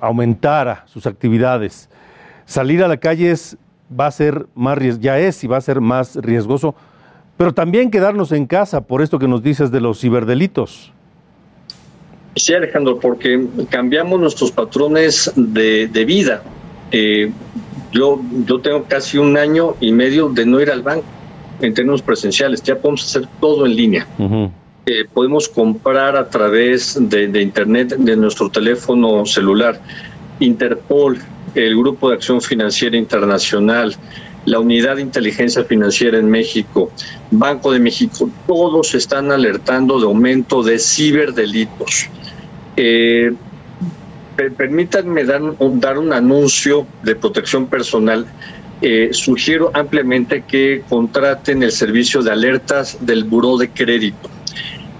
aumentara 0.00 0.84
sus 0.86 1.06
actividades. 1.06 1.88
Salir 2.44 2.84
a 2.84 2.88
la 2.88 2.98
calle 2.98 3.30
es, 3.30 3.56
va 3.98 4.06
a 4.06 4.10
ser 4.10 4.46
más 4.54 4.78
ya 5.00 5.18
es 5.18 5.42
y 5.42 5.46
va 5.46 5.56
a 5.56 5.62
ser 5.62 5.80
más 5.80 6.16
riesgoso, 6.16 6.74
pero 7.36 7.54
también 7.54 7.90
quedarnos 7.90 8.32
en 8.32 8.46
casa 8.46 8.82
por 8.82 9.02
esto 9.02 9.18
que 9.18 9.28
nos 9.28 9.42
dices 9.42 9.70
de 9.70 9.80
los 9.80 10.00
ciberdelitos. 10.00 10.92
Sí, 12.36 12.52
Alejandro, 12.52 12.98
porque 13.00 13.46
cambiamos 13.70 14.20
nuestros 14.20 14.52
patrones 14.52 15.32
de, 15.36 15.88
de 15.88 16.04
vida. 16.04 16.42
Eh, 16.92 17.30
yo, 17.92 18.20
yo 18.46 18.60
tengo 18.60 18.84
casi 18.84 19.16
un 19.16 19.38
año 19.38 19.74
y 19.80 19.90
medio 19.90 20.28
de 20.28 20.44
no 20.44 20.60
ir 20.60 20.70
al 20.70 20.82
banco 20.82 21.06
en 21.60 21.72
términos 21.72 22.02
presenciales, 22.02 22.62
ya 22.62 22.76
podemos 22.76 23.04
hacer 23.04 23.26
todo 23.40 23.64
en 23.64 23.74
línea. 23.74 24.06
Uh 24.18 24.28
-huh. 24.28 24.50
eh, 24.84 25.06
podemos 25.12 25.48
comprar 25.48 26.14
a 26.14 26.28
través 26.28 26.98
de, 27.00 27.28
de, 27.28 27.40
Internet, 27.40 27.96
de 27.96 28.16
nuestro 28.16 28.50
teléfono 28.50 29.24
celular. 29.24 29.80
Interpol, 30.38 31.18
el 31.54 31.74
Grupo 31.74 32.10
de 32.10 32.16
Acción 32.16 32.42
Financiera 32.42 32.98
Internacional, 32.98 33.96
la 34.44 34.60
Unidad 34.60 34.96
de 34.96 35.02
Inteligencia 35.02 35.64
Financiera 35.64 36.18
en 36.18 36.28
México, 36.30 36.90
Banco 37.30 37.72
de 37.72 37.80
México, 37.80 38.30
todos 38.46 38.94
están 38.94 39.32
alertando 39.32 39.98
de 39.98 40.04
aumento 40.04 40.62
de 40.62 40.78
ciberdelitos. 40.78 42.10
Eh, 42.76 43.32
permítanme 44.56 45.24
dar, 45.24 45.40
dar, 45.58 45.98
un 45.98 46.12
anuncio 46.12 46.86
de 47.02 47.14
protección 47.14 47.66
personal. 47.66 48.26
Eh, 48.82 49.08
sugiero 49.12 49.70
ampliamente 49.72 50.44
que 50.46 50.82
contraten 50.88 51.62
el 51.62 51.72
servicio 51.72 52.22
de 52.22 52.30
alertas 52.30 52.98
del 53.00 53.24
Buró 53.24 53.56
de 53.56 53.70
Crédito. 53.70 54.28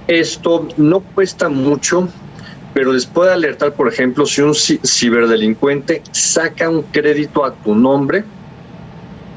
Esto 0.08 0.68
no 0.78 1.00
cuesta 1.00 1.50
mucho, 1.50 2.08
pero 2.72 2.92
les 2.92 3.04
puede 3.04 3.32
alertar, 3.32 3.74
por 3.74 3.88
ejemplo, 3.88 4.24
si 4.24 4.40
un 4.40 4.54
ciberdelincuente 4.54 6.02
saca 6.12 6.70
un 6.70 6.82
crédito 6.82 7.44
a 7.44 7.54
tu 7.54 7.74
nombre 7.74 8.24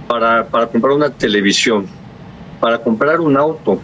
para, 0.08 0.48
para 0.48 0.68
comprar 0.68 0.94
una 0.94 1.10
televisión, 1.10 1.88
para 2.62 2.82
comprar 2.82 3.20
un 3.20 3.36
auto, 3.36 3.82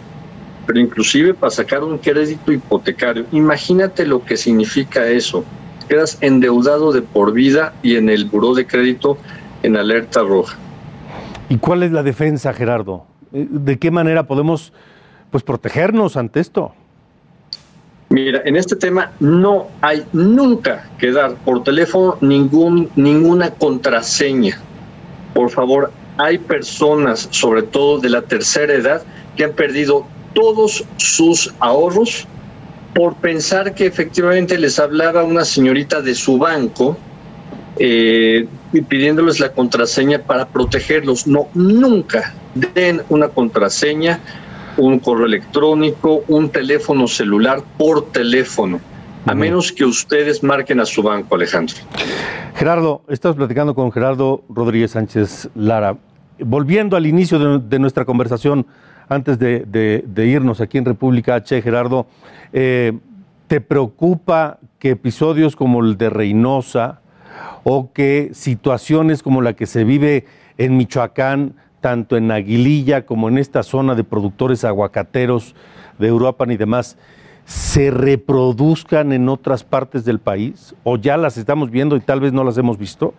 pero 0.66 0.80
inclusive 0.80 1.32
para 1.32 1.50
sacar 1.50 1.84
un 1.84 1.98
crédito 1.98 2.52
hipotecario. 2.52 3.24
Imagínate 3.32 4.04
lo 4.04 4.24
que 4.24 4.36
significa 4.36 5.06
eso. 5.06 5.44
Quedas 5.88 6.18
endeudado 6.20 6.92
de 6.92 7.02
por 7.02 7.32
vida 7.32 7.74
y 7.82 7.96
en 7.96 8.08
el 8.08 8.24
buró 8.24 8.54
de 8.54 8.66
crédito 8.66 9.16
en 9.62 9.76
alerta 9.76 10.22
roja. 10.22 10.56
¿Y 11.48 11.58
cuál 11.58 11.84
es 11.84 11.92
la 11.92 12.02
defensa, 12.02 12.52
Gerardo? 12.52 13.06
¿De 13.30 13.78
qué 13.78 13.90
manera 13.90 14.26
podemos 14.26 14.72
pues 15.30 15.44
protegernos 15.44 16.16
ante 16.16 16.40
esto? 16.40 16.72
Mira, 18.08 18.42
en 18.44 18.56
este 18.56 18.76
tema 18.76 19.12
no 19.20 19.66
hay 19.80 20.04
nunca 20.12 20.88
que 20.98 21.12
dar 21.12 21.34
por 21.36 21.62
teléfono 21.64 22.16
ningún, 22.20 22.88
ninguna 22.96 23.50
contraseña. 23.50 24.58
Por 25.34 25.50
favor, 25.50 25.92
hay 26.16 26.38
personas, 26.38 27.28
sobre 27.30 27.62
todo 27.62 27.98
de 27.98 28.08
la 28.08 28.22
tercera 28.22 28.72
edad, 28.74 29.02
que 29.36 29.44
han 29.44 29.52
perdido 29.52 30.06
todos 30.36 30.84
sus 30.98 31.52
ahorros 31.60 32.28
por 32.94 33.14
pensar 33.16 33.74
que 33.74 33.86
efectivamente 33.86 34.58
les 34.58 34.78
hablaba 34.78 35.24
una 35.24 35.46
señorita 35.46 36.02
de 36.02 36.14
su 36.14 36.36
banco 36.36 36.96
eh, 37.78 38.46
pidiéndoles 38.88 39.40
la 39.40 39.52
contraseña 39.52 40.18
para 40.18 40.46
protegerlos. 40.46 41.26
No, 41.26 41.48
nunca 41.54 42.34
den 42.54 43.02
una 43.08 43.28
contraseña, 43.28 44.20
un 44.76 44.98
correo 44.98 45.24
electrónico, 45.24 46.22
un 46.28 46.50
teléfono 46.50 47.08
celular 47.08 47.62
por 47.78 48.10
teléfono, 48.12 48.78
a 49.24 49.34
menos 49.34 49.72
que 49.72 49.84
ustedes 49.86 50.42
marquen 50.42 50.80
a 50.80 50.86
su 50.86 51.02
banco, 51.02 51.34
Alejandro. 51.34 51.76
Gerardo, 52.54 53.02
estás 53.08 53.36
platicando 53.36 53.74
con 53.74 53.90
Gerardo 53.90 54.42
Rodríguez 54.50 54.90
Sánchez 54.90 55.48
Lara. 55.54 55.96
Volviendo 56.38 56.96
al 56.96 57.06
inicio 57.06 57.38
de, 57.38 57.58
de 57.66 57.78
nuestra 57.78 58.04
conversación, 58.04 58.66
antes 59.08 59.38
de, 59.38 60.04
irnos 60.16 60.60
aquí 60.60 60.78
en 60.78 60.84
República 60.84 61.36
H, 61.36 61.62
Gerardo, 61.62 62.06
eh, 62.52 62.92
¿te 63.46 63.60
preocupa 63.60 64.58
que 64.78 64.90
episodios 64.90 65.56
como 65.56 65.82
el 65.82 65.96
de 65.96 66.10
Reynosa 66.10 67.00
o 67.64 67.92
que 67.92 68.30
situaciones 68.32 69.22
como 69.22 69.42
la 69.42 69.54
que 69.54 69.66
se 69.66 69.84
vive 69.84 70.26
en 70.58 70.76
Michoacán, 70.76 71.54
tanto 71.80 72.16
en 72.16 72.30
Aguililla 72.30 73.06
como 73.06 73.28
en 73.28 73.38
esta 73.38 73.62
zona 73.62 73.94
de 73.94 74.04
productores 74.04 74.64
aguacateros 74.64 75.54
de 75.98 76.08
Europa 76.08 76.44
y 76.48 76.56
demás, 76.56 76.98
se 77.44 77.92
reproduzcan 77.92 79.12
en 79.12 79.28
otras 79.28 79.62
partes 79.62 80.04
del 80.04 80.18
país? 80.18 80.74
¿O 80.82 80.96
ya 80.96 81.16
las 81.16 81.36
estamos 81.36 81.70
viendo 81.70 81.96
y 81.96 82.00
tal 82.00 82.20
vez 82.20 82.32
no 82.32 82.42
las 82.42 82.58
hemos 82.58 82.78
visto? 82.78 83.14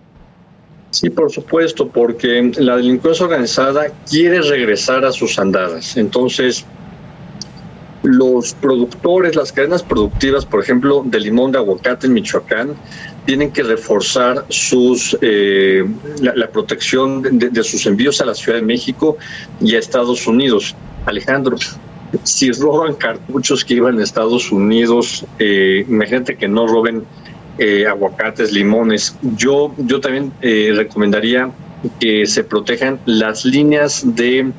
Sí, 0.91 1.09
por 1.09 1.31
supuesto, 1.31 1.89
porque 1.89 2.51
la 2.57 2.77
delincuencia 2.77 3.25
organizada 3.25 3.87
quiere 4.09 4.41
regresar 4.41 5.03
a 5.05 5.11
sus 5.11 5.37
andadas. 5.37 5.97
Entonces, 5.97 6.65
los 8.03 8.53
productores, 8.53 9.35
las 9.35 9.51
cadenas 9.51 9.83
productivas, 9.83 10.45
por 10.45 10.63
ejemplo, 10.63 11.03
de 11.05 11.19
limón 11.19 11.51
de 11.51 11.57
aguacate 11.57 12.07
en 12.07 12.13
Michoacán, 12.13 12.75
tienen 13.25 13.51
que 13.51 13.63
reforzar 13.63 14.45
sus 14.47 15.17
eh, 15.21 15.85
la, 16.21 16.47
protección 16.47 17.21
de, 17.21 17.49
de, 17.49 17.63
sus 17.63 17.85
envíos 17.85 18.21
a 18.21 18.25
la 18.25 18.33
Ciudad 18.33 18.59
de 18.59 18.65
México 18.65 19.17
y 19.59 19.75
a 19.75 19.79
Estados 19.79 20.25
Unidos. 20.25 20.73
Alejandro, 21.05 21.57
si 22.23 22.51
roban 22.51 22.95
cartuchos 22.95 23.65
que 23.65 23.75
iban 23.75 23.99
a 23.99 24.03
Estados 24.03 24.51
Unidos, 24.51 25.25
eh, 25.39 25.85
imagínate 25.87 26.37
que 26.37 26.47
no 26.47 26.67
roben 26.67 27.03
eh, 27.57 27.85
aguacates, 27.87 28.51
limones. 28.51 29.17
Yo, 29.35 29.73
yo 29.77 29.99
también 29.99 30.31
eh, 30.41 30.73
recomendaría 30.75 31.51
que 31.99 32.25
se 32.25 32.43
protejan 32.43 32.99
las 33.05 33.45
líneas 33.45 34.03
de 34.15 34.51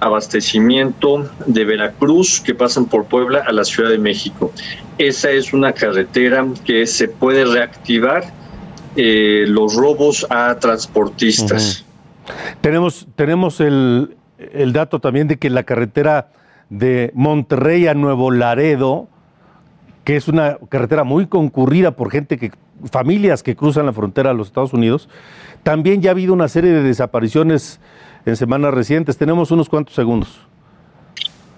abastecimiento 0.00 1.28
de 1.46 1.64
Veracruz 1.64 2.40
que 2.40 2.54
pasan 2.54 2.86
por 2.86 3.06
Puebla 3.06 3.44
a 3.46 3.52
la 3.52 3.64
Ciudad 3.64 3.90
de 3.90 3.98
México. 3.98 4.52
Esa 4.98 5.30
es 5.30 5.52
una 5.52 5.72
carretera 5.72 6.46
que 6.64 6.86
se 6.86 7.08
puede 7.08 7.44
reactivar 7.44 8.24
eh, 8.96 9.44
los 9.48 9.74
robos 9.74 10.26
a 10.30 10.56
transportistas. 10.58 11.84
Tenemos, 12.60 13.06
tenemos 13.14 13.60
el, 13.60 14.16
el, 14.38 14.72
dato 14.72 15.00
también 15.00 15.28
de 15.28 15.38
que 15.38 15.50
la 15.50 15.62
carretera 15.62 16.30
de 16.70 17.10
Monterrey 17.14 17.86
a 17.86 17.94
Nuevo 17.94 18.30
Laredo, 18.30 19.08
que 20.06 20.14
es 20.14 20.28
una 20.28 20.58
carretera 20.68 21.02
muy 21.02 21.26
concurrida 21.26 21.90
por 21.90 22.12
gente 22.12 22.38
que, 22.38 22.52
familias 22.92 23.42
que 23.42 23.56
cruzan 23.56 23.86
la 23.86 23.92
frontera 23.92 24.30
a 24.30 24.34
los 24.34 24.46
Estados 24.46 24.72
Unidos. 24.72 25.08
También 25.64 26.00
ya 26.00 26.10
ha 26.10 26.12
habido 26.12 26.32
una 26.32 26.46
serie 26.46 26.70
de 26.70 26.80
desapariciones 26.84 27.80
en 28.24 28.36
semanas 28.36 28.72
recientes. 28.72 29.18
Tenemos 29.18 29.50
unos 29.50 29.68
cuantos 29.68 29.96
segundos. 29.96 30.40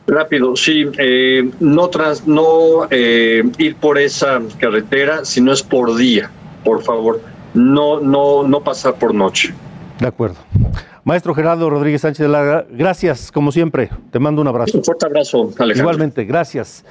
Rápido, 0.07 0.57
sí, 0.57 0.87
eh, 0.97 1.51
no, 1.61 1.89
tras, 1.89 2.27
no 2.27 2.89
eh, 2.91 3.43
ir 3.59 3.77
por 3.77 3.99
esa 3.99 4.41
carretera, 4.59 5.27
sino 5.27 5.53
es 5.53 5.63
por 5.63 5.95
día, 5.95 6.31
por 6.65 6.83
favor. 6.83 7.21
No, 7.53 8.01
no, 8.01 8.49
no 8.49 8.65
pasar 8.65 8.95
por 8.95 9.15
noche. 9.15 9.53
De 10.01 10.07
acuerdo. 10.07 10.37
Maestro 11.05 11.35
Gerardo 11.35 11.69
Rodríguez 11.69 12.01
Sánchez 12.01 12.25
de 12.25 12.29
la 12.29 12.65
gracias, 12.71 13.31
como 13.31 13.53
siempre. 13.53 13.91
Te 14.11 14.19
mando 14.19 14.41
un 14.41 14.49
abrazo. 14.49 14.79
Un 14.79 14.85
fuerte 14.85 15.05
abrazo, 15.05 15.53
Alejandro. 15.59 15.81
Igualmente, 15.81 16.25
gracias. 16.25 16.83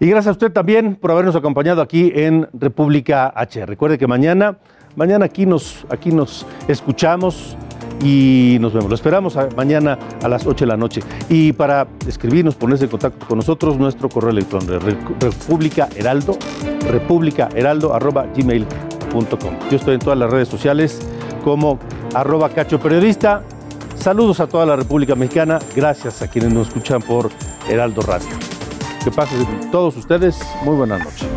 Y 0.00 0.06
gracias 0.06 0.28
a 0.28 0.32
usted 0.32 0.52
también 0.52 0.96
por 0.96 1.10
habernos 1.10 1.36
acompañado 1.36 1.80
aquí 1.80 2.12
en 2.14 2.48
República 2.52 3.32
H. 3.34 3.64
Recuerde 3.66 3.98
que 3.98 4.06
mañana, 4.06 4.58
mañana 4.96 5.26
aquí 5.26 5.46
nos, 5.46 5.86
aquí 5.90 6.10
nos 6.10 6.46
escuchamos 6.68 7.56
y 8.02 8.58
nos 8.60 8.72
vemos. 8.72 8.88
Lo 8.88 8.94
esperamos 8.94 9.38
mañana 9.56 9.98
a 10.22 10.28
las 10.28 10.46
8 10.46 10.64
de 10.64 10.68
la 10.68 10.76
noche. 10.76 11.00
Y 11.28 11.52
para 11.52 11.86
escribirnos, 12.06 12.54
ponerse 12.54 12.84
en 12.84 12.90
contacto 12.90 13.26
con 13.26 13.38
nosotros, 13.38 13.78
nuestro 13.78 14.08
correo 14.08 14.30
electrónico 14.30 14.80
república 15.20 15.88
heraldo, 15.96 16.36
república 16.90 17.48
heraldo 17.54 17.94
arroba. 17.94 18.26
Yo 19.70 19.76
estoy 19.76 19.94
en 19.94 20.00
todas 20.00 20.18
las 20.18 20.30
redes 20.30 20.48
sociales 20.48 21.00
como 21.44 21.78
arroba 22.14 22.48
cacho 22.48 22.80
periodista. 22.80 23.42
Saludos 23.96 24.40
a 24.40 24.48
toda 24.48 24.66
la 24.66 24.76
República 24.76 25.14
Mexicana. 25.14 25.60
Gracias 25.76 26.20
a 26.20 26.28
quienes 26.28 26.52
nos 26.52 26.68
escuchan 26.68 27.00
por 27.00 27.30
Heraldo 27.68 28.02
Radio. 28.02 28.53
Que 29.04 29.10
pasen 29.10 29.70
todos 29.70 29.96
ustedes. 29.98 30.40
Muy 30.64 30.76
buenas 30.76 31.04
noches. 31.04 31.28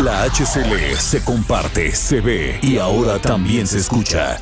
La 0.00 0.24
HCL 0.24 0.96
se 0.98 1.22
comparte, 1.22 1.94
se 1.94 2.20
ve 2.20 2.58
y 2.62 2.78
ahora 2.78 3.18
también 3.18 3.66
se 3.66 3.78
escucha. 3.78 4.38